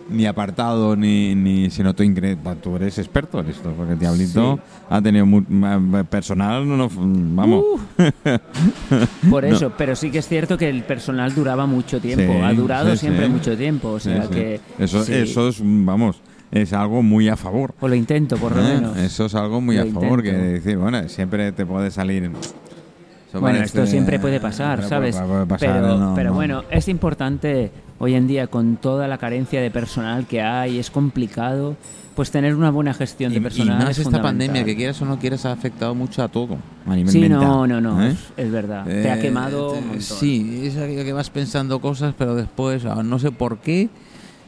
ni 0.10 0.26
apartado 0.26 0.98
ni, 0.98 1.34
ni 1.34 1.70
tú, 1.70 2.04
incre- 2.04 2.38
bueno, 2.44 2.60
tú 2.62 2.76
eres 2.76 2.98
experto 2.98 3.40
en 3.40 3.48
esto, 3.50 3.72
porque 3.78 3.96
Diablito 3.96 4.56
Sí. 4.62 4.84
ha 4.90 5.02
tenido 5.02 5.26
mu- 5.26 5.46
ma- 5.48 6.04
personal, 6.04 6.68
no, 6.68 6.76
no, 6.76 6.90
vamos. 6.94 7.64
Por 9.30 9.44
no. 9.44 9.56
eso, 9.56 9.72
pero 9.78 9.96
sí 9.96 10.12
que 10.12 10.18
es 10.20 10.28
cierto 10.28 10.58
que 10.58 10.70
el 10.70 10.84
personal 10.84 11.34
duraba 11.34 11.66
mucho 11.66 12.00
tiempo. 12.02 12.34
Sí, 12.34 12.40
ha 12.42 12.54
durado 12.54 12.92
sí, 12.92 12.98
siempre 12.98 13.28
mucho 13.30 13.56
tiempo. 13.58 13.90
O 13.90 14.00
sea 14.00 14.28
que. 14.30 14.60
Eso, 14.80 15.02
eso 15.04 15.48
es, 15.50 15.62
vamos, 15.64 16.22
es 16.54 16.72
algo 16.74 17.02
muy 17.04 17.28
a 17.30 17.36
favor. 17.36 17.74
O 17.82 17.88
lo 17.88 17.96
intento, 17.96 18.38
por 18.38 18.56
lo 18.56 18.62
¿eh? 18.62 18.76
menos. 18.76 18.98
Eso 18.98 19.26
es 19.26 19.36
algo 19.36 19.60
muy 19.62 19.76
Lo 19.78 19.84
a 19.84 19.86
favor, 19.88 20.22
que 20.22 20.30
intento. 20.30 20.52
decir, 20.54 20.78
bueno, 20.78 21.10
siempre 21.10 21.52
te 21.52 21.66
puede 21.66 21.90
salir. 21.92 22.24
eso 22.24 23.40
Bueno, 23.40 23.58
parece- 23.58 23.64
esto 23.80 23.88
siempre 23.88 24.20
puede 24.20 24.40
pasar, 24.40 24.84
¿sabes? 24.84 25.16
puede- 25.16 25.28
puede 25.28 25.46
pasar, 25.48 25.82
pero 25.82 25.98
no, 25.98 26.14
pero 26.16 26.30
no. 26.30 26.36
bueno, 26.36 26.64
es 26.70 26.88
importante 26.88 27.72
hoy 28.00 28.14
en 28.14 28.28
día 28.28 28.48
con 28.48 28.76
toda 28.78 29.08
la 29.08 29.18
carencia 29.18 29.62
de 29.62 29.72
personal 29.72 30.28
que 30.28 30.42
hay, 30.42 30.78
es 30.78 30.92
complicado, 30.92 31.76
pues 32.16 32.30
tener 32.30 32.54
una 32.54 32.70
buena 32.70 32.94
gestión 32.94 33.32
Y, 33.32 33.36
de 33.36 33.40
y 33.40 33.44
personal. 33.44 33.80
más 33.80 33.90
es 33.98 34.06
esta 34.06 34.22
pandemia, 34.22 34.64
que 34.64 34.76
quieras 34.76 35.02
o 35.02 35.06
no 35.06 35.18
quieras, 35.18 35.48
ha 35.48 35.52
afectado 35.52 35.96
mucho 35.96 36.22
a 36.22 36.28
todo, 36.28 36.58
a 36.86 36.96
nivel 36.96 37.12
Sí, 37.12 37.22
mental. 37.22 37.42
no, 37.42 37.66
no, 37.66 37.82
no, 37.82 38.04
¿eh? 38.06 38.10
es, 38.12 38.20
es 38.38 38.52
verdad. 38.52 38.84
Te 38.86 39.10
ha 39.10 39.18
Eh, 39.18 39.22
quemado 39.22 39.72
te- 39.72 39.78
un 39.80 39.88
montón. 39.88 40.02
Sí, 40.04 40.62
es 40.66 40.78
aquello 40.78 41.04
que 41.04 41.14
vas 41.14 41.32
pensando 41.32 41.80
cosas, 41.82 42.14
pero 42.16 42.36
después, 42.36 42.86
ah, 42.86 43.02
no 43.04 43.18
sé 43.18 43.32
por 43.32 43.58
qué, 43.58 43.90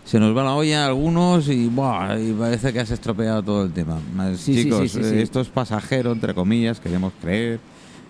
se 0.06 0.20
nos 0.20 0.38
va 0.38 0.44
la 0.44 0.54
olla 0.54 0.84
a 0.84 0.88
algunos 0.88 1.50
y, 1.50 1.68
buah, 1.68 2.20
y 2.20 2.32
parece 2.32 2.72
que 2.72 2.80
has 2.80 2.92
estropeado 2.92 3.42
todo 3.42 3.64
el 3.66 3.72
tema. 3.74 4.00
Sí, 4.38 4.64
chicos, 4.64 4.92
sí, 4.92 5.00
esto 5.02 5.42
es 5.42 5.50
pasajero, 5.50 6.12
entre 6.12 6.34
comillas, 6.34 6.80
queremos 6.80 7.12
creer. 7.20 7.60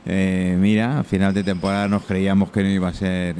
Eh, 0.05 0.58
mira, 0.60 0.99
a 0.99 1.03
final 1.03 1.34
de 1.34 1.43
temporada 1.43 1.88
nos 1.88 2.03
creíamos 2.03 2.51
que 2.51 2.62
no 2.62 2.69
iba 2.69 2.89
a 2.89 2.93
ser 2.93 3.36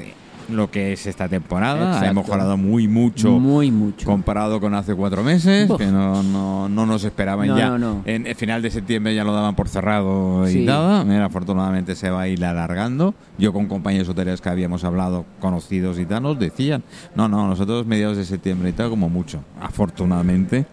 lo 0.50 0.70
que 0.70 0.94
es 0.94 1.06
esta 1.08 1.28
temporada. 1.28 1.94
Ha 1.94 1.98
Exacto. 1.98 2.22
mejorado 2.22 2.58
muy 2.58 2.88
mucho 2.88 3.40
Muy 3.40 3.72
mucho. 3.72 4.06
comparado 4.06 4.60
con 4.62 4.74
hace 4.76 4.94
cuatro 4.94 5.24
meses, 5.24 5.70
Uf. 5.70 5.78
que 5.78 5.88
no, 5.88 6.22
no, 6.24 6.70
no 6.70 6.86
nos 6.86 7.04
esperaban 7.04 7.48
No, 7.48 7.58
ya. 7.58 7.78
no. 7.78 8.02
En 8.06 8.28
el 8.28 8.36
final 8.36 8.62
de 8.62 8.70
septiembre 8.72 9.16
ya 9.16 9.24
lo 9.24 9.34
daban 9.34 9.56
por 9.56 9.68
cerrado 9.70 10.48
y 10.48 10.52
Sí. 10.54 10.66
nada. 10.66 11.04
Mira, 11.04 11.26
afortunadamente 11.26 11.96
se 11.96 12.10
va 12.10 12.22
a 12.22 12.28
ir 12.28 12.44
alargando. 12.46 13.14
Yo 13.38 13.54
con 13.54 13.68
compañeros 13.68 14.08
hoteleros 14.10 14.42
que 14.42 14.50
habíamos 14.50 14.84
hablado, 14.84 15.26
conocidos 15.40 16.00
y 16.00 16.06
tal, 16.06 16.24
nos 16.24 16.38
decían, 16.40 16.84
no, 17.16 17.28
no, 17.28 17.48
nosotros 17.48 17.86
mediados 17.86 18.18
de 18.18 18.26
septiembre 18.26 18.70
y 18.70 18.74
tal, 18.74 18.90
como 18.90 19.10
mucho. 19.10 19.40
Afortunadamente 19.62 20.66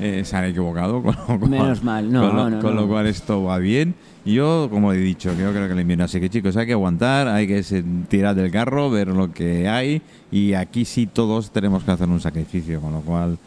eh, 0.00 0.22
se 0.24 0.36
han 0.36 0.44
equivocado, 0.44 1.02
con 1.02 1.14
lo 1.28 1.38
cual, 1.38 1.50
Menos 1.50 1.82
mal, 1.84 2.10
no, 2.10 2.28
con 2.30 2.50
lo, 2.52 2.60
con 2.60 2.76
lo 2.76 2.88
cual 2.88 3.06
esto 3.06 3.42
va 3.44 3.58
bien. 3.58 3.94
Yo, 4.24 4.68
como 4.70 4.92
he 4.92 4.96
dicho, 4.98 5.30
yo 5.36 5.50
creo 5.50 5.66
que 5.66 5.72
el 5.74 5.80
invierno. 5.80 6.04
Así 6.04 6.20
que 6.20 6.30
chicos, 6.30 6.56
hay 6.56 6.66
que 6.66 6.72
aguantar, 6.72 7.26
hay 7.28 7.46
que 7.48 7.62
tirar 8.08 8.34
del 8.36 8.50
carro, 8.50 8.88
ver 8.90 9.08
lo 9.08 9.32
que 9.32 9.68
hay. 9.68 10.00
Y 10.30 10.54
aquí 10.54 10.84
sí 10.84 11.06
todos 11.06 11.50
tenemos 11.50 11.82
que 11.82 11.90
hacer 11.90 12.08
un 12.08 12.20
sacrificio, 12.20 12.80
con 12.80 12.92
lo 12.92 13.00
cual 13.00 13.38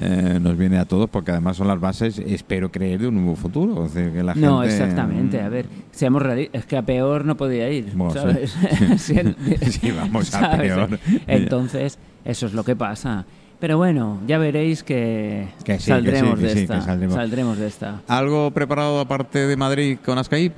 eh, 0.00 0.38
nos 0.40 0.56
viene 0.58 0.78
a 0.78 0.84
todos, 0.84 1.08
porque 1.08 1.30
además 1.32 1.56
son 1.56 1.66
las 1.68 1.80
bases, 1.80 2.18
espero 2.18 2.70
creer, 2.70 3.00
de 3.00 3.08
un 3.08 3.14
nuevo 3.16 3.36
futuro. 3.36 3.88
Que 3.92 4.22
la 4.22 4.34
No, 4.34 4.60
gente- 4.60 4.74
exactamente. 4.74 5.40
A 5.40 5.48
ver, 5.48 5.66
seamos 5.92 6.20
realistas. 6.22 6.60
Es 6.60 6.66
que 6.66 6.76
a 6.76 6.82
peor 6.82 7.24
no 7.24 7.36
podía 7.36 7.70
ir, 7.70 7.90
Bueno, 7.94 8.14
sí. 8.98 9.90
vamos 9.96 10.34
a 10.34 10.40
¿sabes? 10.40 10.60
peor. 10.60 11.00
Entonces, 11.26 11.98
eso 12.24 12.46
es 12.46 12.52
lo 12.52 12.64
que 12.64 12.76
pasa. 12.76 13.24
Pero 13.60 13.76
bueno, 13.76 14.20
ya 14.26 14.38
veréis 14.38 14.82
que, 14.84 15.48
Que 15.64 15.78
sí, 15.78 15.86
que 15.86 15.90
saldremos 15.90 16.38
sí, 16.38 16.46
que 16.46 16.54
de 16.54 16.60
esta. 16.62 16.74
que 16.76 16.82
saldremos. 16.82 17.14
saldremos 17.16 17.58
de 17.58 17.66
esta. 17.66 18.00
¿Algo 18.06 18.50
preparado 18.52 19.00
aparte 19.00 19.46
de 19.46 19.56
Madrid 19.56 19.98
con 20.04 20.16
Ascaip? 20.18 20.52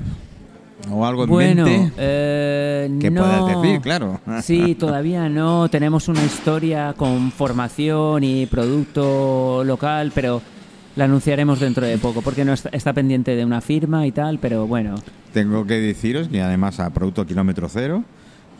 ¿O 0.90 1.06
algo 1.06 1.24
en 1.24 1.30
Bueno, 1.30 1.64
mente? 1.64 1.92
eh, 1.98 2.90
Que 3.00 3.10
no. 3.10 3.20
puedas 3.22 3.46
decir, 3.62 3.80
claro. 3.80 4.20
Sí, 4.42 4.74
todavía 4.74 5.28
no. 5.28 5.68
Tenemos 5.70 6.08
una 6.08 6.22
historia 6.24 6.94
con 6.96 7.32
formación 7.32 8.22
y 8.24 8.46
producto 8.46 9.62
local, 9.64 10.12
pero 10.14 10.40
la 10.96 11.04
anunciaremos 11.04 11.60
dentro 11.60 11.86
de 11.86 11.96
poco, 11.98 12.20
porque 12.22 12.44
no 12.44 12.52
está, 12.52 12.68
está 12.70 12.92
pendiente 12.92 13.34
de 13.36 13.44
una 13.44 13.60
firma 13.60 14.06
y 14.06 14.12
tal, 14.12 14.38
pero 14.38 14.66
bueno. 14.66 14.96
Tengo 15.32 15.64
que 15.66 15.74
deciros 15.80 16.28
que 16.28 16.42
además 16.42 16.80
a 16.80 16.90
Producto 16.90 17.26
Kilómetro 17.26 17.68
Cero, 17.70 18.02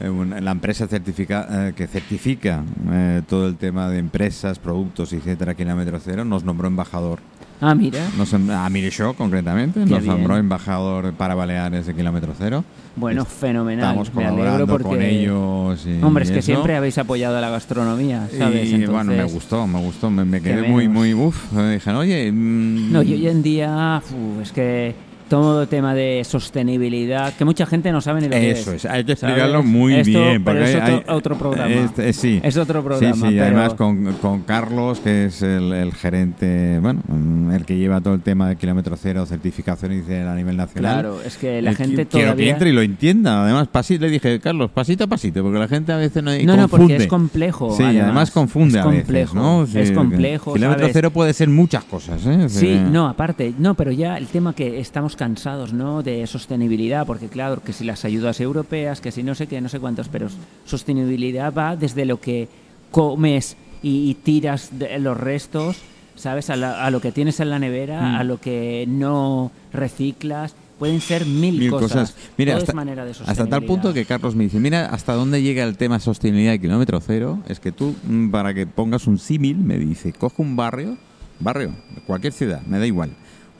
la 0.01 0.51
empresa 0.51 0.87
certifica, 0.87 1.47
eh, 1.69 1.73
que 1.77 1.87
certifica 1.87 2.63
eh, 2.91 3.23
todo 3.29 3.47
el 3.49 3.57
tema 3.57 3.89
de 3.89 3.99
empresas, 3.99 4.59
productos, 4.59 5.13
etcétera, 5.13 5.55
Kilómetro 5.55 6.01
Cero, 6.01 6.25
nos 6.25 6.43
nombró 6.45 6.69
embajador. 6.69 7.19
Ah, 7.63 7.75
mira. 7.75 8.01
Nos, 8.17 8.33
a 8.33 8.71
Mirisho, 8.71 9.13
concretamente, 9.13 9.81
Qué 9.81 9.91
nos 9.91 10.01
bien. 10.03 10.15
nombró 10.15 10.39
embajador 10.39 11.13
para 11.13 11.35
Baleares 11.35 11.85
de 11.85 11.95
Kilómetro 11.95 12.33
Cero. 12.39 12.65
Bueno, 12.97 13.27
fenomenal. 13.27 13.85
Estamos 13.91 14.09
colaborando 14.09 14.67
porque... 14.67 14.85
con 14.85 15.03
ellos. 15.03 15.87
Y 15.87 16.03
Hombre, 16.03 16.25
es 16.25 16.31
que 16.31 16.39
eso. 16.39 16.47
siempre 16.47 16.75
habéis 16.77 16.97
apoyado 16.97 17.37
a 17.37 17.41
la 17.43 17.51
gastronomía, 17.51 18.27
¿sabes? 18.37 18.71
Y 18.73 18.87
bueno, 18.87 19.13
me 19.13 19.25
gustó, 19.25 19.67
me 19.67 19.79
gustó, 19.79 20.11
me, 20.11 20.25
me 20.25 20.41
¿Qué 20.41 20.51
quedé 20.55 20.69
muy, 20.69 20.89
muy, 20.89 21.13
uff. 21.13 21.53
Me 21.53 21.75
dijeron, 21.75 22.01
oye. 22.01 22.33
mm, 22.33 22.93
No, 22.93 23.03
y 23.03 23.13
hoy 23.13 23.29
en 23.29 23.43
día 23.43 24.03
uf, 24.07 24.43
es 24.43 24.53
que 24.53 24.95
todo 25.31 25.66
tema 25.66 25.95
de 25.95 26.23
sostenibilidad, 26.25 27.33
que 27.35 27.45
mucha 27.47 27.64
gente 27.64 27.90
no 27.93 28.01
sabe 28.03 28.21
ni 28.21 28.27
lo 28.27 28.33
que 28.33 28.51
es. 28.51 28.59
Eso 28.61 28.73
es, 28.75 28.85
hay 28.85 29.05
que 29.05 29.16
¿sabes? 29.16 29.33
explicarlo 29.37 29.62
muy 29.62 29.95
Esto- 29.95 30.11
bien. 30.11 30.45
pero 30.45 30.59
porque 30.59 30.71
es 30.77 30.83
hay- 30.83 30.93
otro, 30.97 31.14
otro 31.16 31.38
programa. 31.38 31.75
Este, 31.75 32.12
sí. 32.12 32.40
Es 32.43 32.57
otro 32.59 32.83
programa. 32.85 33.14
Sí, 33.14 33.21
sí, 33.21 33.27
pero- 33.31 33.45
además 33.45 33.75
con, 33.75 34.12
con 34.14 34.43
Carlos, 34.43 35.01
que 35.01 35.27
es 35.27 35.40
el, 35.43 35.73
el 35.73 35.95
gerente, 35.95 36.79
bueno, 36.81 37.01
mm, 37.09 37.53
el 37.53 37.64
que 37.64 37.79
lleva 37.79 38.01
todo 38.01 38.12
el 38.14 38.21
tema 38.21 38.49
de 38.49 38.57
kilómetro 38.57 38.97
cero, 39.01 39.25
certificación 39.25 39.93
y 39.93 39.97
dice 40.01 40.21
a 40.21 40.35
nivel 40.35 40.57
nacional. 40.57 40.93
Claro, 41.01 41.23
es 41.25 41.37
que 41.38 41.62
la 41.62 41.71
Eh, 41.71 41.75
gente 41.77 42.03
qui- 42.03 42.09
Quiero 42.11 42.27
que 42.27 42.33
todavía... 42.33 42.53
entre 42.53 42.71
y 42.71 42.73
lo 42.73 42.83
entienda. 42.83 43.45
Además, 43.45 43.69
pasi- 43.73 43.99
le 43.99 44.11
dije, 44.11 44.40
Carlos, 44.40 44.71
pasito 44.73 45.05
a 45.05 45.07
pasito, 45.07 45.43
porque 45.43 45.59
la 45.59 45.69
gente 45.69 45.93
a 45.93 45.97
veces 45.97 46.23
no, 46.23 46.33
No, 46.33 46.57
no, 46.57 46.69
confunde. 46.69 46.69
porque 46.69 46.97
es 46.97 47.07
complejo. 47.07 47.75
Sí, 47.77 47.83
además, 47.85 48.05
además, 48.05 48.31
confunde 48.33 48.79
es 48.81 48.85
a 48.85 48.88
veces, 48.88 49.05
complejo, 49.05 49.35
¿no? 49.37 49.62
Es 49.64 49.93
complejo, 49.93 50.53
Kilómetro 50.55 50.81
¿sabes? 50.83 50.93
cero 50.93 51.11
puede 51.12 51.33
ser 51.33 51.49
muchas 51.49 51.85
cosas, 51.85 52.21
¿eh? 52.27 52.49
Sí, 52.49 52.79
no, 52.90 53.09
aparte, 53.09 53.55
no, 53.59 53.75
pero 53.75 53.93
ya 53.93 54.16
el 54.19 54.27
tema 54.27 54.53
que 54.55 54.81
estamos 54.81 55.16
cansados, 55.24 55.74
¿no? 55.74 56.02
De 56.02 56.26
sostenibilidad, 56.26 57.06
porque 57.06 57.28
claro, 57.28 57.62
que 57.62 57.74
si 57.74 57.85
las 57.85 58.06
ayudas 58.06 58.40
europeas, 58.40 59.02
que 59.02 59.12
si 59.12 59.22
no 59.22 59.35
sé 59.35 59.46
qué, 59.46 59.61
no 59.61 59.68
sé 59.68 59.78
cuántos, 59.78 60.09
pero 60.09 60.28
sostenibilidad 60.64 61.52
va 61.52 61.76
desde 61.76 62.06
lo 62.06 62.18
que 62.20 62.48
comes 62.90 63.56
y, 63.83 64.11
y 64.11 64.14
tiras 64.14 64.70
de 64.78 64.98
los 64.98 65.16
restos, 65.18 65.76
¿sabes? 66.16 66.48
A, 66.48 66.56
la- 66.56 66.85
a 66.87 66.90
lo 66.90 67.00
que 67.02 67.12
tienes 67.12 67.38
en 67.40 67.50
la 67.50 67.59
nevera, 67.59 68.00
Mm. 68.00 68.14
a 68.16 68.24
lo 68.24 68.40
que 68.40 68.87
no 68.88 69.52
reciclas. 69.72 70.54
Pueden 70.78 71.02
ser 71.02 71.26
mil, 71.26 71.59
mil 71.59 71.68
cosas. 71.70 72.12
cosas. 72.12 72.16
Mira, 72.38 72.56
hasta, 72.56 72.72
manera 72.72 73.04
de 73.04 73.11
hasta 73.11 73.46
tal 73.46 73.64
punto 73.66 73.92
que 73.92 74.06
Carlos 74.06 74.35
me 74.35 74.44
dice, 74.44 74.59
mira, 74.59 74.87
hasta 74.87 75.12
dónde 75.12 75.42
llega 75.42 75.62
el 75.64 75.76
tema 75.76 76.00
sostenibilidad 76.00 76.52
de 76.52 76.61
kilómetro 76.61 76.98
cero, 77.00 77.38
es 77.48 77.61
que 77.61 77.70
tú, 77.70 77.94
mm, 78.09 78.30
para 78.30 78.54
que 78.54 78.66
pongas 78.66 79.06
un 79.06 79.18
símil, 79.18 79.59
me 79.59 79.76
dice, 79.76 80.14
coge 80.14 80.40
un 80.40 80.56
barrio, 80.56 80.96
barrio, 81.38 81.74
cualquier 82.06 82.33
ciudad, 82.33 82.62
me 82.62 82.78
da 82.78 82.87
igual, 82.87 83.11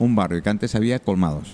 un 0.01 0.15
barrio 0.15 0.41
que 0.41 0.49
antes 0.49 0.73
había 0.75 0.99
colmados, 0.99 1.53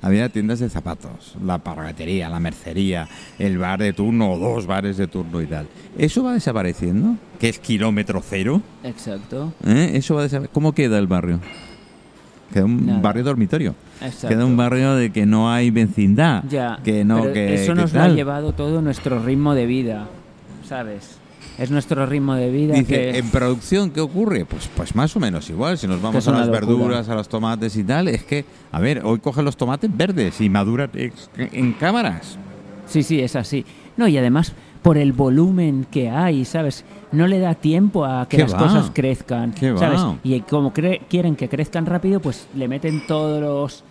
había 0.00 0.28
tiendas 0.28 0.58
de 0.60 0.70
zapatos, 0.70 1.36
la 1.44 1.58
pargatería, 1.58 2.28
la 2.28 2.40
mercería, 2.40 3.08
el 3.38 3.58
bar 3.58 3.80
de 3.80 3.92
turno 3.92 4.32
o 4.32 4.38
dos 4.38 4.66
bares 4.66 4.96
de 4.96 5.06
turno 5.06 5.42
y 5.42 5.46
tal. 5.46 5.66
Eso 5.96 6.22
va 6.22 6.32
desapareciendo, 6.32 7.16
que 7.38 7.48
es 7.48 7.58
kilómetro 7.58 8.22
cero, 8.24 8.62
Exacto. 8.84 9.52
¿eh? 9.66 9.90
Eso 9.94 10.14
va 10.14 10.26
¿Cómo 10.52 10.72
queda 10.72 10.98
el 10.98 11.06
barrio? 11.06 11.40
Queda 12.52 12.64
un 12.64 12.86
Nada. 12.86 13.00
barrio 13.00 13.24
dormitorio. 13.24 13.74
Exacto. 14.00 14.28
Queda 14.28 14.46
un 14.46 14.56
barrio 14.56 14.94
de 14.94 15.10
que 15.10 15.26
no 15.26 15.52
hay 15.52 15.70
vecindad. 15.70 16.44
Ya, 16.48 16.78
que 16.82 17.04
no, 17.04 17.20
pero 17.20 17.34
que, 17.34 17.54
eso 17.54 17.74
que 17.74 17.80
nos 17.82 17.92
lo 17.92 18.00
ha 18.00 18.08
llevado 18.08 18.52
todo 18.52 18.80
nuestro 18.80 19.22
ritmo 19.22 19.54
de 19.54 19.66
vida, 19.66 20.06
¿sabes? 20.64 21.18
Es 21.58 21.70
nuestro 21.70 22.06
ritmo 22.06 22.34
de 22.34 22.50
vida. 22.50 22.74
Dice, 22.74 22.86
que- 22.86 23.18
¿en 23.18 23.28
producción 23.30 23.90
qué 23.90 24.00
ocurre? 24.00 24.44
Pues, 24.44 24.68
pues 24.76 24.94
más 24.94 25.14
o 25.16 25.20
menos 25.20 25.50
igual. 25.50 25.76
Si 25.76 25.86
nos 25.86 26.00
vamos 26.00 26.26
a 26.28 26.30
las 26.32 26.46
locura. 26.46 26.60
verduras, 26.60 27.08
a 27.08 27.14
los 27.14 27.28
tomates 27.28 27.76
y 27.76 27.84
tal, 27.84 28.08
es 28.08 28.22
que, 28.24 28.44
a 28.72 28.78
ver, 28.80 29.02
hoy 29.04 29.18
cogen 29.18 29.44
los 29.44 29.56
tomates 29.56 29.90
verdes 29.94 30.40
y 30.40 30.48
maduran 30.48 30.90
en, 31.36 31.72
cámaras. 31.74 32.38
Sí, 32.86 33.02
sí, 33.02 33.20
es 33.20 33.36
así. 33.36 33.64
No, 33.96 34.06
y 34.08 34.16
además 34.16 34.52
por 34.82 34.96
el 34.96 35.12
volumen 35.12 35.86
que 35.90 36.08
hay, 36.08 36.44
¿sabes? 36.44 36.84
No 37.10 37.26
le 37.26 37.40
da 37.40 37.54
tiempo 37.54 38.04
a 38.04 38.28
que 38.28 38.36
¿Qué 38.36 38.42
las 38.44 38.54
va? 38.54 38.58
cosas 38.58 38.90
crezcan, 38.94 39.52
¿Qué 39.52 39.72
va? 39.72 39.78
¿sabes? 39.78 40.00
Y 40.22 40.40
como 40.42 40.72
cre- 40.72 41.00
quieren 41.10 41.34
que 41.34 41.48
crezcan 41.48 41.84
rápido, 41.84 42.20
pues 42.20 42.46
le 42.54 42.68
meten 42.68 43.04
todos 43.06 43.40
los 43.40 43.84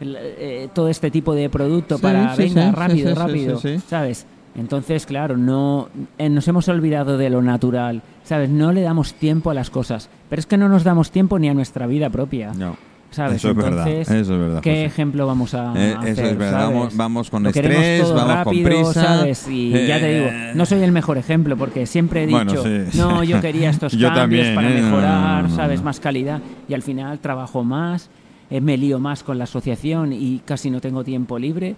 eh, 0.00 0.68
todo 0.74 0.88
este 0.88 1.10
tipo 1.10 1.34
de 1.34 1.48
producto 1.48 1.96
Sí, 1.96 2.02
para 2.02 2.34
sí, 2.34 2.42
venga 2.42 2.70
sí, 2.70 2.74
rápido, 2.74 3.14
rápido, 3.14 3.58
sí, 3.60 3.78
sí. 3.78 3.84
¿sabes? 3.88 4.26
Entonces, 4.54 5.06
claro, 5.06 5.36
no 5.36 5.88
eh, 6.18 6.28
nos 6.28 6.46
hemos 6.48 6.68
olvidado 6.68 7.16
de 7.16 7.30
lo 7.30 7.40
natural, 7.42 8.02
¿sabes? 8.24 8.50
No 8.50 8.72
le 8.72 8.82
damos 8.82 9.14
tiempo 9.14 9.50
a 9.50 9.54
las 9.54 9.70
cosas, 9.70 10.10
pero 10.28 10.40
es 10.40 10.46
que 10.46 10.56
no 10.58 10.68
nos 10.68 10.84
damos 10.84 11.10
tiempo 11.10 11.38
ni 11.38 11.48
a 11.48 11.54
nuestra 11.54 11.86
vida 11.86 12.10
propia, 12.10 12.52
No. 12.54 12.76
¿sabes? 13.10 13.36
Eso 13.36 13.50
es 13.50 13.56
verdad, 13.56 13.86
Entonces, 13.88 14.08
eso 14.10 14.34
es 14.34 14.40
verdad, 14.40 14.60
¿Qué 14.60 14.70
José. 14.70 14.84
ejemplo 14.84 15.26
vamos 15.26 15.54
a 15.54 15.72
Eh, 15.74 15.94
hacer? 15.98 16.08
eso 16.12 16.22
es 16.24 16.38
verdad. 16.38 16.60
¿sabes? 16.60 16.74
Vamos, 16.76 16.96
vamos 16.96 17.30
con 17.30 17.46
estrés, 17.46 18.02
vamos 18.12 18.26
rápido, 18.34 18.44
con 18.44 18.84
prisa. 18.84 18.92
¿sabes? 19.18 19.48
Y 19.48 19.70
ya 19.70 19.98
te 19.98 20.14
digo, 20.14 20.26
Eh, 20.30 20.52
no 20.54 20.66
soy 20.66 20.82
el 20.82 20.92
mejor 20.92 21.16
ejemplo 21.16 21.56
porque 21.56 21.86
siempre 21.86 22.24
he 22.24 22.26
dicho, 22.26 22.38
Bueno, 22.62 22.62
sí. 22.90 22.98
no, 22.98 23.24
yo 23.24 23.40
quería 23.40 23.70
estos 23.70 23.92
Yo 23.92 24.08
cambios 24.12 24.46
también, 24.48 24.54
para 24.54 24.70
¿eh? 24.70 24.82
Mejorar, 24.82 25.42
no, 25.44 25.48
no, 25.48 25.56
¿sabes? 25.56 25.82
Más 25.82 25.98
calidad 25.98 26.40
y 26.68 26.74
al 26.74 26.82
final 26.82 27.18
trabajo 27.20 27.64
más, 27.64 28.10
me 28.50 28.76
lío 28.76 28.98
más 28.98 29.22
con 29.22 29.38
la 29.38 29.44
asociación 29.44 30.12
y 30.12 30.40
casi 30.44 30.70
no 30.70 30.82
tengo 30.82 31.04
tiempo 31.04 31.38
libre 31.38 31.74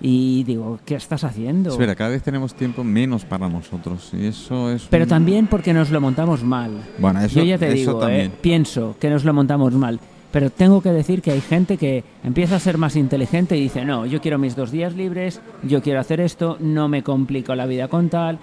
y 0.00 0.44
digo, 0.44 0.78
¿qué 0.84 0.94
estás 0.94 1.24
haciendo? 1.24 1.70
Espera, 1.70 1.94
cada 1.96 2.10
vez 2.10 2.22
tenemos 2.22 2.54
tiempo 2.54 2.84
menos 2.84 3.24
para 3.24 3.48
nosotros. 3.48 4.10
Y 4.12 4.26
eso 4.26 4.70
es. 4.70 4.86
Pero 4.90 5.04
un- 5.04 5.08
también 5.10 5.46
porque 5.48 5.72
nos 5.72 5.90
lo 5.90 6.00
montamos 6.00 6.42
mal. 6.44 6.70
Bueno, 6.98 7.20
eso, 7.20 7.40
Yo 7.40 7.44
ya 7.44 7.58
te 7.58 7.70
digo, 7.70 8.06
eh, 8.08 8.30
pienso 8.40 8.94
que 9.00 9.10
nos 9.10 9.24
lo 9.24 9.34
montamos 9.34 9.72
mal. 9.74 9.98
Pero 10.30 10.50
tengo 10.50 10.82
que 10.82 10.90
decir 10.90 11.22
que 11.22 11.30
hay 11.32 11.40
gente 11.40 11.78
que 11.78 12.04
empieza 12.22 12.56
a 12.56 12.60
ser 12.60 12.76
más 12.76 12.96
inteligente 12.96 13.56
y 13.56 13.62
dice, 13.62 13.84
no, 13.86 14.04
yo 14.04 14.20
quiero 14.20 14.38
mis 14.38 14.54
dos 14.54 14.70
días 14.70 14.94
libres, 14.94 15.40
yo 15.62 15.80
quiero 15.82 16.00
hacer 16.00 16.20
esto, 16.20 16.58
no 16.60 16.86
me 16.86 17.02
complico 17.02 17.54
la 17.54 17.64
vida 17.64 17.88
con 17.88 18.10
tal, 18.10 18.38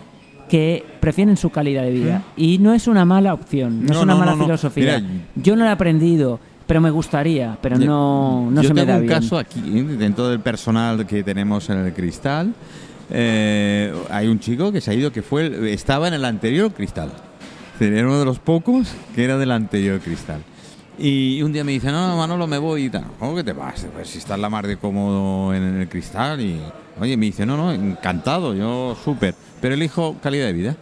que 0.50 0.84
prefieren 1.00 1.38
su 1.38 1.52
calidad 1.52 1.84
de 1.84 1.92
vida. 1.92 2.24
Y 2.36 2.58
no 2.58 2.74
es 2.74 2.88
una 2.88 3.06
mala 3.06 3.34
opción, 3.36 3.82
no, 3.82 3.88
No, 3.88 3.94
es 3.94 4.04
una 4.04 4.14
no, 4.14 4.20
mala 4.20 4.36
no, 4.36 4.44
filosofía. 4.44 5.00
Mira, 5.00 5.24
yo 5.36 5.56
no 5.56 5.64
lo 5.64 5.70
he 5.70 5.74
aprendido, 5.74 6.40
pero 6.68 6.82
me 6.82 6.90
gustaría, 6.90 7.58
pero 7.62 7.78
no, 7.78 8.50
no 8.52 8.62
yo 8.62 8.68
se 8.70 8.74
me 8.74 8.82
tengo 8.82 8.94
da 8.94 8.98
un 9.00 9.08
bien. 9.08 9.14
caso 9.22 9.38
aquí, 9.38 9.60
¿eh? 9.60 9.84
dentro 9.84 10.28
del 10.30 10.40
personal 10.40 11.06
que 11.06 11.24
tenemos 11.24 11.70
en 11.70 11.80
el 11.80 11.94
cristal. 11.94 12.54
eh, 13.10 13.94
hay 14.10 14.28
un 14.28 14.40
chico 14.40 14.72
que 14.72 14.82
se 14.82 14.92
ha 14.92 14.94
ido 14.94 15.12
que 15.12 15.22
fue 15.22 15.72
estaba 15.74 16.08
en 16.08 16.14
el 16.16 16.26
anterior 16.26 16.72
cristal. 16.74 17.12
Era 17.80 18.08
uno 18.08 18.20
de 18.20 18.26
los 18.26 18.40
pocos 18.40 18.88
que 19.14 19.24
era 19.26 19.38
del 19.38 19.52
anterior 19.52 20.00
cristal. 20.00 20.42
Y 20.98 21.42
un 21.42 21.52
día 21.52 21.66
me 21.66 21.74
dice, 21.74 21.92
no, 21.92 22.08
no, 22.08 22.16
Manolo, 22.16 22.48
me 22.48 22.58
voy 22.58 22.86
y 22.86 22.90
tal. 22.90 23.04
¿Cómo 23.20 23.36
que 23.36 23.44
te 23.44 23.52
vas? 23.52 23.86
Pues 23.94 24.08
si 24.10 24.20
estás 24.20 24.40
la 24.40 24.50
mar 24.50 24.66
de 24.66 24.78
cómodo 24.78 25.54
en 25.54 25.82
el 25.82 25.90
cristal. 25.90 26.40
Y, 26.40 26.58
oye, 27.02 27.18
me 27.18 27.26
dice, 27.26 27.46
no, 27.46 27.58
no, 27.58 27.74
encantado, 27.74 28.54
yo 28.54 28.96
súper. 29.04 29.36
Pero 29.60 29.74
elijo 29.74 30.16
calidad 30.24 30.46
de 30.46 30.54
vida. 30.54 30.76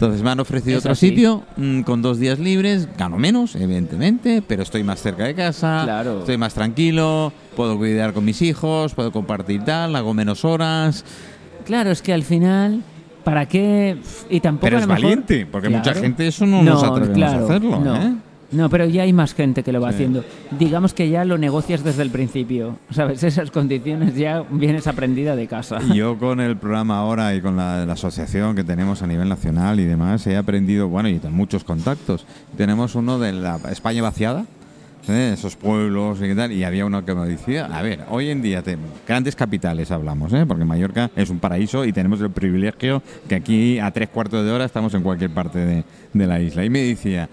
Entonces 0.00 0.22
me 0.22 0.30
han 0.30 0.40
ofrecido 0.40 0.78
Es 0.78 0.84
otro 0.84 0.92
así. 0.92 1.10
sitio 1.10 1.42
mm, 1.58 1.82
con 1.82 2.00
dos 2.00 2.18
días 2.18 2.38
libres, 2.38 2.88
gano 2.96 3.18
menos, 3.18 3.54
evidentemente, 3.54 4.42
pero 4.46 4.62
estoy 4.62 4.82
más 4.82 5.02
cerca 5.02 5.24
de 5.24 5.34
casa, 5.34 5.82
Claro. 5.84 6.20
estoy 6.20 6.38
más 6.38 6.54
tranquilo, 6.54 7.34
puedo 7.54 7.76
cuidar 7.76 8.14
con 8.14 8.24
mis 8.24 8.40
hijos, 8.40 8.94
puedo 8.94 9.12
compartir 9.12 9.62
tal, 9.62 9.94
hago 9.94 10.14
menos 10.14 10.46
horas. 10.46 11.04
Claro, 11.66 11.90
es 11.90 12.00
que 12.00 12.14
al 12.14 12.22
final, 12.22 12.82
¿para 13.24 13.44
qué? 13.44 13.98
Y 14.30 14.40
tampoco 14.40 14.64
Pero 14.68 14.78
a 14.78 14.80
es 14.80 14.86
lo 14.86 14.94
mejor- 14.94 15.02
valiente, 15.04 15.44
porque 15.44 15.68
mucha 15.68 15.92
gente 15.92 16.26
eso 16.26 16.46
no 16.46 16.62
nos 16.62 16.82
atrevemos 16.82 17.16
claro, 17.18 17.40
a 17.40 17.44
hacerlo. 17.44 17.80
No. 17.80 17.96
¿eh? 18.02 18.14
No, 18.52 18.68
pero 18.68 18.84
ya 18.86 19.02
hay 19.02 19.12
más 19.12 19.32
gente 19.34 19.62
que 19.62 19.70
lo 19.72 19.80
va 19.80 19.90
Sí. 19.90 19.94
haciendo. 19.94 20.24
Digamos 20.58 20.92
que 20.92 21.08
ya 21.08 21.24
lo 21.24 21.38
negocias 21.38 21.84
desde 21.84 22.02
el 22.02 22.10
principio. 22.10 22.76
¿Sabes? 22.90 23.22
Esas 23.22 23.50
condiciones 23.50 24.16
ya 24.16 24.42
vienes 24.50 24.86
aprendida 24.88 25.36
de 25.36 25.46
casa. 25.46 25.78
Yo 25.94 26.18
con 26.18 26.40
el 26.40 26.56
programa 26.56 26.98
ahora 26.98 27.34
y 27.34 27.40
con 27.40 27.56
la, 27.56 27.86
la 27.86 27.92
asociación 27.92 28.56
que 28.56 28.64
tenemos 28.64 29.02
a 29.02 29.06
nivel 29.06 29.28
nacional 29.28 29.78
y 29.78 29.84
demás, 29.84 30.26
he 30.26 30.36
aprendido, 30.36 30.88
bueno, 30.88 31.08
y 31.08 31.18
tengo 31.18 31.34
muchos 31.36 31.62
contactos. 31.64 32.26
Tenemos 32.56 32.94
uno 32.96 33.18
de 33.20 33.32
la 33.32 33.60
España 33.70 34.02
vaciada, 34.02 34.46
¿eh? 35.08 35.30
esos 35.34 35.54
pueblos 35.54 36.18
y 36.20 36.34
tal, 36.34 36.50
y 36.50 36.64
había 36.64 36.84
uno 36.86 37.04
que 37.04 37.14
me 37.14 37.26
decía, 37.26 37.66
a 37.66 37.82
ver, 37.82 38.00
hoy 38.10 38.30
en 38.30 38.42
día, 38.42 38.62
te- 38.62 38.76
grandes 39.06 39.36
capitales 39.36 39.90
hablamos, 39.92 40.32
¿eh? 40.32 40.44
porque 40.46 40.64
Mallorca 40.64 41.10
es 41.14 41.30
un 41.30 41.38
paraíso 41.38 41.84
y 41.84 41.92
tenemos 41.92 42.20
el 42.20 42.30
privilegio 42.30 43.00
que 43.28 43.36
aquí 43.36 43.78
a 43.78 43.90
tres 43.92 44.08
cuartos 44.08 44.44
de 44.44 44.50
hora 44.50 44.64
estamos 44.64 44.92
en 44.94 45.02
cualquier 45.02 45.30
parte 45.30 45.58
de, 45.60 45.84
de 46.12 46.26
la 46.26 46.40
isla. 46.40 46.64
Y 46.64 46.70
me 46.70 46.80
decía... 46.82 47.28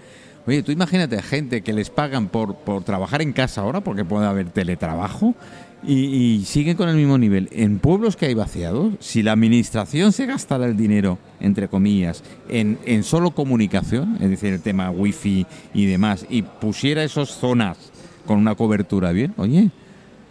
Oye, 0.48 0.62
tú 0.62 0.72
imagínate 0.72 1.20
gente 1.20 1.60
que 1.60 1.74
les 1.74 1.90
pagan 1.90 2.28
por, 2.28 2.54
por 2.54 2.82
trabajar 2.82 3.20
en 3.20 3.34
casa 3.34 3.60
ahora, 3.60 3.82
porque 3.82 4.06
puede 4.06 4.26
haber 4.26 4.48
teletrabajo, 4.48 5.34
y, 5.82 5.92
y 5.92 6.44
siguen 6.46 6.74
con 6.74 6.88
el 6.88 6.96
mismo 6.96 7.18
nivel. 7.18 7.50
En 7.52 7.78
pueblos 7.78 8.16
que 8.16 8.24
hay 8.24 8.32
vaciados, 8.34 8.94
si 8.98 9.22
la 9.22 9.32
administración 9.32 10.10
se 10.10 10.24
gastara 10.24 10.64
el 10.64 10.74
dinero, 10.74 11.18
entre 11.38 11.68
comillas, 11.68 12.24
en, 12.48 12.78
en 12.86 13.02
solo 13.02 13.32
comunicación, 13.32 14.16
es 14.22 14.30
decir, 14.30 14.54
el 14.54 14.62
tema 14.62 14.90
wifi 14.90 15.44
y 15.74 15.84
demás, 15.84 16.24
y 16.30 16.40
pusiera 16.40 17.04
esas 17.04 17.28
zonas 17.28 17.76
con 18.24 18.38
una 18.38 18.54
cobertura 18.54 19.12
bien, 19.12 19.34
oye, 19.36 19.70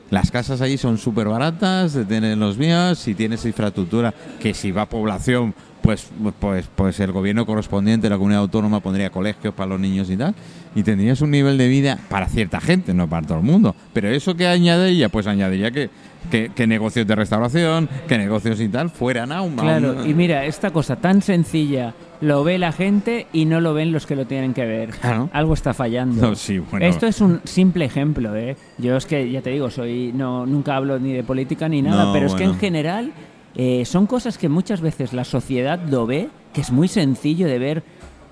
las 0.10 0.32
casas 0.32 0.62
allí 0.62 0.80
son 0.80 0.98
súper 0.98 1.28
baratas, 1.28 1.96
tienen 2.08 2.40
los 2.40 2.58
míos, 2.58 2.98
si 2.98 3.14
tienes 3.14 3.46
infraestructura, 3.46 4.16
que 4.40 4.56
si 4.56 4.72
va 4.72 4.90
población, 4.90 5.54
pues, 5.88 6.10
pues, 6.42 6.70
pues 6.76 7.00
el 7.00 7.14
gobierno 7.14 7.46
correspondiente, 7.46 8.10
la 8.10 8.18
comunidad 8.18 8.42
autónoma 8.42 8.82
pondría 8.82 9.10
colegios 9.10 9.54
para 9.54 9.70
los 9.70 9.80
niños 9.80 10.10
y 10.10 10.18
tal, 10.18 10.36
y 10.76 10.84
tendrías 10.84 11.22
un 11.22 11.32
nivel 11.32 11.58
de 11.58 11.70
vida 11.70 11.98
para 12.10 12.28
cierta 12.28 12.60
gente, 12.60 12.94
no 12.94 13.08
para 13.08 13.26
todo 13.26 13.38
el 13.38 13.46
mundo. 13.46 13.74
Pero 13.94 14.10
eso 14.10 14.36
que 14.36 14.46
añadiría, 14.48 15.08
pues 15.08 15.28
añadiría 15.28 15.72
que, 15.72 15.90
que, 16.30 16.52
que 16.54 16.68
negocios 16.68 17.08
de 17.08 17.16
restauración, 17.16 17.88
que 18.06 18.18
negocios 18.18 18.60
y 18.60 18.68
tal, 18.68 18.90
fueran 18.90 19.32
aún 19.32 19.56
Claro, 19.56 19.96
aún- 20.00 20.10
y 20.10 20.14
mira, 20.14 20.44
esta 20.44 20.72
cosa 20.72 20.98
tan 20.98 21.22
sencilla 21.22 21.94
lo 22.20 22.44
ve 22.44 22.58
la 22.58 22.74
gente 22.74 23.28
y 23.32 23.46
no 23.46 23.62
lo 23.62 23.74
ven 23.74 23.94
los 23.94 24.06
que 24.06 24.18
lo 24.18 24.26
tienen 24.28 24.54
que 24.54 24.66
ver. 24.66 24.90
Claro. 24.90 25.30
Algo 25.32 25.54
está 25.54 25.74
fallando. 25.74 26.22
No, 26.22 26.36
sí, 26.36 26.60
bueno. 26.60 26.86
Esto 26.86 27.08
es 27.08 27.22
un 27.22 27.40
simple 27.46 27.86
ejemplo, 27.86 28.36
¿eh? 28.36 28.58
Yo 28.78 28.98
es 28.98 29.06
que, 29.06 29.32
ya 29.32 29.42
te 29.42 29.52
digo, 29.52 29.70
soy 29.70 30.12
no 30.14 30.46
nunca 30.46 30.76
hablo 30.76 31.00
ni 31.00 31.14
de 31.14 31.24
política 31.24 31.70
ni 31.70 31.82
nada, 31.82 32.06
No, 32.08 32.14
pero 32.14 32.26
es 32.28 32.34
que 32.34 32.44
en 32.44 32.56
general 32.56 33.14
eh, 33.58 33.84
son 33.86 34.06
cosas 34.06 34.38
que 34.38 34.48
muchas 34.50 34.80
veces 34.82 35.12
la 35.14 35.24
sociedad 35.24 35.80
lo 35.90 36.06
ve, 36.06 36.30
que 36.54 36.62
es 36.62 36.72
muy 36.72 36.88
sencillo 36.88 37.48
de 37.48 37.58
ver, 37.60 37.84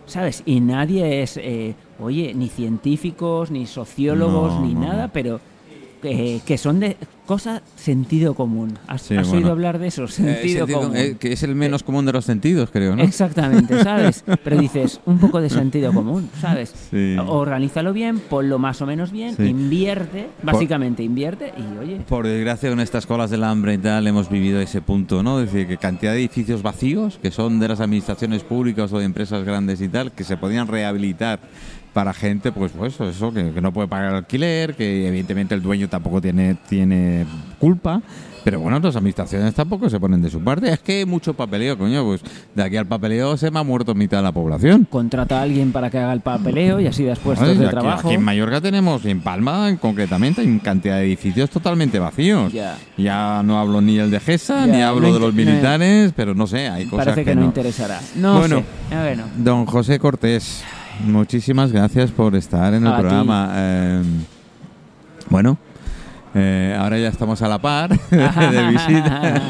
¿sabes? 0.05 0.43
Y 0.45 0.59
nadie 0.59 1.23
es, 1.23 1.35
eh, 1.37 1.73
oye, 1.99 2.33
ni 2.35 2.47
científicos, 2.47 3.49
ni 3.51 3.65
sociólogos, 3.65 4.53
No, 4.53 4.61
ni 4.61 4.73
no, 4.75 4.81
nada, 4.81 5.07
no. 5.07 5.13
pero 5.13 5.39
eh, 6.03 6.39
que 6.45 6.57
son 6.59 6.79
de 6.79 6.95
cosa 7.25 7.61
sentido 7.75 8.33
común. 8.33 8.77
¿Has, 8.87 9.01
Sí, 9.03 9.15
has 9.15 9.27
bueno. 9.27 9.39
oído 9.41 9.51
hablar 9.51 9.79
de 9.79 9.87
eso? 9.87 10.05
Eh, 10.05 10.07
Sentido 10.07 10.67
común. 10.67 10.95
eh, 10.95 11.15
que 11.19 11.33
es 11.33 11.43
el 11.43 11.55
menos 11.55 11.83
común 11.83 12.05
de 12.05 12.13
los 12.13 12.25
sentidos, 12.25 12.69
creo, 12.71 12.95
¿no? 12.95 13.03
Exactamente, 13.03 13.83
¿sabes? 13.83 14.23
Pero 14.43 14.57
dices, 14.57 14.99
un 15.05 15.17
poco 15.19 15.41
de 15.41 15.49
sentido 15.49 15.93
común, 15.93 16.29
¿sabes? 16.39 16.73
Sí. 16.91 17.15
Organízalo 17.19 17.93
bien, 17.93 18.19
ponlo 18.19 18.59
más 18.59 18.81
o 18.81 18.85
menos 18.85 19.11
bien, 19.11 19.35
Sí. 19.35 19.43
invierte, 19.43 20.27
básicamente 20.43 21.03
invierte 21.03 21.53
y 21.57 21.77
oye, 21.77 22.01
Por 22.07 22.25
desgracia, 22.27 22.69
con 22.69 22.79
estas 22.79 23.05
colas 23.05 23.29
del 23.29 23.43
hambre 23.43 23.73
y 23.73 23.77
tal, 23.77 24.07
hemos 24.07 24.29
vivido 24.29 24.59
ese 24.61 24.81
punto, 24.81 25.21
¿no? 25.23 25.39
Es 25.41 25.51
decir, 25.51 25.67
que 25.67 25.77
cantidad 25.77 26.11
de 26.13 26.19
edificios 26.19 26.61
vacíos, 26.61 27.19
que 27.21 27.31
son 27.31 27.59
de 27.59 27.67
las 27.67 27.79
administraciones 27.79 28.43
públicas 28.43 28.91
o 28.93 28.99
de 28.99 29.05
empresas 29.05 29.43
grandes 29.43 29.81
y 29.81 29.89
tal, 29.89 30.11
que 30.11 30.23
se 30.23 30.37
podían 30.37 30.67
rehabilitar 30.67 31.39
para 31.95 32.13
gente, 32.13 32.51
pues, 32.51 32.73
pues 32.77 32.99
eso, 32.99 33.33
que, 33.33 33.53
que 33.53 33.61
no 33.61 33.71
puede 33.71 33.87
pagar 33.87 34.13
alquiler, 34.15 34.75
que 34.75 35.07
evidentemente 35.07 35.55
el 35.55 35.61
dueño 35.61 35.87
tampoco 35.87 36.19
tiene, 36.19 36.57
tiene 36.67 37.25
culpa. 37.57 38.01
Pero 38.43 38.59
bueno, 38.59 38.77
las 38.79 38.95
administraciones 38.97 39.53
tampoco 39.55 39.89
se 39.89 39.97
ponen 39.97 40.21
de 40.21 40.29
su 40.29 40.39
parte. 40.43 40.71
Es 40.73 40.79
que 40.79 40.99
hay 40.99 41.05
mucho 41.05 41.33
papeleo, 41.33 41.77
coño. 41.77 42.03
Pues 42.03 42.21
de 42.53 42.61
aquí 42.63 42.75
al 42.75 42.85
papeleo 42.85 43.37
se 43.37 43.49
me 43.49 43.59
ha 43.59 43.63
muerto 43.63 43.95
mitad 43.95 44.17
de 44.17 44.23
la 44.23 44.33
población. 44.33 44.85
contrata 44.89 45.39
a 45.39 45.43
alguien 45.43 45.71
para 45.71 45.89
que 45.89 45.97
haga 45.97 46.11
el 46.11 46.19
papeleo 46.19 46.81
y 46.81 46.85
así 46.87 47.05
das 47.05 47.17
puestos 47.17 47.57
de 47.57 47.65
aquí, 47.65 47.71
trabajo. 47.71 48.09
aquí 48.09 48.15
en 48.15 48.23
Mallorca 48.23 48.59
tenemos, 48.59 49.03
en 49.05 49.21
Palma 49.21 49.75
concretamente, 49.81 50.41
hay 50.41 50.59
cantidad 50.59 50.97
de 50.97 51.05
edificios 51.05 51.49
totalmente 51.49 51.97
vacíos. 51.97 52.51
Ya. 52.53 52.77
Ya 52.97 53.41
no 53.43 53.57
hablo 53.57 53.81
ni 53.81 53.97
el 53.99 54.11
de 54.11 54.19
GESA, 54.19 54.67
Ya, 54.67 54.73
ni 54.75 54.81
hablo 54.83 55.11
de 55.13 55.19
los 55.21 55.33
militares, 55.33 56.11
pero 56.15 56.35
no 56.35 56.45
sé, 56.45 56.67
hay 56.67 56.85
cosas 56.87 57.05
Parece 57.05 57.23
que, 57.25 57.33
no, 57.35 57.41
no. 57.41 57.47
interesará. 57.47 57.99
No 58.15 58.37
Bueno. 58.39 58.57
sé. 58.89 58.95
Bueno. 58.95 59.23
Don 59.37 59.65
José 59.65 59.97
Cortés, 59.97 60.63
muchísimas 61.03 61.71
gracias 61.71 62.11
por 62.11 62.35
estar 62.35 62.73
en 62.73 62.85
el 62.85 62.93
A 62.93 62.97
programa. 62.97 63.51
Eh, 63.55 64.03
bueno, 65.29 65.57
Eh, 66.37 66.75
ahora 66.77 66.97
ya 66.99 67.07
estamos 67.07 67.41
a 67.41 67.47
la 67.47 67.59
par 67.59 67.97
de 68.11 68.67
visita. 68.69 69.41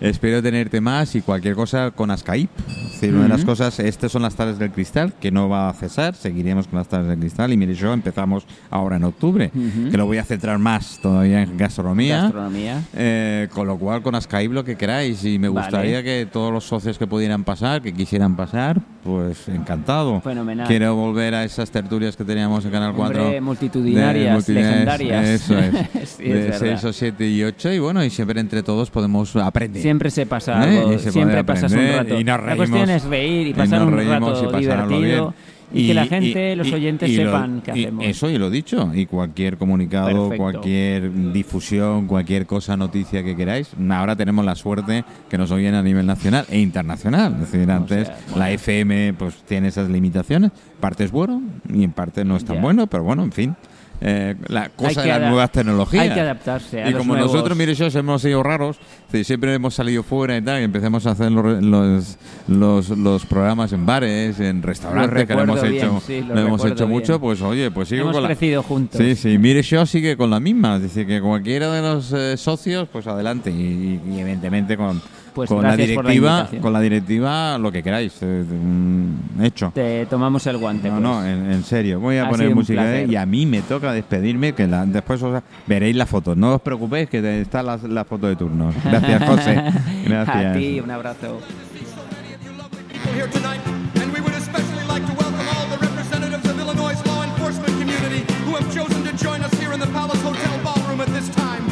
Espero 0.00 0.42
tenerte 0.42 0.80
más 0.80 1.14
y 1.16 1.22
cualquier 1.22 1.54
cosa 1.54 1.90
con 1.90 2.16
Skype. 2.16 2.50
Es 2.78 3.00
decir, 3.02 3.14
una 3.14 3.24
de 3.24 3.28
las 3.28 3.44
cosas, 3.44 3.78
estas 3.80 4.10
son 4.10 4.22
las 4.22 4.34
tardes 4.34 4.58
del 4.58 4.70
cristal, 4.72 5.12
que 5.20 5.30
no 5.30 5.48
va 5.48 5.68
a 5.68 5.72
cesar, 5.72 6.14
seguiremos 6.16 6.66
con 6.66 6.78
las 6.78 6.88
tardes 6.88 7.08
del 7.08 7.18
cristal. 7.18 7.52
Y 7.52 7.56
mire, 7.56 7.74
yo 7.74 7.92
empezamos 7.92 8.44
ahora 8.70 8.96
en 8.96 9.04
octubre, 9.04 9.52
Ujú. 9.54 9.90
que 9.90 9.96
lo 9.96 10.06
voy 10.06 10.18
a 10.18 10.24
centrar 10.24 10.58
más 10.58 10.98
todavía 11.00 11.42
en 11.42 11.56
gastronomía. 11.56 12.22
Gastronomía. 12.22 12.82
Eh, 12.94 13.48
con 13.54 13.66
lo 13.68 13.76
cual, 13.78 14.02
con 14.02 14.20
Skype 14.20 14.52
lo 14.52 14.64
que 14.64 14.76
queráis. 14.76 15.24
Y 15.24 15.38
me 15.38 15.48
Vale. 15.48 15.66
gustaría 15.66 16.02
que 16.02 16.26
todos 16.30 16.52
los 16.52 16.64
socios 16.64 16.98
que 16.98 17.06
pudieran 17.06 17.44
pasar, 17.44 17.82
que 17.82 17.92
quisieran 17.92 18.34
pasar, 18.36 18.80
pues 19.04 19.48
encantado. 19.48 20.20
Fenomenal. 20.20 20.66
Quiero 20.66 20.94
volver 20.96 21.34
a 21.34 21.44
esas 21.44 21.70
tertulias 21.70 22.16
que 22.16 22.24
teníamos 22.24 22.64
en 22.64 22.70
Canal 22.72 22.94
4. 22.94 23.22
Hombre, 23.22 23.40
multitudinarias, 23.40 24.26
de 24.26 24.32
multitudinarias, 24.32 24.98
legendarias. 25.00 25.28
Eso 25.28 25.58
es. 25.58 26.08
Sí, 26.18 26.24
de 26.24 26.34
verdad. 26.34 26.58
6 26.58 26.84
o 26.84 26.92
7 26.92 27.28
y 27.28 27.44
8. 27.44 27.72
Y 27.74 27.78
bueno, 27.78 28.02
y 28.02 28.10
siempre 28.10 28.40
entre 28.40 28.62
todos 28.64 28.90
podemos 28.90 29.36
aprender. 29.36 29.82
Siempre 29.88 30.10
se 30.10 30.26
pasa 30.26 30.52
¿Eh? 30.70 30.78
algo, 30.80 30.98
se 30.98 31.10
siempre 31.12 31.42
pasas 31.44 31.72
un 31.72 31.78
rato. 31.78 32.20
y 32.20 32.24
nos 32.24 32.44
la 32.44 32.56
cuestión 32.56 32.86
reímos. 32.86 33.02
es 33.04 33.08
reír 33.08 33.46
y 33.46 33.54
pasar 33.54 33.82
un 33.86 33.96
reímos 33.96 34.42
rato 34.42 34.58
divertido 34.58 35.34
y, 35.72 35.86
que 35.86 35.94
la 35.94 36.06
gente, 36.06 36.52
y- 36.52 36.56
los 36.56 36.70
oyentes 36.72 37.08
y 37.10 37.16
lo- 37.16 37.24
sepan 37.24 37.60
qué 37.64 37.70
hacemos. 37.72 38.04
Eso 38.06 38.30
y 38.30 38.38
lo 38.38 38.48
dicho. 38.50 38.90
Y 38.94 39.06
cualquier 39.06 39.56
comunicado, 39.58 40.06
Perfecto. 40.08 40.36
cualquier 40.42 41.32
difusión, 41.32 42.06
cualquier 42.06 42.46
cosa, 42.46 42.76
noticia 42.76 43.22
que 43.24 43.34
queráis. 43.36 43.70
Ahora 43.90 44.14
tenemos 44.16 44.44
la 44.44 44.54
suerte 44.54 45.04
que 45.30 45.36
nos 45.38 45.50
oyen 45.50 45.74
a 45.74 45.82
nivel 45.82 46.06
nacional 46.06 46.44
e 46.50 46.58
internacional. 46.58 47.34
Es 47.42 47.50
decir, 47.52 47.70
antes 47.70 48.08
sea, 48.08 48.16
la. 48.36 48.50
FM 48.50 49.14
pues 49.14 49.36
tiene 49.46 49.68
esas 49.68 49.88
limitaciones. 49.90 50.52
Parte 50.80 51.04
es 51.04 51.10
bueno 51.10 51.42
y 51.72 51.82
en 51.84 51.92
parte 51.92 52.24
no 52.24 52.36
es 52.36 52.44
tan 52.44 52.60
bueno, 52.62 52.86
pero 52.86 53.04
bueno, 53.04 53.22
en 53.22 53.32
fin. 53.32 53.56
Eh, 54.00 54.36
la 54.46 54.68
cosa 54.68 55.02
de 55.02 55.08
las 55.08 55.20
nuevas 55.22 55.50
tecnologías. 55.50 56.04
Hay 56.04 56.10
que 56.14 56.20
adaptarse 56.20 56.82
a 56.84 56.88
Y 56.88 56.92
los 56.92 57.00
como 57.00 57.14
nuevos- 57.14 57.32
nosotros, 57.32 57.58
mire, 57.58 57.74
yo 57.74 57.86
hemos 57.86 58.22
sido 58.22 58.42
raros, 58.44 58.76
siempre 59.24 59.52
hemos 59.54 59.74
salido 59.74 60.04
fuera 60.04 60.36
y 60.36 60.42
tal, 60.42 60.60
y 60.60 60.64
empezamos 60.64 61.04
a 61.06 61.10
hacer 61.10 61.32
los, 61.32 61.60
los, 61.62 62.16
los, 62.46 62.90
los 62.90 63.26
programas 63.26 63.72
en 63.72 63.84
bares, 63.86 64.38
en 64.38 64.62
restaurantes, 64.62 65.26
que 65.26 65.34
lo 65.34 65.42
hemos 65.42 65.62
bien, 65.62 65.74
hecho, 65.74 66.02
sí, 66.06 66.20
lo 66.20 66.38
hemos 66.38 66.64
hecho 66.64 66.74
bien. 66.86 66.90
mucho, 66.90 67.18
pues 67.20 67.42
oye, 67.42 67.70
pues 67.72 67.88
sigo 67.88 68.02
Hemos 68.02 68.14
con 68.14 68.22
la... 68.22 68.28
crecido 68.28 68.62
juntos. 68.62 69.00
Sí, 69.00 69.16
sí, 69.16 69.36
mire, 69.36 69.62
yo 69.62 69.84
sigue 69.84 70.16
con 70.16 70.30
la 70.30 70.38
misma, 70.38 70.76
es 70.76 70.82
decir, 70.82 71.04
que 71.06 71.20
cualquiera 71.20 71.72
de 71.72 71.82
los 71.82 72.12
eh, 72.12 72.36
socios, 72.36 72.88
pues 72.92 73.06
adelante, 73.08 73.50
y, 73.50 74.00
y 74.08 74.20
evidentemente 74.20 74.76
con, 74.76 75.02
Pues 75.34 75.48
con 75.48 75.62
la 75.62 75.74
gracias 75.76 75.94
por 75.94 76.04
la 76.04 76.10
directiva, 76.10 76.48
con 76.60 76.72
la 76.72 76.80
directiva, 76.80 77.58
lo 77.58 77.70
que 77.70 77.82
queráis, 77.82 78.16
eh, 78.22 78.44
mm, 78.48 79.42
hecho. 79.44 79.70
Te 79.74 80.06
tomamos 80.06 80.46
el 80.46 80.56
guante. 80.58 80.88
No, 80.88 80.94
pues. 80.94 81.02
no, 81.02 81.24
en, 81.26 81.52
en 81.52 81.62
serio. 81.64 82.00
Voy 82.00 82.16
a 82.16 82.26
Ha 82.26 82.28
poner 82.30 82.54
música 82.54 82.82
de- 82.84 82.90
placer. 83.04 83.10
y 83.10 83.16
a 83.16 83.26
mí 83.26 83.46
me 83.46 83.62
toca 83.62 83.92
despedirme, 83.92 84.52
que 84.54 84.66
la- 84.66 84.84
después 84.86 85.22
os- 85.22 85.42
veréis 85.66 85.94
las 85.96 86.08
fotos. 86.08 86.36
No 86.36 86.54
os 86.56 86.60
preocupéis, 86.62 87.08
que 87.08 87.40
está 87.40 87.62
la, 87.62 87.76
la 87.76 88.04
foto 88.04 88.26
de 88.26 88.36
turno. 88.36 88.72
Gracias, 88.84 89.22
José. 89.24 89.62
Gracias. 90.06 90.46
A 90.46 90.52
ti, 90.58 90.80
un 90.80 90.90
abrazo. 90.90 91.38
people 92.90 93.12
here 93.14 93.28
tonight, 93.28 93.60
and 94.00 94.12
we 94.12 94.20
would 94.20 94.34
especially 94.34 94.84
like 94.88 95.04
to 95.06 95.12
welcome 95.14 95.46
all 95.54 95.66
the 95.68 95.78
representatives 95.86 96.44
of 96.48 96.58
Illinois' 96.58 97.00
law 97.06 97.22
enforcement 97.22 97.68
community 97.78 98.24
who 98.44 98.54
have 98.56 98.66
chosen 98.74 99.04
to 99.04 99.12
join 99.16 99.42
us 99.42 99.52
here 99.60 99.72
in 99.72 99.80
the 99.80 99.86
Palace 99.88 100.20
Hotel 100.22 100.58
ballroom 100.64 101.00
at 101.00 101.08
this 101.08 101.28
time. 101.30 101.68